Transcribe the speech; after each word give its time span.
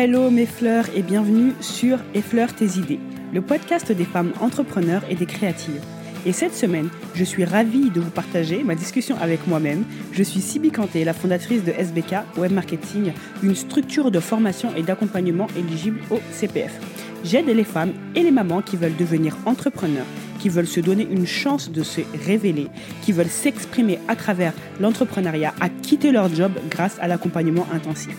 Hello 0.00 0.30
mes 0.30 0.46
fleurs 0.46 0.84
et 0.94 1.02
bienvenue 1.02 1.54
sur 1.60 1.98
Effleure 2.14 2.54
tes 2.54 2.78
idées, 2.78 3.00
le 3.34 3.40
podcast 3.40 3.90
des 3.90 4.04
femmes 4.04 4.32
entrepreneurs 4.40 5.02
et 5.10 5.16
des 5.16 5.26
créatives. 5.26 5.82
Et 6.24 6.30
cette 6.30 6.54
semaine, 6.54 6.88
je 7.16 7.24
suis 7.24 7.44
ravie 7.44 7.90
de 7.90 7.98
vous 7.98 8.12
partager 8.12 8.62
ma 8.62 8.76
discussion 8.76 9.16
avec 9.20 9.48
moi-même. 9.48 9.84
Je 10.12 10.22
suis 10.22 10.40
Sibi 10.40 10.70
Kanté, 10.70 11.02
la 11.02 11.14
fondatrice 11.14 11.64
de 11.64 11.72
SBK 11.72 12.14
Web 12.36 12.52
Marketing, 12.52 13.12
une 13.42 13.56
structure 13.56 14.12
de 14.12 14.20
formation 14.20 14.72
et 14.76 14.84
d'accompagnement 14.84 15.48
éligible 15.56 15.98
au 16.12 16.20
CPF. 16.30 16.78
J'aide 17.24 17.48
les 17.48 17.64
femmes 17.64 17.92
et 18.14 18.22
les 18.22 18.30
mamans 18.30 18.62
qui 18.62 18.76
veulent 18.76 18.96
devenir 18.96 19.36
entrepreneurs, 19.46 20.06
qui 20.38 20.48
veulent 20.48 20.68
se 20.68 20.78
donner 20.78 21.08
une 21.10 21.26
chance 21.26 21.72
de 21.72 21.82
se 21.82 22.02
révéler, 22.24 22.68
qui 23.02 23.10
veulent 23.10 23.26
s'exprimer 23.26 23.98
à 24.06 24.14
travers 24.14 24.52
l'entrepreneuriat, 24.78 25.54
à 25.60 25.68
quitter 25.68 26.12
leur 26.12 26.32
job 26.32 26.52
grâce 26.70 26.98
à 27.00 27.08
l'accompagnement 27.08 27.66
intensif. 27.74 28.16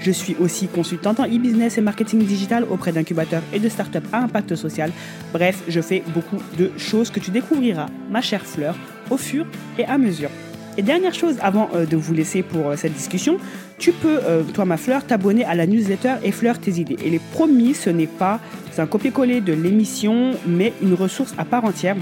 Je 0.00 0.12
suis 0.12 0.36
aussi 0.36 0.68
consultante 0.68 1.20
en 1.20 1.24
e-business 1.24 1.78
et 1.78 1.80
marketing 1.80 2.24
digital 2.24 2.64
auprès 2.70 2.92
d'incubateurs 2.92 3.42
et 3.52 3.58
de 3.58 3.68
startups 3.68 3.98
à 4.12 4.18
impact 4.18 4.54
social. 4.54 4.92
Bref, 5.32 5.62
je 5.68 5.80
fais 5.80 6.02
beaucoup 6.14 6.38
de 6.56 6.70
choses 6.76 7.10
que 7.10 7.20
tu 7.20 7.30
découvriras, 7.30 7.86
ma 8.10 8.20
chère 8.20 8.46
Fleur, 8.46 8.76
au 9.10 9.16
fur 9.16 9.46
et 9.78 9.84
à 9.84 9.98
mesure. 9.98 10.30
Et 10.76 10.82
dernière 10.82 11.12
chose 11.12 11.38
avant 11.42 11.68
euh, 11.74 11.86
de 11.86 11.96
vous 11.96 12.14
laisser 12.14 12.44
pour 12.44 12.68
euh, 12.68 12.76
cette 12.76 12.92
discussion, 12.92 13.38
tu 13.78 13.90
peux, 13.90 14.20
euh, 14.22 14.44
toi 14.44 14.64
ma 14.64 14.76
fleur, 14.76 15.04
t'abonner 15.04 15.44
à 15.44 15.56
la 15.56 15.66
newsletter 15.66 16.14
et 16.22 16.30
fleur 16.30 16.60
tes 16.60 16.78
idées. 16.78 16.96
Et 17.04 17.10
les 17.10 17.18
promis, 17.18 17.74
ce 17.74 17.90
n'est 17.90 18.06
pas 18.06 18.38
un 18.78 18.86
copier-coller 18.86 19.40
de 19.40 19.52
l'émission, 19.52 20.30
mais 20.46 20.72
une 20.80 20.94
ressource 20.94 21.34
à 21.36 21.44
part 21.44 21.64
entière 21.64 21.96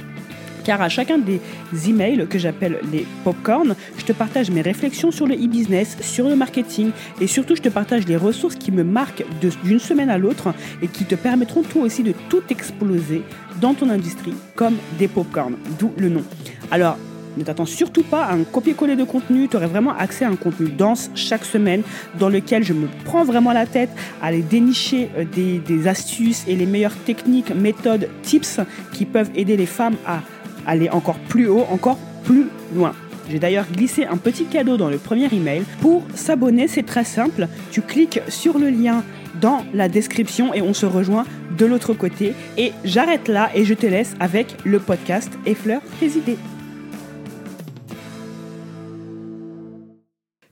car 0.67 0.83
à 0.83 0.89
chacun 0.89 1.19
des 1.19 1.41
emails 1.89 2.27
que 2.29 2.41
j'appelle 2.41 2.81
les 2.91 3.07
popcorn, 3.23 3.77
je 3.97 4.05
te 4.05 4.13
partage 4.13 4.51
mes 4.51 4.63
réflexions 4.63 5.13
sur 5.13 5.29
le 5.29 5.37
e-business, 5.37 5.97
sur 6.01 6.29
le 6.29 6.35
marketing 6.35 6.91
et 7.21 7.29
surtout 7.29 7.55
je 7.55 7.63
te 7.63 7.69
partage 7.69 8.05
les 8.09 8.17
ressources 8.17 8.57
qui 8.57 8.73
me 8.73 8.83
marquent 8.83 9.25
d'une 9.63 9.79
semaine 9.79 10.11
à 10.11 10.19
l'autre 10.19 10.53
et 10.83 10.89
qui 10.89 11.05
te 11.05 11.15
permettront 11.15 11.63
toi 11.63 11.83
aussi 11.83 12.03
de 12.03 12.13
tout 12.29 12.43
exploser 12.51 13.23
dans 13.61 13.75
ton 13.75 13.91
industrie 13.91 14.35
comme 14.57 14.75
des 14.99 15.07
popcorn, 15.07 15.55
d'où 15.79 15.93
le 15.99 16.09
nom. 16.09 16.25
Alors, 16.73 16.99
ne 17.37 17.45
t'attends 17.45 17.67
surtout 17.67 18.03
pas 18.03 18.25
à 18.25 18.35
un 18.35 18.43
copier-coller 18.43 18.97
de 18.97 19.05
contenu, 19.05 19.47
tu 19.47 19.57
aurais 19.57 19.67
vraiment 19.67 19.95
accès 19.97 20.25
à 20.25 20.31
un 20.31 20.37
contenu 20.37 20.69
dense 20.69 21.11
chaque 21.15 21.45
semaine 21.45 21.83
dans 22.19 22.29
lequel 22.29 22.65
je 22.65 22.73
me 22.73 22.89
prends 23.05 23.25
vraiment 23.25 23.53
la 23.53 23.67
tête 23.67 23.91
à 24.21 24.27
aller 24.27 24.43
dénicher 24.43 25.11
euh, 25.17 25.25
des, 25.25 25.59
des 25.59 25.87
astuces 25.87 26.45
et 26.49 26.57
les 26.57 26.67
meilleures 26.67 26.97
techniques, 26.97 27.55
méthodes, 27.55 28.09
tips 28.23 28.61
qui 28.93 29.05
peuvent 29.05 29.31
aider 29.37 29.57
les 29.57 29.67
femmes 29.67 29.97
à 30.07 30.21
aller 30.67 30.91
encore 30.91 31.19
plus 31.19 31.49
haut, 31.49 31.65
encore 31.71 31.99
plus 32.25 32.47
loin. 32.75 32.93
J'ai 33.29 33.39
d'ailleurs 33.39 33.67
glissé 33.71 34.05
un 34.05 34.17
petit 34.17 34.45
cadeau 34.45 34.77
dans 34.77 34.89
le 34.89 34.99
premier 34.99 35.29
email. 35.33 35.65
Pour 35.81 36.03
s'abonner, 36.15 36.69
c'est 36.69 36.85
très 36.85 37.05
simple. 37.05 37.49
Tu 37.71 37.83
cliques 37.83 38.21
sur 38.29 38.59
le 38.59 38.71
lien 38.71 39.03
dans 39.41 39.65
la 39.75 39.89
description 39.89 40.55
et 40.55 40.63
on 40.63 40.75
se 40.75 40.87
rejoint 40.87 41.25
de 41.59 41.67
l'autre 41.67 41.93
côté. 41.93 42.35
Et 42.57 42.73
j'arrête 42.85 43.29
là 43.29 43.51
et 43.55 43.65
je 43.65 43.75
te 43.75 43.87
laisse 43.87 44.15
avec 44.21 44.57
le 44.65 44.79
podcast 44.79 45.33
Effleure 45.45 45.83
tes 45.99 46.11
idées. 46.11 46.39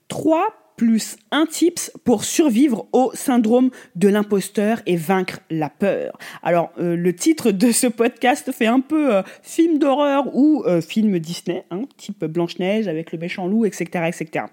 3 0.09 0.64
plus 0.77 1.17
un 1.30 1.47
tips 1.47 1.92
pour 2.05 2.25
survivre 2.25 2.86
au 2.92 3.11
syndrome 3.14 3.70
de 3.97 4.08
l'imposteur 4.08 4.80
et 4.86 4.97
vaincre 4.97 5.41
la 5.50 5.69
peur. 5.69 6.19
Alors, 6.42 6.72
euh, 6.78 6.97
le 6.97 7.14
titre 7.14 7.50
de 7.50 7.72
ce 7.72 7.86
podcast 7.86 8.50
fait 8.53 8.67
un 8.67 8.80
peu 8.80 9.14
euh, 9.14 9.22
film 9.42 9.78
d'horreur 9.78 10.34
ou 10.34 10.64
euh, 10.67 10.80
film 10.80 11.19
Disney, 11.19 11.64
hein, 11.70 11.83
type 11.97 12.25
Blanche-Neige 12.25 12.89
avec 12.89 13.12
le 13.12 13.19
méchant 13.19 13.47
loup, 13.47 13.64
etc., 13.64 13.84
etc. 14.06 14.47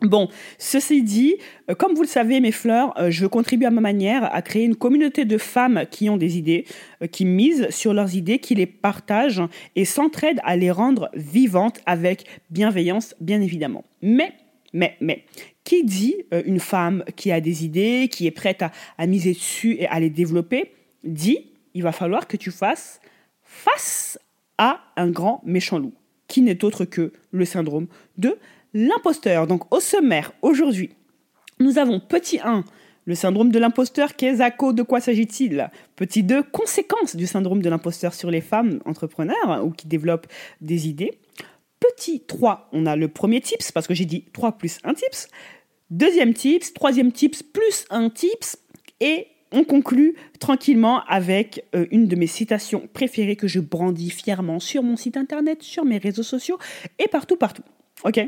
Bon, 0.00 0.28
ceci 0.58 1.02
dit, 1.02 1.36
comme 1.78 1.94
vous 1.94 2.02
le 2.02 2.08
savez, 2.08 2.40
mes 2.40 2.52
fleurs, 2.52 2.92
je 3.10 3.22
veux 3.22 3.28
contribuer 3.28 3.66
à 3.66 3.70
ma 3.70 3.80
manière 3.80 4.34
à 4.34 4.42
créer 4.42 4.64
une 4.64 4.76
communauté 4.76 5.24
de 5.24 5.38
femmes 5.38 5.84
qui 5.90 6.10
ont 6.10 6.18
des 6.18 6.36
idées, 6.36 6.66
qui 7.10 7.24
misent 7.24 7.70
sur 7.70 7.94
leurs 7.94 8.14
idées, 8.14 8.38
qui 8.38 8.54
les 8.54 8.66
partagent 8.66 9.42
et 9.76 9.86
s'entraident 9.86 10.40
à 10.44 10.56
les 10.56 10.70
rendre 10.70 11.10
vivantes 11.14 11.80
avec 11.86 12.26
bienveillance, 12.50 13.14
bien 13.20 13.40
évidemment. 13.40 13.84
Mais 14.02 14.34
mais, 14.74 14.96
mais, 15.00 15.24
qui 15.62 15.84
dit 15.84 16.16
euh, 16.34 16.42
une 16.44 16.60
femme 16.60 17.04
qui 17.16 17.32
a 17.32 17.40
des 17.40 17.64
idées, 17.64 18.08
qui 18.10 18.26
est 18.26 18.32
prête 18.32 18.62
à, 18.98 19.06
miser 19.06 19.32
dessus 19.32 19.76
et 19.78 19.86
à 19.86 20.00
les 20.00 20.10
développer, 20.10 20.72
dit 21.04 21.46
il 21.72 21.82
va 21.82 21.92
falloir 21.92 22.26
que 22.26 22.36
tu 22.36 22.50
fasses 22.50 23.00
face 23.42 24.18
à 24.58 24.80
un 24.96 25.10
grand 25.10 25.40
méchant 25.44 25.78
loup, 25.78 25.94
qui 26.28 26.42
n'est 26.42 26.64
autre 26.64 26.84
que 26.84 27.12
le 27.30 27.44
syndrome 27.44 27.86
de 28.18 28.36
l'imposteur. 28.74 29.46
Donc 29.46 29.72
au 29.72 29.80
sommaire, 29.80 30.32
aujourd'hui, 30.42 30.90
nous 31.60 31.78
avons 31.78 32.00
petit 32.00 32.40
1, 32.40 32.64
le 33.06 33.14
syndrome 33.14 33.50
de 33.50 33.58
l'imposteur, 33.58 34.16
qu'est 34.16 34.36
Zako 34.36 34.72
De 34.72 34.82
quoi 34.82 35.00
s'agit-il? 35.00 35.70
Petit 35.94 36.24
2, 36.24 36.42
conséquences 36.42 37.14
du 37.14 37.26
syndrome 37.26 37.62
de 37.62 37.70
l'imposteur 37.70 38.12
sur 38.12 38.30
les 38.30 38.40
femmes 38.40 38.80
entrepreneurs 38.86 39.64
ou 39.64 39.70
qui 39.70 39.86
développent 39.86 40.26
des 40.60 40.88
idées 40.88 41.18
petit 41.88 42.20
3, 42.20 42.68
on 42.72 42.86
a 42.86 42.96
le 42.96 43.08
premier 43.08 43.40
tips, 43.40 43.72
parce 43.72 43.86
que 43.86 43.94
j'ai 43.94 44.04
dit 44.04 44.24
3 44.32 44.52
plus 44.52 44.78
1 44.84 44.94
tips. 44.94 45.28
Deuxième 45.90 46.34
tips, 46.34 46.72
troisième 46.72 47.12
tips 47.12 47.42
plus 47.42 47.84
un 47.90 48.10
tips. 48.10 48.58
Et 49.00 49.28
on 49.52 49.64
conclut 49.64 50.16
tranquillement 50.40 51.04
avec 51.04 51.64
euh, 51.74 51.86
une 51.90 52.08
de 52.08 52.16
mes 52.16 52.26
citations 52.26 52.88
préférées 52.92 53.36
que 53.36 53.46
je 53.46 53.60
brandis 53.60 54.10
fièrement 54.10 54.58
sur 54.58 54.82
mon 54.82 54.96
site 54.96 55.16
internet, 55.16 55.62
sur 55.62 55.84
mes 55.84 55.98
réseaux 55.98 56.22
sociaux 56.22 56.58
et 56.98 57.08
partout, 57.08 57.36
partout. 57.36 57.62
Ok? 58.04 58.20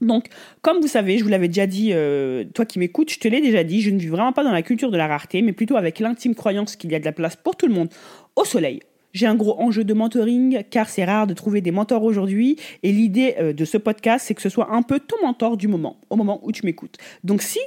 Donc, 0.00 0.28
comme 0.62 0.80
vous 0.80 0.88
savez, 0.88 1.18
je 1.18 1.24
vous 1.24 1.30
l'avais 1.30 1.48
déjà 1.48 1.66
dit, 1.66 1.90
euh, 1.92 2.44
toi 2.54 2.66
qui 2.66 2.78
m'écoutes, 2.78 3.10
je 3.10 3.18
te 3.18 3.28
l'ai 3.28 3.40
déjà 3.40 3.64
dit, 3.64 3.80
je 3.80 3.90
ne 3.90 3.98
vis 3.98 4.08
vraiment 4.08 4.32
pas 4.32 4.44
dans 4.44 4.52
la 4.52 4.62
culture 4.62 4.90
de 4.90 4.96
la 4.96 5.06
rareté, 5.06 5.42
mais 5.42 5.52
plutôt 5.52 5.76
avec 5.76 6.00
l'intime 6.00 6.34
croyance 6.34 6.76
qu'il 6.76 6.92
y 6.92 6.94
a 6.94 7.00
de 7.00 7.04
la 7.04 7.12
place 7.12 7.36
pour 7.36 7.56
tout 7.56 7.66
le 7.66 7.74
monde 7.74 7.88
au 8.36 8.44
soleil, 8.44 8.80
j'ai 9.16 9.26
un 9.26 9.34
gros 9.34 9.58
enjeu 9.58 9.82
de 9.82 9.94
mentoring 9.94 10.62
car 10.70 10.88
c'est 10.90 11.04
rare 11.04 11.26
de 11.26 11.32
trouver 11.32 11.62
des 11.62 11.70
mentors 11.70 12.02
aujourd'hui 12.02 12.58
et 12.82 12.92
l'idée 12.92 13.34
euh, 13.38 13.52
de 13.54 13.64
ce 13.64 13.78
podcast 13.78 14.26
c'est 14.28 14.34
que 14.34 14.42
ce 14.42 14.50
soit 14.50 14.72
un 14.72 14.82
peu 14.82 15.00
ton 15.00 15.16
mentor 15.22 15.56
du 15.56 15.68
moment, 15.68 15.98
au 16.10 16.16
moment 16.16 16.40
où 16.42 16.52
tu 16.52 16.66
m'écoutes. 16.66 16.98
Donc 17.24 17.40
si 17.40 17.58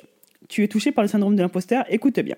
tu 0.47 0.63
es 0.63 0.67
touché 0.67 0.91
par 0.91 1.03
le 1.03 1.07
syndrome 1.07 1.35
de 1.35 1.41
l'imposteur, 1.41 1.85
écoute 1.89 2.19
bien. 2.19 2.35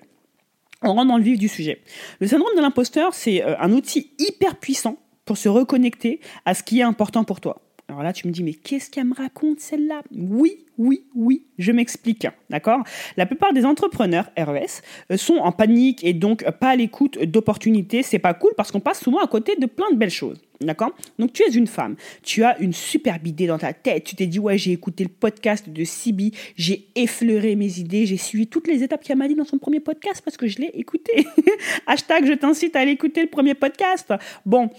On 0.82 0.94
rentre 0.94 1.08
dans 1.08 1.18
le 1.18 1.22
vif 1.22 1.38
du 1.38 1.48
sujet. 1.48 1.82
Le 2.20 2.26
syndrome 2.26 2.56
de 2.56 2.62
l'imposteur, 2.62 3.12
c'est 3.12 3.44
euh, 3.44 3.54
un 3.60 3.72
outil 3.72 4.12
hyper 4.18 4.56
puissant 4.56 4.96
pour 5.26 5.36
se 5.36 5.48
reconnecter 5.48 6.20
à 6.46 6.54
ce 6.54 6.62
qui 6.62 6.80
est 6.80 6.82
important 6.82 7.24
pour 7.24 7.40
toi. 7.40 7.60
Alors 7.92 8.04
là, 8.04 8.14
tu 8.14 8.26
me 8.26 8.32
dis, 8.32 8.42
mais 8.42 8.54
qu'est-ce 8.54 8.88
qu'elle 8.88 9.04
me 9.04 9.14
raconte 9.14 9.60
celle-là? 9.60 10.00
Oui, 10.16 10.64
oui, 10.78 11.04
oui, 11.14 11.44
je 11.58 11.72
m'explique. 11.72 12.26
D'accord? 12.48 12.84
La 13.18 13.26
plupart 13.26 13.52
des 13.52 13.66
entrepreneurs 13.66 14.30
RES 14.34 14.80
euh, 15.10 15.18
sont 15.18 15.34
en 15.34 15.52
panique 15.52 16.02
et 16.02 16.14
donc 16.14 16.42
pas 16.52 16.70
à 16.70 16.76
l'écoute 16.76 17.18
d'opportunités. 17.18 18.02
C'est 18.02 18.18
pas 18.18 18.32
cool 18.32 18.52
parce 18.56 18.72
qu'on 18.72 18.80
passe 18.80 19.00
souvent 19.00 19.18
à 19.18 19.26
côté 19.26 19.56
de 19.56 19.66
plein 19.66 19.90
de 19.90 19.96
belles 19.96 20.08
choses. 20.08 20.40
D'accord? 20.62 20.92
Donc 21.18 21.34
tu 21.34 21.42
es 21.42 21.50
une 21.50 21.66
femme, 21.66 21.96
tu 22.22 22.44
as 22.44 22.58
une 22.60 22.72
superbe 22.72 23.26
idée 23.26 23.46
dans 23.46 23.58
ta 23.58 23.74
tête, 23.74 24.04
tu 24.04 24.14
t'es 24.14 24.26
dit 24.26 24.38
ouais 24.38 24.56
j'ai 24.56 24.70
écouté 24.70 25.02
le 25.02 25.10
podcast 25.10 25.68
de 25.68 25.84
Sibi, 25.84 26.32
j'ai 26.56 26.86
effleuré 26.94 27.56
mes 27.56 27.80
idées, 27.80 28.06
j'ai 28.06 28.16
suivi 28.16 28.46
toutes 28.46 28.68
les 28.68 28.84
étapes 28.84 29.02
qu'elle 29.02 29.18
m'a 29.18 29.26
dit 29.26 29.34
dans 29.34 29.44
son 29.44 29.58
premier 29.58 29.80
podcast 29.80 30.22
parce 30.24 30.36
que 30.36 30.46
je 30.46 30.60
l'ai 30.60 30.70
écouté. 30.74 31.26
Hashtag 31.88 32.26
je 32.26 32.32
t'incite 32.34 32.76
à 32.76 32.80
aller 32.80 32.92
écouter 32.92 33.22
le 33.22 33.28
premier 33.28 33.54
podcast. 33.54 34.14
Bon, 34.46 34.70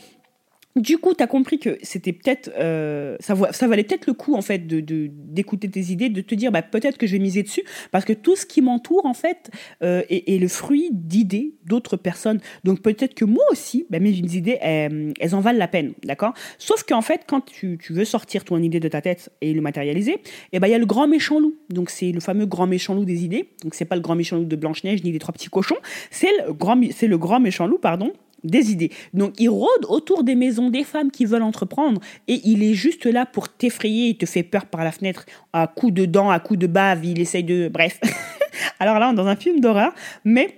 du 0.75 0.97
coup, 0.97 1.13
tu 1.13 1.23
as 1.23 1.27
compris 1.27 1.59
que 1.59 1.77
c'était 1.83 2.13
peut-être, 2.13 2.51
euh, 2.57 3.15
ça, 3.19 3.35
valait 3.35 3.83
peut-être 3.83 4.07
le 4.07 4.13
coup 4.13 4.33
en 4.33 4.41
fait 4.41 4.65
de 4.65 4.81
d'écouter 4.81 5.69
tes 5.69 5.91
idées, 5.91 6.09
de 6.09 6.21
te 6.21 6.33
dire 6.33 6.51
bah, 6.51 6.63
peut-être 6.63 6.97
que 6.97 7.05
je 7.05 7.13
vais 7.13 7.19
miser 7.19 7.43
dessus, 7.43 7.63
parce 7.91 8.05
que 8.05 8.13
tout 8.13 8.35
ce 8.35 8.45
qui 8.45 8.61
m'entoure 8.61 9.05
en 9.05 9.13
fait 9.13 9.51
euh, 9.83 10.01
est, 10.09 10.39
le 10.39 10.47
fruit 10.47 10.89
d'idées 10.91 11.53
d'autres 11.65 11.95
personnes. 11.95 12.39
Donc 12.63 12.81
peut-être 12.81 13.13
que 13.13 13.25
moi 13.25 13.43
aussi, 13.51 13.85
bah, 13.89 13.99
mes 13.99 14.11
idées, 14.11 14.57
elles, 14.61 15.35
en 15.35 15.41
valent 15.41 15.59
la 15.59 15.67
peine, 15.67 15.93
d'accord? 16.03 16.33
Sauf 16.57 16.83
qu'en 16.83 17.01
fait, 17.01 17.21
quand 17.27 17.41
tu, 17.41 17.77
veux 17.89 18.05
sortir 18.05 18.43
ton 18.43 18.57
idée 18.57 18.79
de 18.79 18.87
ta 18.87 19.01
tête 19.01 19.31
et 19.41 19.53
le 19.53 19.61
matérialiser, 19.61 20.17
eh 20.53 20.59
ben 20.59 20.67
il 20.67 20.71
y 20.71 20.75
a 20.75 20.79
le 20.79 20.85
grand 20.85 21.07
méchant 21.07 21.39
loup. 21.39 21.55
Donc 21.69 21.91
c'est 21.91 22.11
le 22.11 22.19
fameux 22.19 22.45
grand 22.45 22.65
méchant 22.65 22.95
loup 22.95 23.05
des 23.05 23.23
idées. 23.23 23.49
Donc 23.63 23.75
c'est 23.75 23.85
pas 23.85 23.95
le 23.95 24.01
grand 24.01 24.15
méchant 24.15 24.37
loup 24.37 24.45
de 24.45 24.55
Blanche 24.55 24.83
Neige 24.83 25.03
ni 25.03 25.11
des 25.11 25.19
trois 25.19 25.33
petits 25.33 25.49
cochons, 25.49 25.77
c'est 26.09 26.29
le 26.45 26.53
grand, 26.53 26.79
c'est 26.91 27.07
le 27.07 27.17
grand 27.17 27.39
méchant 27.39 27.67
loup, 27.67 27.77
pardon, 27.77 28.11
des 28.43 28.71
idées. 28.71 28.91
Donc 29.13 29.33
il 29.39 29.49
rôde 29.49 29.85
autour 29.87 30.23
des 30.23 30.35
maisons 30.35 30.69
des 30.69 30.83
femmes 30.83 31.11
qui 31.11 31.25
veulent 31.25 31.43
entreprendre 31.43 32.01
et 32.27 32.41
il 32.45 32.63
est 32.63 32.73
juste 32.73 33.05
là 33.05 33.25
pour 33.25 33.49
t'effrayer, 33.49 34.09
il 34.09 34.17
te 34.17 34.25
fait 34.25 34.43
peur 34.43 34.65
par 34.65 34.83
la 34.83 34.91
fenêtre 34.91 35.25
à 35.53 35.67
coups 35.67 35.93
de 35.93 36.05
dents, 36.05 36.29
à 36.29 36.39
coups 36.39 36.59
de 36.59 36.67
bave, 36.67 37.05
il 37.05 37.19
essaye 37.19 37.43
de... 37.43 37.69
Bref. 37.69 37.99
Alors 38.79 38.99
là, 38.99 39.09
on 39.09 39.13
est 39.13 39.15
dans 39.15 39.27
un 39.27 39.35
film 39.35 39.59
d'horreur, 39.59 39.93
mais 40.25 40.55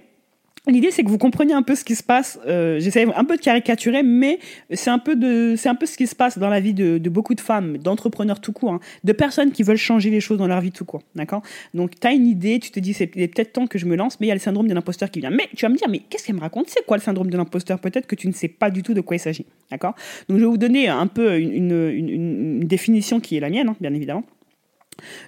L'idée, 0.68 0.90
c'est 0.90 1.04
que 1.04 1.10
vous 1.10 1.18
compreniez 1.20 1.54
un 1.54 1.62
peu 1.62 1.76
ce 1.76 1.84
qui 1.84 1.96
se 1.96 2.04
passe. 2.04 2.40
Euh, 2.48 2.80
J'essaie 2.80 3.06
un 3.16 3.24
peu 3.24 3.38
de 3.38 3.42
caricaturer, 3.42 4.02
mais 4.02 4.40
c'est 4.72 4.90
un 4.90 5.00
peu 5.00 5.16
de, 5.16 5.56
c'est 5.56 5.70
un 5.70 5.76
peu 5.76 5.86
ce 5.86 5.96
qui 5.96 6.08
se 6.08 6.16
passe 6.16 6.40
dans 6.40 6.50
la 6.50 6.60
vie 6.60 6.74
de, 6.74 6.98
de 6.98 7.10
beaucoup 7.10 7.36
de 7.36 7.42
femmes, 7.42 7.78
d'entrepreneurs 7.78 8.42
tout 8.42 8.52
court, 8.52 8.74
hein, 8.74 8.80
de 9.04 9.14
personnes 9.14 9.52
qui 9.52 9.64
veulent 9.64 9.78
changer 9.78 10.10
les 10.10 10.20
choses 10.20 10.38
dans 10.38 10.48
leur 10.48 10.62
vie 10.62 10.72
tout 10.72 10.86
court, 10.86 11.04
d'accord? 11.14 11.44
Donc, 11.74 12.00
tu 12.00 12.08
as 12.08 12.14
une 12.14 12.26
idée, 12.26 12.60
tu 12.60 12.72
te 12.72 12.80
dis, 12.80 12.94
c'est 12.94 13.08
peut-être 13.08 13.54
temps 13.54 13.68
que 13.68 13.78
je 13.78 13.86
me 13.86 13.96
lance, 13.96 14.20
mais 14.20 14.26
il 14.26 14.30
y 14.30 14.32
a 14.32 14.36
le 14.36 14.40
syndrome 14.40 14.68
de 14.68 14.74
l'imposteur 14.74 15.12
qui 15.12 15.20
vient. 15.20 15.30
Mais 15.30 15.48
tu 15.56 15.66
vas 15.66 15.70
me 15.70 15.78
dire, 15.78 15.88
mais 15.88 16.00
qu'est-ce 16.10 16.26
qu'elle 16.26 16.36
me 16.36 16.42
raconte? 16.42 16.68
C'est 16.70 16.86
quoi 16.86 16.98
le 16.98 17.04
syndrome 17.04 17.30
de 17.30 17.38
l'imposteur? 17.38 17.80
Peut-être 17.80 18.08
que 18.08 18.16
tu 18.16 18.28
ne 18.28 18.34
sais 18.34 18.48
pas 18.48 18.72
du 18.72 18.82
tout 18.82 18.94
de 18.94 19.02
quoi 19.02 19.18
il 19.18 19.20
s'agit, 19.20 19.46
d'accord? 19.70 19.96
Donc, 20.28 20.40
je 20.40 20.44
vais 20.44 20.50
vous 20.50 20.58
donner 20.58 20.88
un 20.88 21.08
peu 21.08 21.40
une, 21.40 21.54
une, 21.54 21.90
une, 21.90 22.10
une 22.10 22.60
définition 22.62 23.20
qui 23.20 23.38
est 23.38 23.40
la 23.40 23.50
mienne, 23.50 23.70
hein, 23.70 23.76
bien 23.80 23.94
évidemment. 23.94 24.24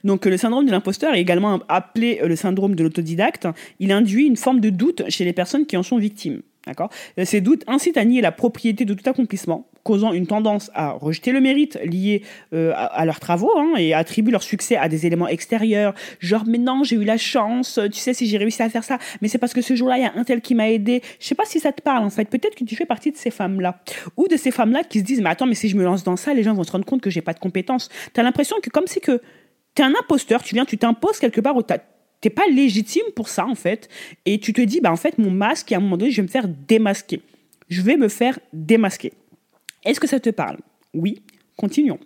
Donc 0.03 0.25
le 0.25 0.37
syndrome 0.37 0.65
de 0.65 0.71
l'imposteur 0.71 1.13
est 1.13 1.21
également 1.21 1.59
appelé 1.67 2.19
le 2.23 2.35
syndrome 2.35 2.75
de 2.75 2.83
l'autodidacte. 2.83 3.47
Il 3.79 3.91
induit 3.91 4.25
une 4.25 4.37
forme 4.37 4.59
de 4.59 4.69
doute 4.69 5.03
chez 5.09 5.25
les 5.25 5.33
personnes 5.33 5.65
qui 5.65 5.77
en 5.77 5.83
sont 5.83 5.97
victimes. 5.97 6.41
D'accord? 6.67 6.89
Ces 7.23 7.39
doutes 7.39 7.63
incitent 7.67 7.97
à 7.97 8.03
nier 8.03 8.19
la 8.19 8.33
propriété 8.33 8.83
de 8.83 8.93
tout 8.93 9.09
accomplissement, 9.09 9.67
causant 9.83 10.11
une 10.11 10.27
tendance 10.27 10.69
à 10.73 10.91
rejeter 10.91 11.31
le 11.31 11.39
mérite 11.39 11.79
lié 11.81 12.23
euh, 12.53 12.73
à, 12.75 13.05
leurs 13.05 13.21
travaux 13.21 13.57
hein, 13.57 13.75
et 13.77 13.93
à 13.93 13.99
attribuer 13.99 14.33
leur 14.33 14.43
succès 14.43 14.75
à 14.75 14.89
des 14.89 15.05
éléments 15.05 15.29
extérieurs, 15.29 15.93
genre 16.19 16.43
mais 16.45 16.57
non 16.57 16.83
j'ai 16.83 16.97
eu 16.97 17.05
la 17.05 17.15
chance, 17.15 17.79
tu 17.93 17.99
sais 17.99 18.13
si 18.13 18.27
j'ai 18.27 18.37
réussi 18.37 18.61
à 18.61 18.69
faire 18.69 18.83
ça, 18.83 18.97
mais 19.21 19.29
c'est 19.29 19.37
parce 19.37 19.53
que 19.53 19.61
ce 19.61 19.77
jour-là 19.77 19.97
il 19.97 20.03
y 20.03 20.05
a 20.05 20.11
un 20.13 20.25
tel 20.25 20.41
qui 20.41 20.55
m'a 20.55 20.69
aidé. 20.69 21.01
Je 21.21 21.27
sais 21.27 21.35
pas 21.35 21.45
si 21.45 21.61
ça 21.61 21.71
te 21.71 21.81
parle 21.81 22.03
en 22.03 22.09
fait. 22.09 22.25
Peut-être 22.25 22.55
que 22.55 22.65
tu 22.65 22.75
fais 22.75 22.85
partie 22.85 23.13
de 23.13 23.17
ces 23.17 23.31
femmes-là 23.31 23.79
ou 24.17 24.27
de 24.27 24.35
ces 24.35 24.51
femmes-là 24.51 24.83
qui 24.83 24.99
se 24.99 25.05
disent 25.05 25.21
mais 25.21 25.29
attends 25.29 25.45
mais 25.45 25.55
si 25.55 25.69
je 25.69 25.77
me 25.77 25.85
lance 25.85 26.03
dans 26.03 26.17
ça 26.17 26.33
les 26.33 26.43
gens 26.43 26.53
vont 26.53 26.65
se 26.65 26.71
rendre 26.73 26.85
compte 26.85 26.99
que 26.99 27.09
j'ai 27.09 27.21
pas 27.21 27.33
de 27.33 27.39
compétences. 27.39 27.87
T'as 28.11 28.23
l'impression 28.23 28.57
que 28.61 28.69
comme 28.69 28.87
c'est 28.87 28.99
que 28.99 29.21
t'es 29.77 29.83
un 29.83 29.93
imposteur, 29.93 30.41
tu 30.41 30.55
viens 30.55 30.65
tu 30.65 30.79
t'imposes 30.79 31.19
quelque 31.19 31.39
part 31.39 31.55
t'es 32.19 32.31
pas 32.31 32.47
légitime 32.47 33.05
pour 33.15 33.29
ça 33.29 33.45
en 33.45 33.53
fait 33.53 33.89
et 34.25 34.39
tu 34.39 34.51
te 34.51 34.61
dis 34.61 34.81
bah 34.81 34.91
en 34.91 34.95
fait 34.95 35.19
mon 35.19 35.29
masque 35.29 35.71
à 35.71 35.77
un 35.77 35.79
moment 35.79 35.97
donné 35.97 36.09
je 36.09 36.17
vais 36.17 36.23
me 36.23 36.31
faire 36.31 36.47
démasquer. 36.47 37.21
Je 37.69 37.81
vais 37.81 37.95
me 37.95 38.07
faire 38.07 38.39
démasquer. 38.53 39.13
Est-ce 39.85 39.99
que 39.99 40.07
ça 40.07 40.19
te 40.19 40.31
parle? 40.31 40.57
Oui, 40.95 41.21
continuons. 41.57 41.99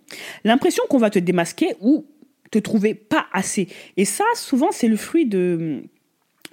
L'impression 0.43 0.83
qu'on 0.89 0.97
va 0.97 1.09
te 1.09 1.19
démasquer 1.19 1.75
ou 1.79 2.05
te 2.51 2.59
trouver 2.59 2.93
pas 2.93 3.27
assez. 3.31 3.69
Et 3.95 4.03
ça, 4.03 4.25
souvent, 4.35 4.71
c'est 4.71 4.89
le 4.89 4.97
fruit 4.97 5.25
de, 5.25 5.83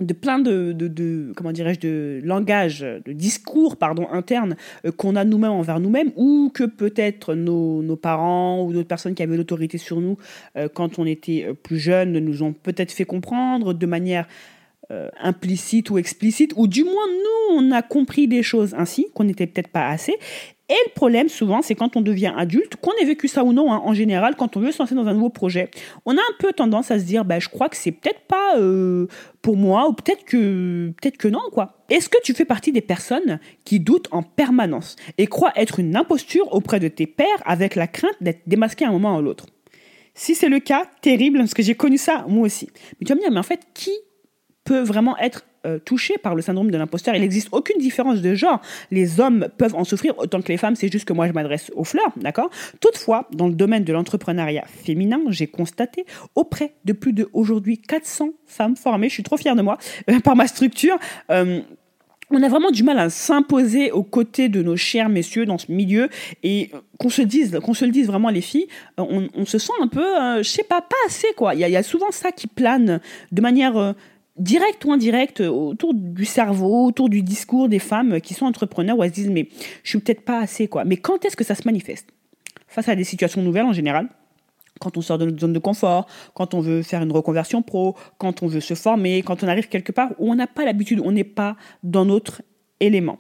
de 0.01 0.13
plein 0.13 0.39
de, 0.39 0.73
de, 0.73 1.33
comment 1.37 1.53
dirais-je 1.53 1.81
de 1.81 2.21
langage 2.25 2.81
de 2.81 3.13
discours 3.13 3.77
pardon 3.77 4.09
interne 4.11 4.57
euh, 4.85 4.93
qu'on 4.93 5.17
a 5.17 5.25
nous-mêmes 5.25 5.51
envers 5.51 5.81
nous-mêmes 5.81 6.13
ou 6.17 6.51
que 6.55 6.65
peut-être 6.65 7.35
nos, 7.35 7.83
nos, 7.83 7.97
parents 7.97 8.65
ou 8.65 8.73
d'autres 8.73 8.89
personnes 8.89 9.15
qui 9.15 9.23
avaient 9.23 9.37
l'autorité 9.37 9.79
sur 9.79 10.01
nous 10.01 10.17
euh, 10.57 10.69
quand 10.73 10.99
on 10.99 11.07
était 11.07 11.47
euh, 11.49 11.55
plus 11.55 11.79
jeunes 11.79 12.19
nous 12.19 12.43
ont 12.43 12.53
peut-être 12.53 12.93
fait 12.93 13.05
comprendre 13.05 13.73
de 13.73 13.87
manière 13.87 14.27
implicite 15.21 15.91
ou 15.91 15.99
explicite 15.99 16.55
ou 16.57 16.67
du 16.67 16.83
moins 16.83 16.95
nous 16.95 17.59
on 17.59 17.73
a 17.73 17.83
compris 17.83 18.27
des 18.27 18.43
choses 18.43 18.73
ainsi 18.73 19.09
qu'on 19.13 19.25
n'était 19.25 19.47
peut-être 19.47 19.69
pas 19.69 19.87
assez 19.87 20.15
et 20.71 20.77
le 20.87 20.93
problème, 20.95 21.31
souvent, 21.31 21.63
c'est 21.63 21.75
quand 21.75 21.97
on 21.97 22.03
devient 22.03 22.33
adulte, 22.37 22.77
qu'on 22.77 22.93
ait 23.01 23.07
vécu 23.07 23.27
ça 23.27 23.43
ou 23.43 23.55
non, 23.55 23.73
hein, 23.73 23.81
en 23.85 23.95
général, 23.95 24.37
quand 24.37 24.57
on 24.57 24.61
veut 24.61 24.71
se 24.71 24.79
lancer 24.79 24.95
dans 24.95 25.07
un 25.07 25.15
nouveau 25.15 25.31
projet, 25.31 25.71
on 26.05 26.15
a 26.15 26.21
un 26.21 26.35
peu 26.39 26.53
tendance 26.53 26.91
à 26.91 26.99
se 26.99 27.05
dire, 27.05 27.25
bah, 27.25 27.39
je 27.39 27.49
crois 27.49 27.71
que 27.71 27.77
c'est 27.77 27.93
peut-être 27.93 28.21
pas 28.29 28.59
euh, 28.59 29.07
pour 29.41 29.57
moi, 29.57 29.89
ou 29.89 29.95
peut-être 29.95 30.25
que, 30.27 30.93
peut-être 31.01 31.17
que 31.17 31.29
non, 31.29 31.41
quoi. 31.53 31.79
Est-ce 31.89 32.11
que 32.11 32.19
tu 32.23 32.35
fais 32.35 32.45
partie 32.45 32.71
des 32.71 32.83
personnes 32.83 33.41
qui 33.65 33.81
doutent 33.81 34.09
en 34.11 34.23
permanence 34.23 34.97
et 35.17 35.27
croient 35.27 35.55
être 35.57 35.81
une 35.81 35.97
imposture 35.97 36.53
auprès 36.53 36.81
de 36.81 36.89
tes 36.89 37.07
pairs 37.07 37.43
avec 37.47 37.75
la 37.75 37.87
crainte 37.87 38.17
d'être 38.21 38.43
démasqué 38.47 38.85
à 38.85 38.89
un 38.89 38.93
moment 38.93 39.15
ou 39.15 39.19
à 39.19 39.23
l'autre? 39.23 39.47
Si 40.13 40.35
c'est 40.35 40.51
le 40.51 40.61
cas, 40.61 40.85
terrible, 41.01 41.39
parce 41.39 41.55
que 41.55 41.63
j'ai 41.63 41.77
connu 41.77 41.97
ça 41.97 42.27
moi 42.29 42.45
aussi. 42.45 42.69
Mais 43.01 43.07
tu 43.07 43.13
vas 43.13 43.15
me 43.15 43.21
dire, 43.21 43.31
mais 43.31 43.39
en 43.39 43.45
fait, 43.45 43.61
qui 43.73 43.93
peut 44.65 44.81
vraiment 44.81 45.17
être 45.17 45.47
euh, 45.67 45.81
touché 45.81 46.19
par 46.19 46.37
le 46.37 46.43
syndrome 46.43 46.71
de 46.71 46.79
l'imposteur. 46.79 47.17
Il 47.17 47.21
n'existe 47.21 47.49
aucune 47.51 47.81
différence 47.81 48.21
de 48.21 48.33
genre. 48.35 48.61
Les 48.93 49.19
hommes 49.19 49.49
peuvent 49.59 49.75
en 49.75 49.83
souffrir 49.83 50.17
autant 50.19 50.41
que 50.41 50.49
les 50.49 50.57
femmes. 50.57 50.77
C'est 50.77 50.91
juste 50.91 51.05
que 51.05 51.13
moi, 51.13 51.27
je 51.27 51.33
m'adresse 51.33 51.73
aux 51.75 51.83
fleurs, 51.83 52.13
d'accord? 52.15 52.49
Toutefois, 52.81 53.29
dans 53.33 53.49
le 53.49 53.55
domaine 53.55 53.83
de 53.83 53.93
l'entrepreneuriat 53.93 54.65
féminin, 54.67 55.21
j'ai 55.31 55.49
constaté 55.49 56.07
auprès 56.37 56.75
de 56.85 56.93
plus 56.93 57.13
de 57.13 57.29
aujourd'hui 57.33 57.79
400 57.79 58.31
femmes 58.47 58.77
formées, 58.77 59.09
je 59.09 59.15
suis 59.15 59.25
trop 59.25 59.37
fière 59.37 59.57
de 59.57 59.63
moi, 59.63 59.79
euh, 60.09 60.21
par 60.21 60.37
ma 60.37 60.47
structure. 60.47 60.97
Euh, 61.31 61.61
on 62.31 62.41
a 62.43 62.49
vraiment 62.49 62.71
du 62.71 62.85
mal 62.85 62.99
à 63.01 63.11
s'imposer 63.11 63.91
aux 63.91 64.05
côtés 64.05 64.49
de 64.49 64.63
nos 64.63 64.77
chers 64.77 65.09
messieurs 65.09 65.45
dans 65.45 65.59
ce 65.59 65.73
milieu 65.73 66.09
et 66.45 66.71
qu'on 66.99 67.09
se 67.09 67.23
dise, 67.23 67.59
qu'on 67.65 67.75
se 67.75 67.85
le 67.85 67.91
dise 67.91 68.07
vraiment 68.07 68.29
les 68.29 68.43
filles, 68.43 68.69
on, 68.99 69.47
se 69.47 69.59
sent 69.59 69.73
un 69.81 69.89
peu, 69.89 70.05
je 70.37 70.49
sais 70.49 70.63
pas, 70.63 70.83
pas 70.83 70.97
assez 71.07 71.29
quoi. 71.39 71.55
Il 71.55 71.61
y, 71.61 71.77
a 71.77 71.83
souvent 71.83 72.11
ça 72.11 72.31
qui 72.31 72.47
plane 72.47 73.01
de 73.33 73.41
manière 73.41 73.95
direct 74.39 74.85
ou 74.85 74.93
indirect 74.93 75.41
euh, 75.41 75.49
autour 75.49 75.95
du 75.95 76.25
cerveau, 76.25 76.87
autour 76.87 77.09
du 77.09 77.23
discours 77.23 77.69
des 77.69 77.79
femmes 77.79 78.21
qui 78.21 78.35
sont 78.35 78.47
entrepreneurs 78.47 78.99
où 78.99 79.03
elles 79.03 79.11
se 79.11 79.15
disent 79.15 79.31
mais 79.31 79.49
je 79.83 79.91
suis 79.91 79.99
peut-être 79.99 80.25
pas 80.25 80.41
assez 80.41 80.69
quoi. 80.69 80.85
Mais 80.85 80.97
quand 80.97 81.25
est-ce 81.25 81.37
que 81.37 81.45
ça 81.45 81.55
se 81.55 81.63
manifeste? 81.65 82.09
Face 82.67 82.89
à 82.89 82.95
des 82.95 83.05
situations 83.05 83.43
nouvelles 83.43 83.65
en 83.65 83.73
général, 83.73 84.09
quand 84.79 84.97
on 84.97 85.01
sort 85.01 85.19
de 85.19 85.25
notre 85.25 85.41
zone 85.41 85.53
de 85.53 85.59
confort, 85.59 86.07
quand 86.35 86.55
on 86.55 86.61
veut 86.61 86.83
faire 86.83 87.03
une 87.03 87.13
reconversion 87.13 87.63
pro, 87.63 87.97
quand 88.19 88.43
on 88.43 88.47
veut 88.47 88.61
se 88.61 88.75
former, 88.75 89.23
quand 89.23 89.43
on 89.43 89.49
arrive 89.49 89.69
quelque 89.69 89.93
part 89.93 90.13
où 90.19 90.31
on 90.31 90.35
n'a 90.35 90.47
pas 90.47 90.65
l'habitude, 90.65 91.01
on 91.05 91.13
n'est 91.13 91.25
pas 91.25 91.57
dans 91.83 92.05
notre 92.05 92.43
élément. 92.81 93.19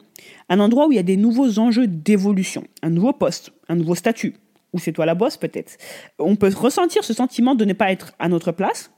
Un 0.48 0.60
endroit 0.60 0.86
où 0.86 0.92
il 0.92 0.96
y 0.96 1.00
a 1.00 1.04
des 1.04 1.16
nouveaux 1.16 1.58
enjeux 1.58 1.86
d'évolution, 1.86 2.64
un 2.82 2.90
nouveau 2.90 3.12
poste, 3.12 3.52
un 3.68 3.74
nouveau 3.74 3.94
statut, 3.94 4.34
ou 4.72 4.78
c'est 4.78 4.92
toi 4.92 5.06
la 5.06 5.14
bosse 5.14 5.36
peut-être. 5.36 5.76
On 6.18 6.36
peut 6.36 6.52
ressentir 6.54 7.02
ce 7.04 7.14
sentiment 7.14 7.54
de 7.54 7.64
ne 7.64 7.72
pas 7.72 7.90
être 7.90 8.12
à 8.18 8.28
notre 8.28 8.52
place, 8.52 8.90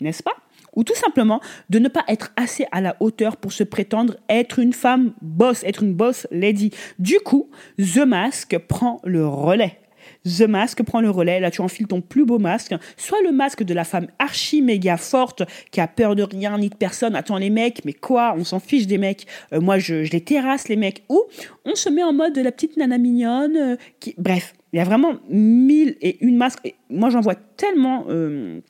n'est-ce 0.00 0.22
pas? 0.22 0.34
Ou 0.78 0.84
tout 0.84 0.94
simplement 0.94 1.40
de 1.70 1.80
ne 1.80 1.88
pas 1.88 2.04
être 2.06 2.32
assez 2.36 2.64
à 2.70 2.80
la 2.80 2.96
hauteur 3.00 3.36
pour 3.36 3.52
se 3.52 3.64
prétendre 3.64 4.16
être 4.28 4.60
une 4.60 4.72
femme 4.72 5.12
boss, 5.20 5.64
être 5.64 5.82
une 5.82 5.92
boss 5.92 6.28
lady. 6.30 6.70
Du 7.00 7.18
coup, 7.18 7.50
The 7.78 8.06
Mask 8.06 8.56
prend 8.58 9.00
le 9.04 9.26
relais. 9.26 9.80
The 10.24 10.42
Mask 10.42 10.84
prend 10.84 11.00
le 11.00 11.10
relais. 11.10 11.40
Là, 11.40 11.50
tu 11.50 11.60
enfiles 11.62 11.88
ton 11.88 12.00
plus 12.00 12.24
beau 12.24 12.38
masque. 12.38 12.74
Soit 12.96 13.20
le 13.22 13.32
masque 13.32 13.64
de 13.64 13.74
la 13.74 13.82
femme 13.82 14.06
archi 14.20 14.62
méga 14.62 14.96
forte 14.96 15.42
qui 15.72 15.80
a 15.80 15.88
peur 15.88 16.14
de 16.14 16.22
rien 16.22 16.56
ni 16.58 16.68
de 16.68 16.76
personne. 16.76 17.16
Attends, 17.16 17.38
les 17.38 17.50
mecs, 17.50 17.84
mais 17.84 17.92
quoi? 17.92 18.34
On 18.38 18.44
s'en 18.44 18.60
fiche 18.60 18.86
des 18.86 18.98
mecs. 18.98 19.26
Euh, 19.52 19.60
moi, 19.60 19.78
je, 19.78 20.10
les 20.12 20.20
terrasse, 20.20 20.68
les 20.68 20.76
mecs. 20.76 21.02
Ou 21.08 21.20
on 21.64 21.74
se 21.74 21.88
met 21.88 22.04
en 22.04 22.12
mode 22.12 22.34
de 22.34 22.40
la 22.40 22.52
petite 22.52 22.76
nana 22.76 22.98
mignonne. 22.98 23.56
Euh. 23.56 23.76
Bref, 24.16 24.54
il 24.72 24.78
y 24.78 24.80
a 24.80 24.84
vraiment 24.84 25.14
mille 25.28 25.96
et 26.00 26.24
une 26.24 26.36
masques. 26.36 26.72
moi, 26.88 27.10
j'en 27.10 27.20
vois 27.20 27.34
tellement. 27.34 28.04
Euh, 28.08 28.60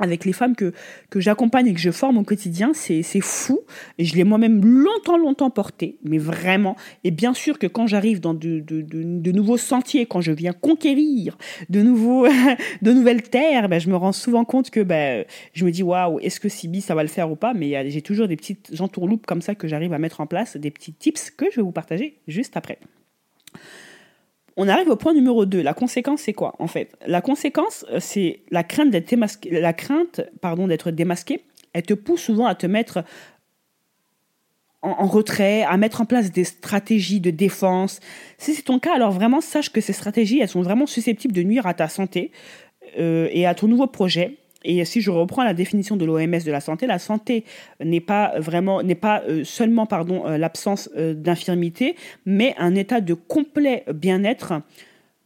avec 0.00 0.24
les 0.24 0.32
femmes 0.32 0.56
que, 0.56 0.72
que 1.10 1.20
j'accompagne 1.20 1.66
et 1.68 1.74
que 1.74 1.80
je 1.80 1.90
forme 1.90 2.18
au 2.18 2.22
quotidien, 2.22 2.72
c'est 2.74 3.02
fou. 3.20 3.60
Et 3.98 4.04
je 4.04 4.16
l'ai 4.16 4.24
moi-même 4.24 4.64
longtemps, 4.64 5.16
longtemps 5.16 5.50
porté, 5.50 5.96
mais 6.02 6.18
vraiment. 6.18 6.76
Et 7.04 7.10
bien 7.10 7.34
sûr 7.34 7.58
que 7.58 7.66
quand 7.66 7.86
j'arrive 7.86 8.20
dans 8.20 8.34
de, 8.34 8.60
de, 8.60 9.32
nouveaux 9.32 9.56
sentiers, 9.56 10.06
quand 10.06 10.20
je 10.20 10.32
viens 10.32 10.52
conquérir 10.52 11.38
de, 11.68 11.82
nouveaux, 11.82 12.26
de 12.82 12.92
nouvelles 12.92 13.22
terres, 13.22 13.68
ben, 13.68 13.78
je 13.78 13.88
me 13.88 13.96
rends 13.96 14.12
souvent 14.12 14.44
compte 14.44 14.70
que 14.70 14.80
ben, 14.80 15.24
je 15.52 15.64
me 15.64 15.70
dis, 15.70 15.82
waouh, 15.82 16.18
est-ce 16.20 16.40
que 16.40 16.48
Sibi, 16.48 16.80
ça 16.80 16.94
va 16.94 17.02
le 17.02 17.08
faire 17.08 17.30
ou 17.30 17.36
pas? 17.36 17.54
Mais 17.54 17.90
j'ai 17.90 18.02
toujours 18.02 18.28
des 18.28 18.36
petites 18.36 18.80
entourloupes 18.80 19.26
comme 19.26 19.42
ça 19.42 19.54
que 19.54 19.68
j'arrive 19.68 19.92
à 19.92 19.98
mettre 19.98 20.20
en 20.20 20.26
place, 20.26 20.56
des 20.56 20.70
petits 20.70 20.92
tips 20.92 21.30
que 21.30 21.46
je 21.50 21.56
vais 21.56 21.62
vous 21.62 21.72
partager 21.72 22.18
juste 22.26 22.56
après. 22.56 22.78
On 24.62 24.68
arrive 24.68 24.90
au 24.90 24.96
point 24.96 25.14
numéro 25.14 25.46
2. 25.46 25.62
La 25.62 25.72
conséquence, 25.72 26.20
c'est 26.20 26.34
quoi 26.34 26.54
en 26.58 26.66
fait? 26.66 26.94
La 27.06 27.22
conséquence, 27.22 27.86
euh, 27.90 27.98
c'est 27.98 28.42
la 28.50 28.62
crainte 28.62 28.90
d'être 28.90 29.08
démasqué. 29.08 29.58
La 29.58 29.72
crainte, 29.72 30.20
pardon, 30.42 30.68
d'être 30.68 30.90
démasqué. 30.90 31.44
Elle 31.72 31.84
te 31.84 31.94
pousse 31.94 32.20
souvent 32.20 32.44
à 32.44 32.54
te 32.54 32.66
mettre 32.66 33.02
en, 34.82 35.06
retrait, 35.06 35.62
à 35.62 35.78
mettre 35.78 36.02
en 36.02 36.04
place 36.04 36.30
des 36.30 36.44
stratégies 36.44 37.20
de 37.20 37.30
défense. 37.30 38.00
Si 38.36 38.52
c'est 38.52 38.64
ton 38.64 38.78
cas, 38.78 38.94
alors 38.94 39.12
vraiment 39.12 39.40
sache 39.40 39.72
que 39.72 39.80
ces 39.80 39.94
stratégies, 39.94 40.40
elles 40.40 40.48
sont 40.48 40.60
vraiment 40.60 40.86
susceptibles 40.86 41.32
de 41.32 41.42
nuire 41.42 41.66
à 41.66 41.72
ta 41.72 41.88
santé 41.88 42.30
euh, 42.98 43.30
et 43.32 43.46
à 43.46 43.54
ton 43.54 43.66
nouveau 43.66 43.86
projet. 43.86 44.36
Et 44.64 44.84
si 44.84 45.00
je 45.00 45.10
reprends 45.10 45.42
la 45.42 45.54
définition 45.54 45.96
de 45.96 46.04
l'OMS 46.04 46.44
de 46.44 46.50
la 46.50 46.60
santé, 46.60 46.86
la 46.86 46.98
santé 46.98 47.44
n'est 47.82 48.00
pas 48.00 48.38
vraiment, 48.38 48.82
n'est 48.82 48.94
pas 48.94 49.22
euh, 49.22 49.44
seulement 49.44 49.86
pardon 49.86 50.26
euh, 50.26 50.36
l'absence 50.36 50.90
euh, 50.96 51.14
d'infirmité, 51.14 51.96
mais 52.26 52.54
un 52.58 52.74
état 52.74 53.00
de 53.00 53.14
complet 53.14 53.84
bien-être 53.92 54.54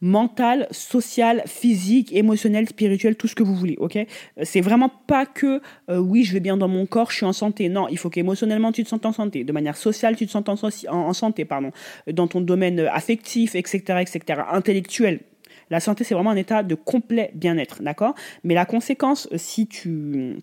mental, 0.01 0.67
social, 0.71 1.41
physique, 1.47 2.13
émotionnel, 2.13 2.67
spirituel, 2.67 3.15
tout 3.15 3.27
ce 3.27 3.33
que 3.33 3.43
vous 3.43 3.55
voulez, 3.55 3.75
ok? 3.79 3.97
C'est 4.43 4.61
vraiment 4.61 4.91
pas 5.07 5.25
que 5.25 5.61
oui, 5.87 6.25
je 6.25 6.33
vais 6.33 6.41
bien 6.41 6.57
dans 6.57 6.67
mon 6.67 6.85
corps, 6.85 7.09
je 7.09 7.15
suis 7.15 7.25
en 7.25 7.33
santé. 7.33 7.69
Non, 7.69 7.87
il 7.87 7.97
faut 7.97 8.09
qu'émotionnellement 8.09 8.71
tu 8.71 8.83
te 8.83 8.89
sentes 8.89 9.05
en 9.05 9.13
santé, 9.13 9.43
de 9.43 9.51
manière 9.51 9.77
sociale 9.77 10.15
tu 10.15 10.27
te 10.27 10.31
sentes 10.31 10.49
en, 10.49 10.57
en 10.89 11.13
santé, 11.13 11.45
pardon, 11.45 11.71
dans 12.11 12.27
ton 12.27 12.41
domaine 12.41 12.81
affectif, 12.81 13.55
etc., 13.55 14.01
etc., 14.01 14.41
intellectuel, 14.51 15.21
la 15.69 15.79
santé, 15.79 16.03
c'est 16.03 16.13
vraiment 16.13 16.31
un 16.31 16.35
état 16.35 16.63
de 16.63 16.75
complet 16.75 17.31
bien-être, 17.33 17.81
d'accord? 17.81 18.15
Mais 18.43 18.53
la 18.53 18.65
conséquence, 18.65 19.27
euh, 19.31 19.37
si 19.37 19.67
tu... 19.67 20.37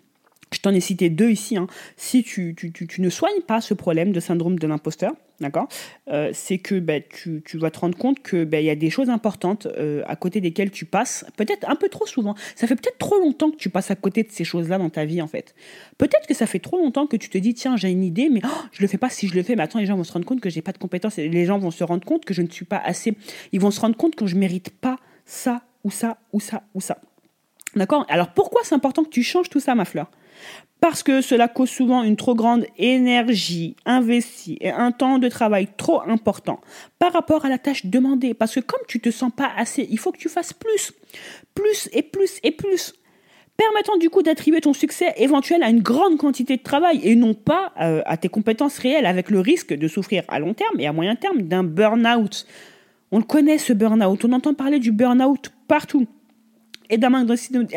Je 0.53 0.61
t'en 0.61 0.75
ai 0.75 0.81
cité 0.81 1.09
deux 1.09 1.31
ici. 1.31 1.57
Hein, 1.57 1.67
si 1.97 2.23
tu, 2.23 2.55
tu, 2.55 2.73
tu, 2.73 3.01
ne 3.01 3.09
soignes 3.09 3.41
pas 3.47 3.63
ce 3.63 3.73
problème 3.73 4.13
de 4.13 4.21
syndrome 4.21 4.59
de 4.59 4.67
l'imposteur, 4.67 5.15
d'accord? 5.41 5.67
Euh, 6.09 6.31
C'est 6.35 6.59
que 6.59 6.79
ben, 6.79 7.03
tu, 7.11 7.43
vas 7.55 7.71
te 7.71 7.79
rendre 7.79 7.97
compte 7.97 8.21
que 8.23 8.45
ben, 8.45 8.59
il 8.59 8.67
y 8.67 8.71
a 8.71 8.75
des 8.75 8.91
choses 8.91 9.09
importantes 9.09 9.67
euh, 9.79 10.03
à 10.07 10.15
côté 10.15 10.43
desquelles 10.43 10.71
tu 10.71 10.85
passes, 10.85 11.25
peut-être 11.39 11.67
un 11.71 11.75
peu 11.75 11.89
trop 11.89 12.07
souvent. 12.07 12.35
Ça 12.55 12.67
fait 12.67 12.77
peut-être 12.77 12.99
trop 12.99 13.19
longtemps 13.19 13.51
que 13.51 13.57
tu 13.57 13.71
passes 13.71 13.91
à 13.91 13.97
côté 13.97 14.25
de 14.25 14.31
ces 14.31 14.45
choses-là 14.45 14.77
dans 14.77 14.91
ta 14.91 15.07
vie, 15.07 15.23
en 15.23 15.27
fait. 15.27 15.55
Peut-être 15.97 16.27
que 16.27 16.35
ça 16.35 16.47
fait 16.47 16.59
trop 16.59 16.77
longtemps 16.77 17.07
que 17.07 17.17
tu 17.17 17.31
te 17.31 17.39
dis, 17.39 17.55
tiens, 17.55 17.79
j'ai 17.79 17.91
une 17.91 18.05
idée, 18.05 18.29
mais 18.29 18.43
oh, 18.45 18.49
je 18.73 18.83
le 18.83 18.89
fais 18.89 18.99
pas. 18.99 19.09
Si 19.09 19.29
je 19.29 19.35
le 19.35 19.43
fais, 19.43 19.57
mais 19.57 19.63
attends, 19.63 19.79
les 19.79 19.87
gens 19.87 19.97
vont 19.97 20.05
se 20.05 20.13
rendre 20.13 20.27
compte 20.27 20.43
que 20.43 20.51
j'ai 20.51 20.61
pas 20.61 20.73
de 20.73 20.79
compétences. 20.79 21.17
Les 21.17 21.47
gens 21.47 21.59
vont 21.59 21.71
se 21.71 21.83
rendre 21.83 22.05
compte 22.05 22.27
que 22.27 22.35
je 22.35 22.43
ne 22.43 22.49
suis 22.49 22.67
pas 22.67 22.83
assez. 22.85 23.15
Ils 23.53 23.61
vont 23.61 23.71
se 23.71 23.81
rendre 23.81 23.97
compte 23.97 24.17
que 24.17 24.27
je 24.27 24.37
mérite 24.37 24.69
pas 24.69 24.99
ça 25.25 25.63
ou 25.85 25.91
ça 25.91 26.19
ou 26.33 26.41
ça 26.41 26.63
ou 26.75 26.81
ça. 26.81 26.99
D'accord? 27.75 28.05
Alors 28.09 28.33
pourquoi 28.33 28.63
c'est 28.65 28.75
important 28.75 29.05
que 29.05 29.11
tu 29.11 29.23
changes 29.23 29.49
tout 29.49 29.61
ça, 29.61 29.75
ma 29.75 29.85
fleur? 29.85 30.11
Parce 30.81 31.05
que 31.05 31.21
cela 31.21 31.47
cause 31.47 31.71
souvent 31.71 32.03
une 32.03 32.17
trop 32.17 32.35
grande 32.35 32.67
énergie 32.77 33.77
investie 33.87 34.59
et 34.61 34.71
un 34.71 34.91
temps 34.91 35.19
de 35.19 35.29
travail 35.29 35.69
trop 35.77 36.03
important 36.03 36.61
par 36.99 37.13
rapport 37.13 37.45
à 37.45 37.49
la 37.49 37.59
tâche 37.59 37.87
demandée. 37.87 38.35
Parce 38.35 38.57
que 38.57 38.61
comme 38.61 38.81
tu 38.89 39.01
te 39.01 39.11
sens 39.11 39.31
pas 39.35 39.51
assez, 39.57 39.87
il 39.91 39.99
faut 39.99 40.11
que 40.11 40.19
tu 40.19 40.29
fasses 40.29 40.53
plus, 40.53 40.93
plus 41.55 41.89
et 41.93 42.03
plus 42.03 42.41
et 42.43 42.51
plus. 42.51 42.95
permettant 43.57 43.97
du 43.97 44.11
coup 44.11 44.23
d'attribuer 44.23 44.61
ton 44.61 44.73
succès 44.73 45.13
éventuel 45.17 45.63
à 45.63 45.69
une 45.69 45.83
grande 45.83 46.19
quantité 46.19 46.57
de 46.57 46.63
travail 46.63 47.01
et 47.05 47.15
non 47.15 47.35
pas 47.35 47.73
euh, 47.81 48.03
à 48.07 48.17
tes 48.17 48.29
compétences 48.29 48.79
réelles 48.79 49.07
avec 49.07 49.31
le 49.31 49.41
risque 49.41 49.73
de 49.73 49.89
souffrir 49.89 50.25
à 50.29 50.39
long 50.39 50.55
terme 50.55 50.81
et 50.81 50.87
à 50.87 50.93
moyen 50.93 51.15
terme 51.15 51.43
d'un 51.43 51.63
burn-out. 51.63 52.47
On 53.13 53.19
le 53.19 53.25
connaît 53.25 53.59
ce 53.59 53.73
burn-out, 53.73 54.25
on 54.25 54.33
entend 54.33 54.55
parler 54.55 54.79
du 54.79 54.91
burn-out 54.91 55.53
partout. 55.69 56.07
Et 56.91 56.99
d'un 56.99 57.11
manque 57.11 57.27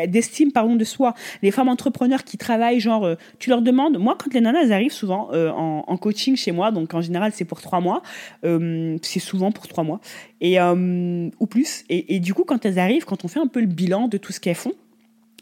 d'estime 0.08 0.52
pardon 0.52 0.76
de 0.76 0.84
soi. 0.84 1.14
Les 1.40 1.50
femmes 1.50 1.68
entrepreneurs 1.68 2.24
qui 2.24 2.36
travaillent, 2.36 2.80
genre, 2.80 3.04
euh, 3.04 3.14
tu 3.38 3.48
leur 3.48 3.62
demandes, 3.62 3.98
moi 3.98 4.16
quand 4.18 4.34
les 4.34 4.40
nanas 4.40 4.74
arrivent 4.74 4.92
souvent 4.92 5.28
euh, 5.32 5.50
en, 5.50 5.96
coaching 5.96 6.36
chez 6.36 6.52
moi, 6.52 6.70
donc 6.70 6.92
en 6.92 7.00
général 7.00 7.32
c'est 7.34 7.44
pour 7.44 7.60
trois 7.60 7.80
mois, 7.80 8.02
c'est 8.42 9.20
souvent 9.20 9.52
pour 9.52 9.68
trois 9.68 9.84
mois, 9.84 10.00
et, 10.40 10.58
ou 10.60 11.46
plus, 11.46 11.84
et, 11.88 12.20
du 12.20 12.34
coup 12.34 12.44
quand 12.44 12.66
elles 12.66 12.78
arrivent, 12.78 13.04
quand 13.04 13.24
on 13.24 13.28
fait 13.28 13.40
un 13.40 13.46
peu 13.46 13.60
le 13.60 13.66
bilan 13.66 14.08
de 14.08 14.18
tout 14.18 14.32
ce 14.32 14.40
qu'elles 14.40 14.54
font, 14.54 14.74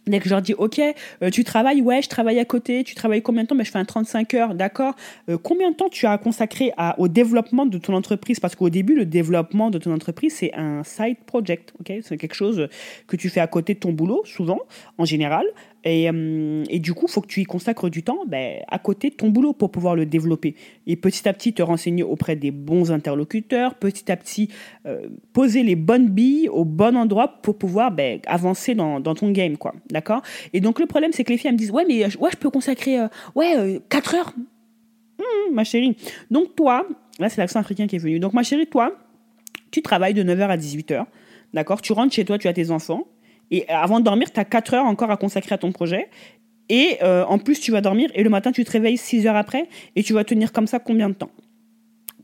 Dès 0.07 0.19
que 0.19 0.27
je 0.27 0.31
leur 0.31 0.43
dis, 0.43 0.55
OK, 0.55 0.81
euh, 0.81 1.31
tu 1.31 1.45
travailles, 1.45 1.81
ouais, 1.81 2.03
je 2.03 2.09
travaille 2.09 2.39
à 2.39 2.45
côté, 2.45 2.85
tu 2.85 2.95
travailles 2.95 3.23
combien 3.23 3.43
de 3.43 3.49
temps? 3.49 3.55
Ben, 3.55 3.65
Je 3.65 3.71
fais 3.71 3.79
un 3.79 3.85
35 3.85 4.35
heures, 4.35 4.55
d'accord. 4.55 4.95
Euh, 5.29 5.39
combien 5.43 5.71
de 5.71 5.77
temps 5.77 5.89
tu 5.89 6.07
as 6.07 6.19
consacré 6.19 6.73
au 6.99 7.09
développement 7.09 7.67
de 7.67 7.79
ton 7.79 7.95
entreprise? 7.95 8.41
Parce 8.41 8.55
qu'au 8.55 8.71
début, 8.71 8.95
le 8.95 9.07
développement 9.07 9.71
de 9.71 9.79
ton 9.79 9.93
entreprise, 9.93 10.35
c'est 10.37 10.53
un 10.55 10.83
side 10.85 11.17
project, 11.27 11.73
OK? 11.81 11.93
C'est 12.03 12.17
quelque 12.17 12.35
chose 12.35 12.69
que 13.07 13.17
tu 13.17 13.31
fais 13.31 13.41
à 13.41 13.47
côté 13.47 13.75
de 13.75 13.79
ton 13.79 13.93
boulot, 13.93 14.23
souvent, 14.25 14.61
en 14.99 15.05
général. 15.05 15.45
Et, 15.85 16.09
euh, 16.09 16.65
et, 16.71 16.79
du 16.79 16.95
coup, 16.95 17.07
il 17.09 17.13
faut 17.13 17.21
que 17.21 17.27
tu 17.27 17.43
y 17.43 17.45
consacres 17.45 17.91
du 17.91 18.03
temps 18.03 18.25
ben, 18.27 18.63
à 18.69 18.79
côté 18.79 19.11
de 19.11 19.15
ton 19.15 19.29
boulot 19.29 19.53
pour 19.53 19.71
pouvoir 19.71 19.95
le 19.95 20.07
développer. 20.07 20.55
Et 20.87 20.97
petit 20.97 21.29
à 21.29 21.33
petit, 21.35 21.53
te 21.53 21.63
renseigner 21.63 22.03
auprès 22.03 22.37
des 22.37 22.51
bons 22.51 22.91
interlocuteurs, 22.91 23.75
petit 23.75 24.11
à 24.11 24.17
petit, 24.17 24.49
euh, 24.87 25.09
poser 25.33 25.63
les 25.63 25.77
bonnes 25.77 26.09
billes 26.09 26.49
au 26.49 26.65
bon 26.65 26.97
endroit 26.97 27.29
pour 27.43 27.59
pouvoir 27.59 27.93
ben, 27.93 28.21
avancer 28.27 28.75
dans, 28.75 29.01
ton 29.03 29.31
game. 29.31 29.59
quoi. 29.59 29.75
D'accord? 29.91 30.23
Et 30.55 30.61
donc, 30.61 30.81
le 30.81 30.87
problème, 30.87 31.13
c'est 31.13 31.25
que 31.25 31.33
les 31.33 31.39
filles 31.39 31.53
me 31.53 31.59
disent 31.59 31.71
Ouais, 31.71 31.85
mais 31.87 32.05
ouais, 32.17 32.31
je 32.33 32.37
peux 32.37 32.51
consacrer 32.51 32.99
euh, 32.99 33.09
ouais, 33.35 33.81
4 33.91 34.15
heures. 34.15 34.35
Hum, 35.19 35.55
ma 35.55 35.65
chérie. 35.65 35.97
Donc, 36.31 36.57
toi, 36.57 36.87
là, 37.19 37.29
c'est 37.29 37.41
l'accent 37.41 37.61
africain 37.61 37.87
qui 37.87 37.97
est 37.97 38.01
venu. 38.01 38.19
Donc, 38.19 38.33
ma 38.33 38.43
chérie, 38.43 38.67
toi, 38.67 38.97
tu 39.71 39.83
travailles 39.83 40.15
de 40.15 40.23
9h 40.23 40.49
à 40.49 40.57
18h. 40.57 41.05
D'accord? 41.53 41.83
Tu 41.83 41.93
rentres 41.93 42.15
chez 42.15 42.25
toi, 42.25 42.39
tu 42.39 42.49
as 42.49 42.53
tes 42.53 42.71
enfants 42.71 43.07
et 43.51 43.69
avant 43.69 44.01
de 44.01 44.05
dormir, 44.05 44.33
tu 44.33 44.41
as 44.41 44.45
4 44.45 44.75
heures 44.75 44.87
encore 44.87 45.11
à 45.11 45.17
consacrer 45.17 45.55
à 45.55 45.59
ton 45.59 45.73
projet. 45.73 46.09
Et 46.69 46.99
euh, 47.03 47.25
en 47.27 47.39
plus, 47.39 47.61
tu 47.61 47.71
vas 47.73 47.81
dormir 47.81 48.11
et 48.15 48.23
le 48.23 48.31
matin, 48.31 48.53
tu 48.53 48.65
te 48.65 48.71
réveilles 48.71 48.97
6 48.97 49.27
heures 49.27 49.37
après 49.37 49.69
et 49.97 50.03
tu 50.03 50.13
vas 50.15 50.25
tenir 50.25 50.53
comme 50.53 50.67
ça 50.67 50.79
combien 50.79 51.09
de 51.09 51.15
temps? 51.15 51.31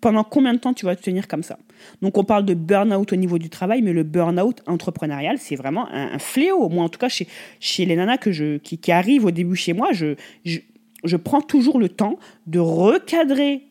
Pendant 0.00 0.24
combien 0.24 0.54
de 0.54 0.58
temps 0.58 0.72
tu 0.72 0.86
vas 0.86 0.96
te 0.96 1.02
tenir 1.02 1.28
comme 1.28 1.42
ça? 1.42 1.58
Donc, 2.00 2.16
on 2.16 2.24
parle 2.24 2.46
de 2.46 2.54
burn-out 2.54 3.12
au 3.12 3.16
niveau 3.16 3.38
du 3.38 3.50
travail, 3.50 3.82
mais 3.82 3.92
le 3.92 4.02
burn-out 4.02 4.62
entrepreneurial, 4.66 5.36
c'est 5.36 5.56
vraiment 5.56 5.88
un, 5.92 6.18
fléau. 6.18 6.70
Moi, 6.70 6.82
en 6.82 6.88
tout 6.88 6.98
cas, 6.98 7.10
chez, 7.10 7.28
chez 7.60 7.84
les 7.84 7.96
nanas 7.96 8.16
que 8.16 8.32
je, 8.32 8.56
qui, 8.56 8.78
qui 8.78 8.92
arrivent 8.92 9.26
au 9.26 9.30
début 9.30 9.56
chez 9.56 9.74
moi, 9.74 9.88
je, 9.92 10.14
je, 10.46 10.60
je 11.04 11.16
prends 11.18 11.42
toujours 11.42 11.78
le 11.78 11.90
temps 11.90 12.18
de 12.46 12.58
recadrer 12.58 13.69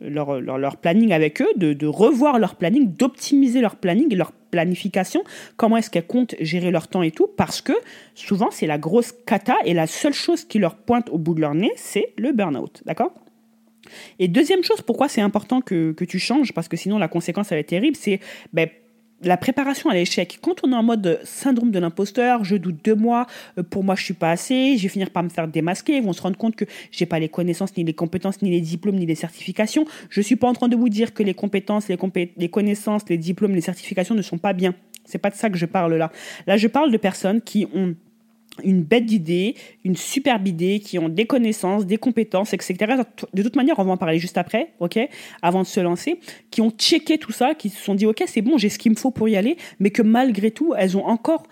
leur, 0.00 0.40
leur, 0.40 0.76
planning 0.76 1.12
avec 1.12 1.42
eux, 1.42 1.48
de, 1.56 1.72
de 1.72 1.86
revoir 1.86 2.38
leur 2.38 2.56
planning, 2.56 2.94
d'optimiser 2.94 3.60
leur 3.60 3.76
planning 3.76 4.14
leur 4.14 4.32
planification, 4.32 5.22
comment 5.56 5.76
est-ce 5.76 5.90
qu'elles 5.90 6.06
comptent 6.06 6.34
gérer 6.40 6.70
leur 6.70 6.88
temps 6.88 7.02
et 7.02 7.10
tout, 7.10 7.28
parce 7.36 7.60
que 7.60 7.72
souvent 8.14 8.50
c'est 8.50 8.66
la 8.66 8.78
grosse 8.78 9.12
cata 9.26 9.56
et 9.64 9.74
la 9.74 9.86
seule 9.86 10.14
chose 10.14 10.44
qui 10.44 10.58
leur 10.58 10.76
pointe 10.76 11.08
au 11.10 11.18
bout 11.18 11.34
de 11.34 11.40
leur 11.40 11.54
nez, 11.54 11.72
c'est 11.76 12.12
le 12.16 12.32
burn-out. 12.32 12.82
D'accord? 12.86 13.12
Et 14.18 14.28
deuxième 14.28 14.62
chose, 14.62 14.82
pourquoi 14.82 15.08
c'est 15.08 15.20
important 15.20 15.60
que, 15.60 15.92
que, 15.92 16.04
tu 16.04 16.18
changes, 16.18 16.52
parce 16.52 16.68
que 16.68 16.76
sinon 16.76 16.98
la 16.98 17.08
conséquence 17.08 17.52
elle 17.52 17.58
est 17.58 17.64
terrible, 17.64 17.96
c'est 17.96 18.20
ben, 18.52 18.68
la 19.22 19.36
préparation 19.36 19.90
à 19.90 19.94
l'échec. 19.94 20.38
Quand 20.40 20.56
on 20.62 20.72
est 20.72 20.76
en 20.76 20.82
mode 20.82 21.20
syndrome 21.24 21.70
de 21.70 21.78
l'imposteur, 21.78 22.44
je 22.44 22.56
doute 22.56 22.84
de 22.84 22.92
moi, 22.92 23.26
euh, 23.58 23.62
pour 23.62 23.84
moi 23.84 23.94
je 23.94 24.04
suis 24.04 24.14
pas 24.14 24.30
assez, 24.30 24.76
je 24.76 24.82
vais 24.82 24.88
finir 24.88 25.10
par 25.10 25.22
me 25.22 25.28
faire 25.28 25.48
démasquer, 25.48 25.96
ils 25.96 26.02
vont 26.02 26.12
se 26.12 26.22
rendre 26.22 26.36
compte 26.36 26.56
que 26.56 26.64
j'ai 26.90 27.06
pas 27.06 27.18
les 27.18 27.28
connaissances, 27.28 27.76
ni 27.76 27.84
les 27.84 27.94
compétences, 27.94 28.42
ni 28.42 28.50
les 28.50 28.60
diplômes, 28.60 28.96
ni 28.96 29.06
les 29.06 29.14
certifications. 29.14 29.84
Je 30.10 30.20
suis 30.20 30.36
pas 30.36 30.48
en 30.48 30.52
train 30.52 30.68
de 30.68 30.76
vous 30.76 30.88
dire 30.88 31.14
que 31.14 31.22
les 31.22 31.34
compétences, 31.34 31.88
les, 31.88 31.98
les 32.36 32.48
connaissances, 32.48 33.02
les 33.08 33.18
diplômes, 33.18 33.54
les 33.54 33.60
certifications 33.60 34.14
ne 34.14 34.22
sont 34.22 34.38
pas 34.38 34.52
bien. 34.52 34.74
C'est 35.04 35.18
pas 35.18 35.30
de 35.30 35.36
ça 35.36 35.48
que 35.48 35.56
je 35.56 35.66
parle 35.66 35.94
là. 35.94 36.12
Là, 36.46 36.56
je 36.56 36.68
parle 36.68 36.92
de 36.92 36.98
personnes 36.98 37.40
qui 37.40 37.66
ont 37.74 37.94
une 38.64 38.82
bête 38.82 39.06
d'idée, 39.06 39.54
une 39.84 39.96
superbe 39.96 40.46
idée, 40.46 40.80
qui 40.80 40.98
ont 40.98 41.08
des 41.08 41.26
connaissances, 41.26 41.86
des 41.86 41.98
compétences, 41.98 42.52
etc. 42.52 42.76
De 43.32 43.42
toute 43.42 43.56
manière, 43.56 43.78
on 43.78 43.84
va 43.84 43.92
en 43.92 43.96
parler 43.96 44.18
juste 44.18 44.38
après, 44.38 44.72
ok, 44.80 44.98
avant 45.42 45.62
de 45.62 45.66
se 45.66 45.80
lancer, 45.80 46.20
qui 46.50 46.60
ont 46.60 46.70
checké 46.70 47.18
tout 47.18 47.32
ça, 47.32 47.54
qui 47.54 47.70
se 47.70 47.82
sont 47.82 47.94
dit, 47.94 48.06
ok, 48.06 48.22
c'est 48.26 48.42
bon, 48.42 48.58
j'ai 48.58 48.68
ce 48.68 48.78
qu'il 48.78 48.92
me 48.92 48.96
faut 48.96 49.10
pour 49.10 49.28
y 49.28 49.36
aller, 49.36 49.56
mais 49.80 49.90
que 49.90 50.02
malgré 50.02 50.50
tout, 50.50 50.74
elles 50.76 50.96
ont 50.96 51.06
encore 51.06 51.44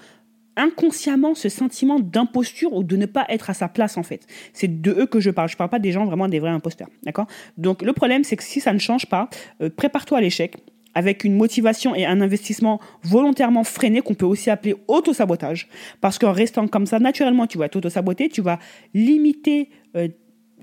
inconsciemment 0.56 1.34
ce 1.34 1.48
sentiment 1.48 2.00
d'imposture 2.00 2.72
ou 2.72 2.82
de 2.82 2.96
ne 2.96 3.06
pas 3.06 3.26
être 3.28 3.50
à 3.50 3.54
sa 3.54 3.68
place 3.68 3.96
en 3.96 4.02
fait. 4.02 4.26
C'est 4.52 4.80
de 4.80 4.92
eux 4.92 5.06
que 5.06 5.20
je 5.20 5.30
parle. 5.30 5.48
Je 5.48 5.56
parle 5.56 5.70
pas 5.70 5.78
des 5.78 5.92
gens 5.92 6.06
vraiment 6.06 6.28
des 6.28 6.38
vrais 6.38 6.50
imposteurs, 6.50 6.88
d'accord? 7.04 7.26
Donc 7.58 7.82
le 7.82 7.92
problème 7.92 8.24
c'est 8.24 8.36
que 8.36 8.42
si 8.42 8.60
ça 8.60 8.72
ne 8.72 8.78
change 8.78 9.06
pas, 9.06 9.28
euh, 9.60 9.68
prépare-toi 9.68 10.18
à 10.18 10.20
l'échec 10.20 10.56
avec 10.96 11.24
une 11.24 11.34
motivation 11.34 11.94
et 11.94 12.06
un 12.06 12.22
investissement 12.22 12.80
volontairement 13.02 13.64
freiné 13.64 14.00
qu'on 14.00 14.14
peut 14.14 14.24
aussi 14.24 14.48
appeler 14.48 14.74
auto-sabotage. 14.88 15.68
Parce 16.00 16.18
qu'en 16.18 16.32
restant 16.32 16.66
comme 16.68 16.86
ça, 16.86 16.98
naturellement, 16.98 17.46
tu 17.46 17.58
vas 17.58 17.68
t'auto-saboter, 17.68 18.30
tu 18.30 18.40
vas 18.40 18.58
limiter 18.94 19.68
euh, 19.94 20.08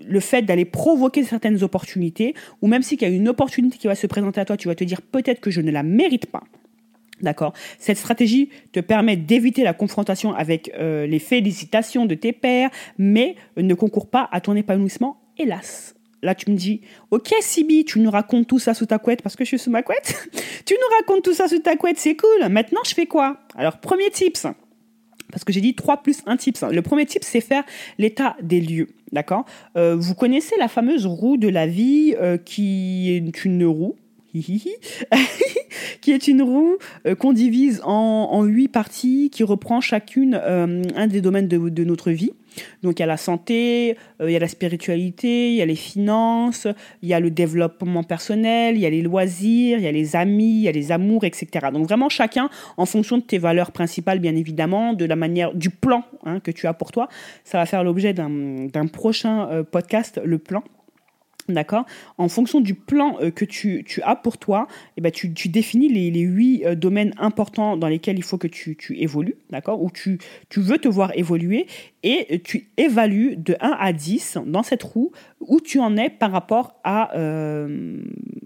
le 0.03 0.19
fait 0.19 0.41
d'aller 0.41 0.65
provoquer 0.65 1.23
certaines 1.23 1.63
opportunités, 1.63 2.33
ou 2.63 2.67
même 2.67 2.81
si 2.81 2.95
il 2.95 3.01
y 3.03 3.05
a 3.05 3.09
une 3.09 3.29
opportunité 3.29 3.77
qui 3.77 3.85
va 3.85 3.93
se 3.93 4.07
présenter 4.07 4.41
à 4.41 4.45
toi, 4.45 4.57
tu 4.57 4.67
vas 4.67 4.73
te 4.73 4.83
dire 4.83 5.03
peut-être 5.03 5.39
que 5.39 5.51
je 5.51 5.61
ne 5.61 5.69
la 5.69 5.83
mérite 5.83 6.25
pas. 6.25 6.41
D'accord? 7.21 7.53
Cette 7.77 7.99
stratégie 7.99 8.49
te 8.71 8.79
permet 8.79 9.15
d'éviter 9.15 9.63
la 9.63 9.73
confrontation 9.73 10.33
avec 10.33 10.71
euh, 10.79 11.05
les 11.05 11.19
félicitations 11.19 12.07
de 12.07 12.15
tes 12.15 12.33
pairs, 12.33 12.71
mais 12.97 13.35
ne 13.55 13.75
concourt 13.75 14.09
pas 14.09 14.27
à 14.31 14.41
ton 14.41 14.55
épanouissement, 14.55 15.21
hélas. 15.37 15.93
Là, 16.23 16.33
tu 16.35 16.49
me 16.49 16.55
dis, 16.55 16.81
ok, 17.11 17.33
Sibi, 17.41 17.83
tu 17.83 17.99
nous 17.99 18.09
racontes 18.09 18.47
tout 18.47 18.57
ça 18.57 18.73
sous 18.73 18.85
ta 18.85 18.97
couette 18.97 19.21
parce 19.21 19.35
que 19.35 19.43
je 19.43 19.49
suis 19.49 19.59
sous 19.59 19.69
ma 19.69 19.83
couette. 19.83 20.29
tu 20.65 20.73
nous 20.73 20.95
racontes 20.97 21.23
tout 21.23 21.33
ça 21.33 21.49
sous 21.49 21.59
ta 21.59 21.75
couette, 21.75 21.99
c'est 21.99 22.15
cool. 22.15 22.49
Maintenant, 22.49 22.79
je 22.85 22.93
fais 22.93 23.05
quoi? 23.05 23.37
Alors, 23.55 23.77
premier 23.79 24.09
tips. 24.09 24.47
Parce 25.31 25.43
que 25.43 25.51
j'ai 25.51 25.61
dit 25.61 25.75
3 25.75 26.01
plus 26.01 26.21
1 26.25 26.37
tips. 26.37 26.63
Le 26.71 26.81
premier 26.81 27.05
tip, 27.05 27.23
c'est 27.23 27.41
faire 27.41 27.63
l'état 27.97 28.37
des 28.41 28.61
lieux. 28.61 28.87
D'accord? 29.11 29.45
Euh, 29.75 29.95
Vous 29.97 30.15
connaissez 30.15 30.55
la 30.57 30.69
fameuse 30.69 31.05
roue 31.05 31.37
de 31.37 31.49
la 31.49 31.67
vie 31.67 32.15
euh, 32.17 32.37
qui 32.37 33.11
est 33.11 33.45
une 33.45 33.65
roue? 33.65 33.95
qui 36.03 36.11
est 36.11 36.27
une 36.27 36.41
roue 36.43 36.77
euh, 37.07 37.15
qu'on 37.15 37.33
divise 37.33 37.81
en, 37.83 38.43
huit 38.43 38.67
parties, 38.67 39.29
qui 39.31 39.43
reprend 39.43 39.81
chacune 39.81 40.35
un 40.35 41.07
des 41.07 41.21
domaines 41.21 41.47
de 41.47 41.83
notre 41.83 42.11
vie. 42.11 42.33
Donc 42.81 42.99
il 42.99 43.01
y 43.01 43.03
a 43.03 43.07
la 43.07 43.17
santé, 43.17 43.97
euh, 44.21 44.29
il 44.29 44.33
y 44.33 44.35
a 44.35 44.39
la 44.39 44.47
spiritualité, 44.47 45.49
il 45.49 45.55
y 45.55 45.61
a 45.61 45.65
les 45.65 45.75
finances, 45.75 46.67
il 47.01 47.09
y 47.09 47.13
a 47.13 47.19
le 47.19 47.31
développement 47.31 48.03
personnel, 48.03 48.75
il 48.75 48.81
y 48.81 48.85
a 48.85 48.89
les 48.89 49.01
loisirs, 49.01 49.77
il 49.77 49.83
y 49.83 49.87
a 49.87 49.91
les 49.91 50.15
amis, 50.15 50.57
il 50.57 50.61
y 50.61 50.67
a 50.67 50.71
les 50.71 50.91
amours, 50.91 51.23
etc. 51.23 51.47
Donc 51.71 51.87
vraiment 51.87 52.09
chacun 52.09 52.49
en 52.77 52.85
fonction 52.85 53.17
de 53.17 53.23
tes 53.23 53.37
valeurs 53.37 53.71
principales, 53.71 54.19
bien 54.19 54.35
évidemment, 54.35 54.93
de 54.93 55.05
la 55.05 55.15
manière, 55.15 55.53
du 55.53 55.69
plan 55.69 56.03
hein, 56.25 56.39
que 56.39 56.51
tu 56.51 56.67
as 56.67 56.73
pour 56.73 56.91
toi. 56.91 57.07
Ça 57.43 57.57
va 57.57 57.65
faire 57.65 57.83
l'objet 57.83 58.13
d'un 58.13 58.87
prochain 58.91 59.49
euh, 59.49 59.63
podcast, 59.63 60.21
le 60.23 60.37
plan. 60.37 60.63
D'accord? 61.49 61.85
En 62.17 62.29
fonction 62.29 62.61
du 62.61 62.73
plan 62.73 63.17
euh, 63.19 63.29
que 63.29 63.43
tu, 63.43 63.83
as 64.03 64.15
pour 64.15 64.37
toi, 64.37 64.67
eh 64.95 65.01
ben, 65.01 65.11
tu, 65.11 65.27
définis 65.49 65.89
les, 65.89 66.21
huit 66.21 66.65
euh, 66.65 66.75
domaines 66.75 67.13
importants 67.17 67.75
dans 67.75 67.89
lesquels 67.89 68.17
il 68.17 68.23
faut 68.23 68.37
que 68.37 68.47
tu, 68.47 68.77
évolues, 68.89 69.35
d'accord? 69.49 69.81
Ou 69.81 69.91
tu, 69.91 70.19
tu 70.49 70.61
veux 70.61 70.77
te 70.77 70.87
voir 70.87 71.11
évoluer 71.17 71.67
et 72.03 72.41
tu 72.43 72.69
évalues 72.75 73.37
de 73.37 73.55
1 73.61 73.77
à 73.79 73.93
10 73.93 74.39
dans 74.45 74.61
cette 74.61 74.83
roue 74.83 75.11
où 75.39 75.61
tu 75.61 75.79
en 75.79 75.95
es 75.95 76.09
par 76.09 76.31
rapport 76.31 76.79
à, 76.83 77.15
euh, 77.17 78.01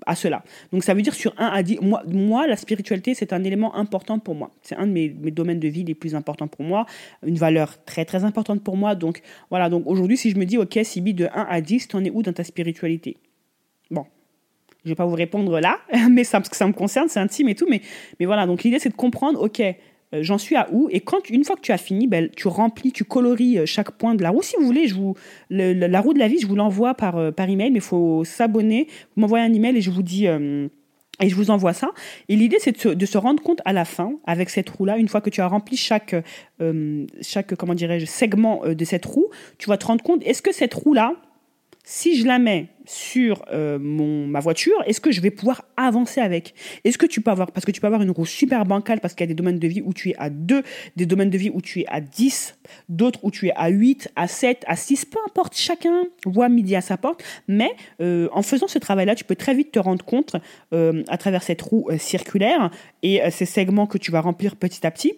à 0.05 0.15
cela. 0.15 0.43
Donc 0.71 0.83
ça 0.83 0.93
veut 0.93 1.01
dire 1.01 1.15
sur 1.15 1.33
1 1.37 1.47
à 1.47 1.63
10, 1.63 1.79
moi, 1.81 2.47
la 2.47 2.55
spiritualité 2.55 3.15
c'est 3.15 3.33
un 3.33 3.43
élément 3.43 3.75
important 3.75 4.19
pour 4.19 4.35
moi. 4.35 4.51
C'est 4.61 4.75
un 4.75 4.85
de 4.85 4.91
mes, 4.91 5.09
domaines 5.09 5.59
de 5.59 5.67
vie 5.67 5.83
les 5.83 5.95
plus 5.95 6.13
importants 6.15 6.47
pour 6.47 6.63
moi, 6.63 6.85
une 7.25 7.37
valeur 7.37 7.83
très 7.83 8.05
très 8.05 8.23
importante 8.23 8.63
pour 8.63 8.77
moi. 8.77 8.93
Donc 8.93 9.21
voilà, 9.49 9.69
donc 9.69 9.83
aujourd'hui 9.87 10.17
si 10.17 10.29
je 10.29 10.37
me 10.37 10.45
dis 10.45 10.57
ok 10.57 10.79
Sibi 10.83 11.13
de 11.15 11.25
1 11.25 11.47
à 11.49 11.59
10, 11.59 11.87
tu 11.87 11.95
en 11.95 12.03
es 12.03 12.11
où 12.11 12.21
dans 12.21 12.33
ta 12.33 12.43
spiritualité? 12.43 13.17
Bon, 13.89 14.05
je 14.83 14.89
vais 14.89 14.95
pas 14.95 15.05
vous 15.05 15.15
répondre 15.15 15.59
là, 15.59 15.79
mais 16.11 16.23
ça, 16.23 16.39
parce 16.39 16.49
que 16.49 16.57
ça 16.57 16.67
me 16.67 16.73
concerne, 16.73 17.09
c'est 17.09 17.19
intime 17.19 17.49
et 17.49 17.55
tout, 17.55 17.67
mais, 17.69 17.81
mais 18.19 18.27
voilà, 18.27 18.45
donc 18.45 18.63
l'idée 18.63 18.77
c'est 18.79 18.89
de 18.89 18.95
comprendre, 18.95 19.41
ok, 19.41 19.61
euh, 20.13 20.23
j'en 20.23 20.37
suis 20.37 20.55
à 20.55 20.69
où 20.71 20.87
Et 20.91 21.01
quand 21.01 21.29
une 21.29 21.43
fois 21.43 21.55
que 21.55 21.61
tu 21.61 21.71
as 21.71 21.77
fini, 21.77 22.07
ben, 22.07 22.29
tu 22.35 22.47
remplis, 22.47 22.91
tu 22.91 23.03
coloris 23.03 23.59
euh, 23.59 23.65
chaque 23.65 23.91
point 23.91 24.15
de 24.15 24.23
la 24.23 24.29
roue. 24.29 24.41
Si 24.41 24.55
vous 24.57 24.65
voulez, 24.65 24.87
je 24.87 24.95
vous 24.95 25.15
la 25.49 26.01
roue 26.01 26.13
de 26.13 26.19
la 26.19 26.27
vie, 26.27 26.39
je 26.39 26.47
vous 26.47 26.55
l'envoie 26.55 26.93
par 26.93 27.17
euh, 27.17 27.31
par 27.31 27.49
email, 27.49 27.71
mais 27.71 27.79
il 27.79 27.81
faut 27.81 28.23
s'abonner. 28.23 28.87
Vous 29.15 29.21
m'envoyez 29.21 29.45
un 29.45 29.53
email 29.53 29.75
et 29.77 29.81
je 29.81 29.91
vous 29.91 30.03
dis. 30.03 30.25
et 30.25 31.29
je 31.29 31.35
vous 31.35 31.51
envoie 31.51 31.73
ça. 31.73 31.89
Et 32.29 32.35
l'idée, 32.35 32.57
c'est 32.59 32.85
de, 32.85 32.93
de 32.93 33.05
se, 33.05 33.17
rendre 33.17 33.43
compte 33.43 33.61
à 33.65 33.73
la 33.73 33.85
fin, 33.85 34.13
avec 34.25 34.49
cette 34.49 34.69
roue-là, 34.69 34.97
une 34.97 35.07
fois 35.07 35.19
que 35.19 35.29
tu 35.29 35.41
as 35.41 35.47
rempli 35.47 35.75
chaque, 35.75 36.15
chaque 37.21 37.55
comment 37.55 37.73
dirais-je, 37.73 38.05
segment 38.05 38.61
de 38.67 38.85
cette 38.85 39.05
roue, 39.05 39.27
tu 39.57 39.67
vas 39.67 39.77
te 39.77 39.85
rendre 39.87 40.03
compte, 40.03 40.21
est-ce 40.25 40.41
que 40.41 40.53
cette 40.53 40.73
roue-là, 40.73 41.15
si 41.89 42.19
je 42.19 42.27
la 42.27 42.37
mets 42.37 42.67
sur 42.83 43.45
euh, 43.53 43.79
mon, 43.79 44.27
ma 44.27 44.41
voiture, 44.41 44.75
est-ce 44.87 44.99
que 44.99 45.09
je 45.09 45.21
vais 45.21 45.31
pouvoir 45.31 45.63
avancer 45.77 46.19
avec? 46.19 46.53
Est-ce 46.83 46.97
que 46.97 47.05
tu 47.05 47.21
peux 47.21 47.31
avoir, 47.31 47.53
parce 47.53 47.65
que 47.65 47.71
tu 47.71 47.79
peux 47.79 47.87
avoir 47.87 48.01
une 48.01 48.11
roue 48.11 48.25
super 48.25 48.65
bancale 48.65 48.99
parce 48.99 49.13
qu'il 49.13 49.23
y 49.23 49.23
a 49.23 49.27
des 49.27 49.33
domaines 49.33 49.57
de 49.57 49.67
vie 49.69 49.81
où 49.81 49.93
tu 49.93 50.09
es 50.09 50.15
à 50.17 50.29
2, 50.29 50.63
des 50.97 51.05
domaines 51.05 51.29
de 51.29 51.37
vie 51.37 51.49
où 51.49 51.61
tu 51.61 51.79
es 51.79 51.85
à 51.87 52.01
10, 52.01 52.57
d'autres 52.89 53.23
où 53.23 53.31
tu 53.31 53.47
es 53.47 53.53
à 53.55 53.69
8, 53.69 54.09
à 54.17 54.27
7, 54.27 54.65
à 54.67 54.75
6, 54.75 55.05
peu 55.05 55.19
importe, 55.25 55.55
chacun 55.55 56.03
voit 56.25 56.49
midi 56.49 56.75
à 56.75 56.81
sa 56.81 56.97
porte, 56.97 57.23
mais 57.47 57.71
euh, 58.01 58.27
en 58.33 58.41
faisant 58.41 58.67
ce 58.67 58.79
travail-là, 58.79 59.15
tu 59.15 59.23
peux 59.23 59.37
très 59.37 59.53
vite 59.53 59.71
te 59.71 59.79
rendre 59.79 60.03
compte 60.03 60.35
euh, 60.73 61.03
à 61.07 61.17
travers 61.17 61.41
cette 61.41 61.61
roue 61.61 61.87
circulaire 61.97 62.69
et 63.01 63.21
ces 63.31 63.45
segments 63.45 63.87
que 63.87 63.97
tu 63.97 64.11
vas 64.11 64.19
remplir 64.19 64.57
petit 64.57 64.85
à 64.85 64.91
petit 64.91 65.13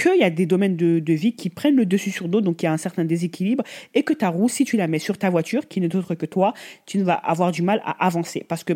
qu'il 0.00 0.20
y 0.20 0.24
a 0.24 0.30
des 0.30 0.46
domaines 0.46 0.76
de, 0.76 1.12
vie 1.12 1.34
qui 1.34 1.50
prennent 1.50 1.76
le 1.76 1.86
dessus 1.86 2.10
sur 2.10 2.28
d'autres, 2.28 2.46
donc 2.46 2.62
il 2.62 2.66
y 2.66 2.68
a 2.68 2.72
un 2.72 2.78
certain 2.78 3.04
déséquilibre, 3.04 3.64
et 3.94 4.02
que 4.02 4.12
ta 4.12 4.28
roue, 4.28 4.48
si 4.48 4.64
tu 4.64 4.76
la 4.76 4.86
mets 4.86 4.98
sur 4.98 5.18
ta 5.18 5.30
voiture, 5.30 5.68
qui 5.68 5.80
n'est 5.80 5.94
autre 5.94 6.14
que 6.14 6.26
toi, 6.26 6.54
tu 6.86 7.00
vas 7.02 7.14
avoir 7.14 7.52
du 7.52 7.62
mal 7.62 7.82
à 7.84 8.06
avancer. 8.06 8.44
Parce 8.48 8.64
que 8.64 8.74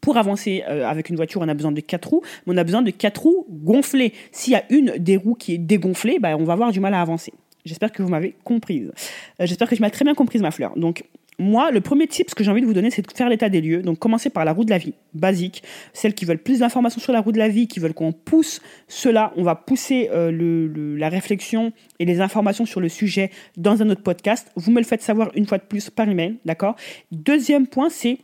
pour 0.00 0.16
avancer 0.16 0.62
euh, 0.68 0.86
avec 0.86 1.08
une 1.08 1.16
voiture, 1.16 1.40
on 1.40 1.48
a 1.48 1.54
besoin 1.54 1.72
de 1.72 1.80
quatre 1.80 2.10
roues, 2.10 2.22
mais 2.46 2.54
on 2.54 2.56
a 2.56 2.64
besoin 2.64 2.82
de 2.82 2.90
quatre 2.90 3.22
roues 3.22 3.46
gonflées. 3.48 4.12
S'il 4.32 4.52
y 4.52 4.56
a 4.56 4.64
une 4.70 4.94
des 4.98 5.16
roues 5.16 5.34
qui 5.34 5.54
est 5.54 5.58
dégonflée, 5.58 6.18
bah, 6.18 6.36
on 6.36 6.44
va 6.44 6.52
avoir 6.52 6.72
du 6.72 6.80
mal 6.80 6.94
à 6.94 7.00
avancer. 7.00 7.32
J'espère 7.64 7.92
que 7.92 8.02
vous 8.02 8.08
m'avez 8.08 8.34
comprise. 8.44 8.92
Euh, 9.40 9.46
j'espère 9.46 9.68
que 9.68 9.74
tu 9.74 9.82
m'as 9.82 9.90
très 9.90 10.04
bien 10.04 10.14
comprise, 10.14 10.42
ma 10.42 10.50
fleur. 10.50 10.76
Donc, 10.76 11.04
moi, 11.38 11.70
le 11.70 11.80
premier 11.80 12.08
tip 12.08 12.34
que 12.34 12.42
j'ai 12.42 12.50
envie 12.50 12.62
de 12.62 12.66
vous 12.66 12.74
donner, 12.74 12.90
c'est 12.90 13.02
de 13.02 13.12
faire 13.12 13.28
l'état 13.28 13.48
des 13.48 13.60
lieux. 13.60 13.80
Donc, 13.82 14.00
commencer 14.00 14.28
par 14.28 14.44
la 14.44 14.52
roue 14.52 14.64
de 14.64 14.70
la 14.70 14.78
vie, 14.78 14.94
basique. 15.14 15.62
Celles 15.92 16.14
qui 16.14 16.24
veulent 16.24 16.42
plus 16.42 16.60
d'informations 16.60 17.00
sur 17.00 17.12
la 17.12 17.20
roue 17.20 17.30
de 17.30 17.38
la 17.38 17.48
vie, 17.48 17.68
qui 17.68 17.78
veulent 17.78 17.94
qu'on 17.94 18.12
pousse 18.12 18.60
cela, 18.88 19.32
on 19.36 19.44
va 19.44 19.54
pousser 19.54 20.10
euh, 20.12 20.96
la 20.98 21.08
réflexion 21.08 21.72
et 22.00 22.04
les 22.04 22.20
informations 22.20 22.66
sur 22.66 22.80
le 22.80 22.88
sujet 22.88 23.30
dans 23.56 23.82
un 23.82 23.90
autre 23.90 24.02
podcast. 24.02 24.50
Vous 24.56 24.72
me 24.72 24.80
le 24.80 24.84
faites 24.84 25.02
savoir 25.02 25.30
une 25.36 25.46
fois 25.46 25.58
de 25.58 25.62
plus 25.62 25.90
par 25.90 26.08
email, 26.08 26.38
d'accord? 26.44 26.74
Deuxième 27.12 27.68
point, 27.68 27.88
c'est 27.88 28.18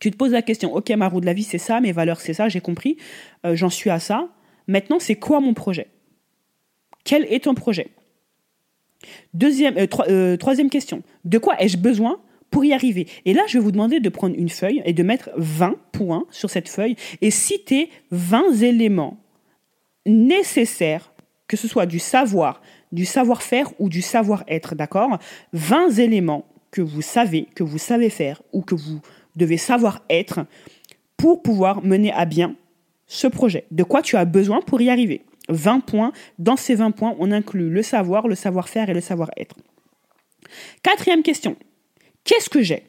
tu 0.00 0.10
te 0.10 0.16
poses 0.16 0.32
la 0.32 0.42
question, 0.42 0.74
ok, 0.74 0.90
ma 0.90 1.08
roue 1.08 1.20
de 1.20 1.26
la 1.26 1.32
vie, 1.32 1.44
c'est 1.44 1.58
ça, 1.58 1.80
mes 1.80 1.92
valeurs, 1.92 2.20
c'est 2.20 2.34
ça, 2.34 2.48
j'ai 2.48 2.60
compris, 2.60 2.96
euh, 3.46 3.54
j'en 3.54 3.70
suis 3.70 3.90
à 3.90 4.00
ça. 4.00 4.28
Maintenant, 4.66 4.98
c'est 4.98 5.14
quoi 5.14 5.40
mon 5.40 5.54
projet? 5.54 5.86
Quel 7.04 7.24
est 7.32 7.44
ton 7.44 7.54
projet? 7.54 7.88
Deuxième, 9.34 9.76
euh, 9.78 10.36
troisième 10.36 10.68
question, 10.68 11.02
de 11.24 11.38
quoi 11.38 11.54
ai-je 11.62 11.76
besoin 11.76 12.20
pour 12.54 12.64
y 12.64 12.72
arriver. 12.72 13.08
Et 13.24 13.34
là, 13.34 13.42
je 13.48 13.58
vais 13.58 13.64
vous 13.64 13.72
demander 13.72 13.98
de 13.98 14.08
prendre 14.08 14.36
une 14.38 14.48
feuille 14.48 14.80
et 14.84 14.92
de 14.92 15.02
mettre 15.02 15.30
20 15.36 15.74
points 15.90 16.24
sur 16.30 16.50
cette 16.50 16.68
feuille 16.68 16.94
et 17.20 17.32
citer 17.32 17.90
20 18.12 18.62
éléments 18.62 19.18
nécessaires, 20.06 21.12
que 21.48 21.56
ce 21.56 21.66
soit 21.66 21.86
du 21.86 21.98
savoir, 21.98 22.62
du 22.92 23.06
savoir-faire 23.06 23.72
ou 23.80 23.88
du 23.88 24.02
savoir-être, 24.02 24.76
d'accord? 24.76 25.18
20 25.52 25.98
éléments 25.98 26.46
que 26.70 26.80
vous 26.80 27.02
savez, 27.02 27.48
que 27.56 27.64
vous 27.64 27.78
savez 27.78 28.08
faire 28.08 28.40
ou 28.52 28.62
que 28.62 28.76
vous 28.76 29.00
devez 29.34 29.56
savoir 29.56 30.04
être 30.08 30.46
pour 31.16 31.42
pouvoir 31.42 31.84
mener 31.84 32.12
à 32.12 32.24
bien 32.24 32.54
ce 33.08 33.26
projet. 33.26 33.64
De 33.72 33.82
quoi 33.82 34.00
tu 34.00 34.14
as 34.14 34.26
besoin 34.26 34.60
pour 34.60 34.80
y 34.80 34.90
arriver? 34.90 35.22
20 35.48 35.80
points. 35.80 36.12
Dans 36.38 36.56
ces 36.56 36.76
20 36.76 36.92
points, 36.92 37.16
on 37.18 37.32
inclut 37.32 37.68
le 37.68 37.82
savoir, 37.82 38.28
le 38.28 38.36
savoir-faire 38.36 38.90
et 38.90 38.94
le 38.94 39.00
savoir-être. 39.00 39.56
Quatrième 40.84 41.24
question. 41.24 41.56
Qu'est-ce 42.24 42.50
que 42.50 42.62
j'ai? 42.62 42.84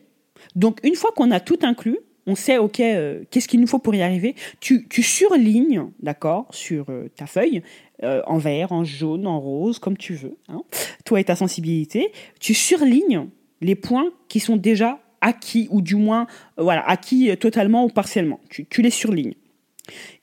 Donc, 0.56 0.80
une 0.84 0.96
fois 0.96 1.12
qu'on 1.16 1.32
a 1.32 1.40
tout 1.40 1.60
inclus, 1.62 2.00
on 2.28 2.36
sait, 2.36 2.58
OK, 2.58 2.80
euh, 2.80 3.24
qu'est-ce 3.30 3.48
qu'il 3.48 3.60
nous 3.60 3.68
faut 3.68 3.80
pour 3.80 3.94
y 3.94 4.02
arriver 4.02 4.36
Tu, 4.60 4.88
surlignes, 5.04 5.92
d'accord, 6.00 6.48
sur 6.52 6.90
euh, 6.90 7.10
ta 7.16 7.28
feuille, 7.28 7.62
euh, 8.04 8.22
en 8.26 8.38
vert, 8.38 8.72
en 8.72 8.84
jaune, 8.84 9.28
en 9.28 9.40
rose, 9.40 9.80
comme 9.80 9.98
tu 9.98 10.16
veux, 10.16 10.38
hein, 10.48 10.64
toi 11.06 11.20
et 11.20 11.24
ta 11.24 11.36
sensibilité, 11.36 12.12
tu 12.40 12.54
surlignes 12.54 13.28
les 13.62 13.76
points 13.76 14.10
qui 14.28 14.40
sont 14.40 14.58
déjà 14.58 15.00
acquis, 15.22 15.68
ou 15.72 15.82
du 15.82 15.96
moins, 15.96 16.28
voilà, 16.58 16.88
acquis 16.88 17.36
totalement 17.38 17.86
ou 17.86 17.90
partiellement. 17.90 18.40
Tu, 18.50 18.66
tu 18.66 18.82
les 18.82 18.90
surlignes. 18.90 19.36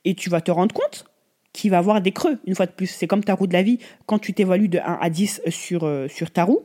Et 0.05 0.13
tu 0.13 0.29
vas 0.29 0.41
te 0.41 0.51
rendre 0.51 0.73
compte 0.73 1.05
qu'il 1.51 1.71
va 1.71 1.77
avoir 1.77 2.01
des 2.01 2.11
creux, 2.11 2.39
une 2.45 2.55
fois 2.55 2.65
de 2.65 2.71
plus. 2.71 2.87
C'est 2.87 3.07
comme 3.07 3.23
ta 3.23 3.33
roue 3.33 3.47
de 3.47 3.53
la 3.53 3.63
vie. 3.63 3.79
Quand 4.05 4.19
tu 4.19 4.33
t'évalues 4.33 4.69
de 4.69 4.79
1 4.79 4.97
à 5.01 5.09
10 5.09 5.41
sur, 5.49 5.89
sur 6.09 6.31
ta 6.31 6.43
roue, 6.43 6.63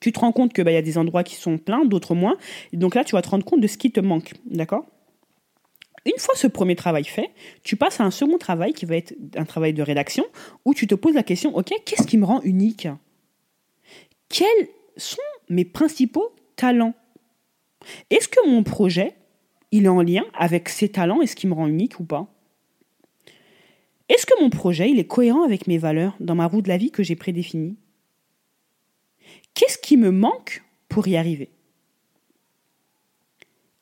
tu 0.00 0.12
te 0.12 0.20
rends 0.20 0.32
compte 0.32 0.52
qu'il 0.52 0.64
bah, 0.64 0.72
y 0.72 0.76
a 0.76 0.82
des 0.82 0.98
endroits 0.98 1.24
qui 1.24 1.34
sont 1.34 1.58
pleins, 1.58 1.84
d'autres 1.84 2.14
moins. 2.14 2.36
Donc 2.72 2.94
là, 2.94 3.04
tu 3.04 3.12
vas 3.14 3.22
te 3.22 3.28
rendre 3.28 3.44
compte 3.44 3.60
de 3.60 3.66
ce 3.66 3.78
qui 3.78 3.90
te 3.90 4.00
manque. 4.00 4.34
D'accord? 4.46 4.86
Une 6.06 6.18
fois 6.18 6.34
ce 6.36 6.46
premier 6.46 6.76
travail 6.76 7.04
fait, 7.04 7.30
tu 7.62 7.76
passes 7.76 8.00
à 8.00 8.04
un 8.04 8.10
second 8.10 8.38
travail 8.38 8.72
qui 8.72 8.86
va 8.86 8.96
être 8.96 9.14
un 9.36 9.44
travail 9.44 9.74
de 9.74 9.82
rédaction 9.82 10.24
où 10.64 10.72
tu 10.72 10.86
te 10.86 10.94
poses 10.94 11.14
la 11.14 11.22
question, 11.22 11.54
OK, 11.56 11.72
qu'est-ce 11.84 12.06
qui 12.06 12.16
me 12.16 12.24
rend 12.24 12.40
unique? 12.42 12.88
Quels 14.28 14.68
sont 14.96 15.18
mes 15.48 15.64
principaux 15.64 16.34
talents? 16.56 16.94
Est-ce 18.10 18.28
que 18.28 18.48
mon 18.48 18.62
projet, 18.62 19.14
il 19.70 19.84
est 19.84 19.88
en 19.88 20.02
lien 20.02 20.24
avec 20.34 20.68
ces 20.68 20.88
talents 20.88 21.20
et 21.20 21.26
ce 21.26 21.36
qui 21.36 21.46
me 21.46 21.54
rend 21.54 21.66
unique 21.66 22.00
ou 22.00 22.04
pas? 22.04 22.26
Est-ce 24.08 24.24
que 24.24 24.40
mon 24.40 24.48
projet, 24.48 24.90
il 24.90 24.98
est 24.98 25.06
cohérent 25.06 25.42
avec 25.42 25.66
mes 25.66 25.78
valeurs 25.78 26.16
dans 26.20 26.34
ma 26.34 26.46
roue 26.46 26.62
de 26.62 26.68
la 26.68 26.78
vie 26.78 26.90
que 26.90 27.02
j'ai 27.02 27.16
prédéfinie? 27.16 27.76
Qu'est-ce 29.58 29.78
qui 29.78 29.96
me 29.96 30.12
manque 30.12 30.62
pour 30.88 31.08
y 31.08 31.16
arriver? 31.16 31.50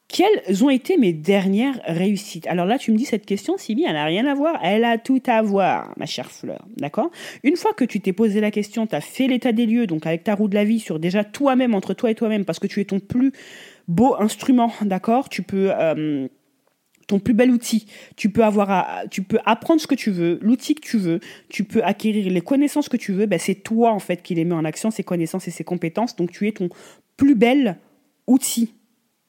Quelles 0.09 0.65
ont 0.65 0.71
été 0.71 0.97
mes 0.97 1.13
dernières 1.13 1.79
réussites? 1.85 2.47
Alors 2.47 2.65
là, 2.65 2.79
tu 2.79 2.93
me 2.93 2.97
dis 2.97 3.05
cette 3.05 3.27
question, 3.27 3.59
Sylvie, 3.59 3.85
elle 3.87 3.93
n'a 3.93 4.07
rien 4.07 4.25
à 4.25 4.35
voir, 4.35 4.59
elle 4.63 4.85
a 4.85 4.97
tout 4.97 5.23
à 5.27 5.43
voir, 5.43 5.93
ma 5.99 6.07
chère 6.07 6.31
fleur, 6.31 6.65
d'accord? 6.79 7.11
Une 7.43 7.57
fois 7.57 7.75
que 7.75 7.85
tu 7.85 8.01
t'es 8.01 8.15
posé 8.15 8.41
la 8.41 8.51
question, 8.51 8.87
tu 8.87 8.95
as 8.95 9.03
fait 9.03 9.27
l'état 9.27 9.53
des 9.53 9.67
lieux, 9.67 9.87
donc 9.87 10.07
avec 10.07 10.25
ta 10.25 10.35
roue 10.35 10.49
de 10.49 10.55
la 10.55 10.65
vie, 10.65 10.81
sur 10.81 10.99
déjà 10.99 11.25
toi-même, 11.25 11.75
entre 11.75 11.93
toi 11.93 12.11
et 12.11 12.15
toi-même, 12.15 12.47
parce 12.47 12.59
que 12.59 12.67
tu 12.67 12.81
es 12.81 12.87
ton 12.87 12.99
plus 12.99 13.33
beau 13.87 14.17
instrument, 14.19 14.73
d'accord? 14.81 15.29
Tu 15.29 15.43
peux... 15.43 15.73
Euh, 15.79 16.27
ton 17.07 17.19
plus 17.19 17.35
bel 17.35 17.51
outil. 17.51 17.87
Tu 18.17 18.31
peux 18.31 18.45
avoir, 18.45 19.05
tu 19.11 19.23
peux 19.23 19.39
apprendre 19.45 19.81
ce 19.81 19.87
que 19.87 19.95
tu 19.95 20.11
veux, 20.11 20.39
l'outil 20.43 20.75
que 20.75 20.81
tu 20.81 20.99
veux, 20.99 21.21
tu 21.49 21.65
peux 21.65 21.83
acquérir 21.83 22.31
les 22.31 22.41
connaissances 22.41 22.89
que 22.89 22.97
tu 22.97 23.13
veux. 23.13 23.27
Ben 23.27 23.39
c'est 23.39 23.55
toi 23.55 23.93
en 23.93 23.99
fait 23.99 24.23
qui 24.23 24.35
les 24.35 24.45
met 24.45 24.55
en 24.55 24.65
action, 24.65 24.91
ces 24.91 25.05
connaissances 25.05 25.49
et 25.49 25.51
ces 25.51 25.65
compétences. 25.65 26.17
Donc 26.17 26.33
tu 26.33 26.49
es 26.49 26.53
ton 26.53 26.69
plus 27.17 27.35
bel 27.35 27.79
outil, 28.27 28.75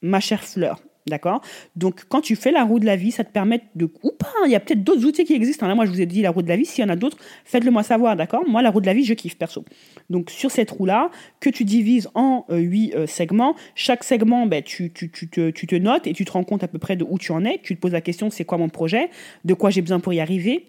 ma 0.01 0.19
chère 0.19 0.43
fleur. 0.43 0.81
D'accord? 1.07 1.41
Donc, 1.75 2.05
quand 2.09 2.21
tu 2.21 2.35
fais 2.35 2.51
la 2.51 2.63
roue 2.63 2.79
de 2.79 2.85
la 2.85 2.95
vie, 2.95 3.11
ça 3.11 3.23
te 3.23 3.31
permet 3.31 3.61
de. 3.75 3.89
Ou 4.03 4.11
pas, 4.11 4.27
hein, 4.39 4.45
il 4.45 4.51
y 4.51 4.55
a 4.55 4.59
peut-être 4.59 4.83
d'autres 4.83 5.05
outils 5.05 5.23
qui 5.23 5.33
existent. 5.33 5.65
Hein. 5.65 5.69
Là, 5.69 5.75
moi, 5.75 5.85
je 5.85 5.91
vous 5.91 6.01
ai 6.01 6.05
dit 6.05 6.21
la 6.21 6.31
roue 6.31 6.41
de 6.41 6.49
la 6.49 6.57
vie. 6.57 6.65
S'il 6.65 6.83
y 6.83 6.87
en 6.87 6.89
a 6.89 6.95
d'autres, 6.95 7.17
faites-le 7.45 7.71
moi 7.71 7.83
savoir. 7.83 8.15
D'accord? 8.15 8.43
Moi, 8.47 8.61
la 8.61 8.69
roue 8.69 8.81
de 8.81 8.85
la 8.85 8.93
vie, 8.93 9.03
je 9.03 9.13
kiffe 9.13 9.37
perso. 9.37 9.63
Donc, 10.09 10.29
sur 10.29 10.51
cette 10.51 10.71
roue-là, 10.71 11.09
que 11.39 11.49
tu 11.49 11.63
divises 11.63 12.09
en 12.13 12.45
euh, 12.49 12.57
huit 12.57 12.93
euh, 12.95 13.07
segments, 13.07 13.55
chaque 13.75 14.03
segment, 14.03 14.45
ben, 14.45 14.63
tu, 14.63 14.91
tu, 14.91 15.09
tu, 15.11 15.29
tu 15.29 15.67
te 15.67 15.75
notes 15.75 16.07
et 16.07 16.13
tu 16.13 16.25
te 16.25 16.31
rends 16.31 16.43
compte 16.43 16.63
à 16.63 16.67
peu 16.67 16.79
près 16.79 16.95
de 16.95 17.05
où 17.07 17.17
tu 17.17 17.31
en 17.31 17.43
es. 17.45 17.59
Tu 17.63 17.75
te 17.75 17.81
poses 17.81 17.93
la 17.93 18.01
question 18.01 18.29
c'est 18.29 18.45
quoi 18.45 18.57
mon 18.57 18.69
projet? 18.69 19.09
De 19.45 19.53
quoi 19.53 19.69
j'ai 19.69 19.81
besoin 19.81 19.99
pour 19.99 20.13
y 20.13 20.19
arriver? 20.19 20.65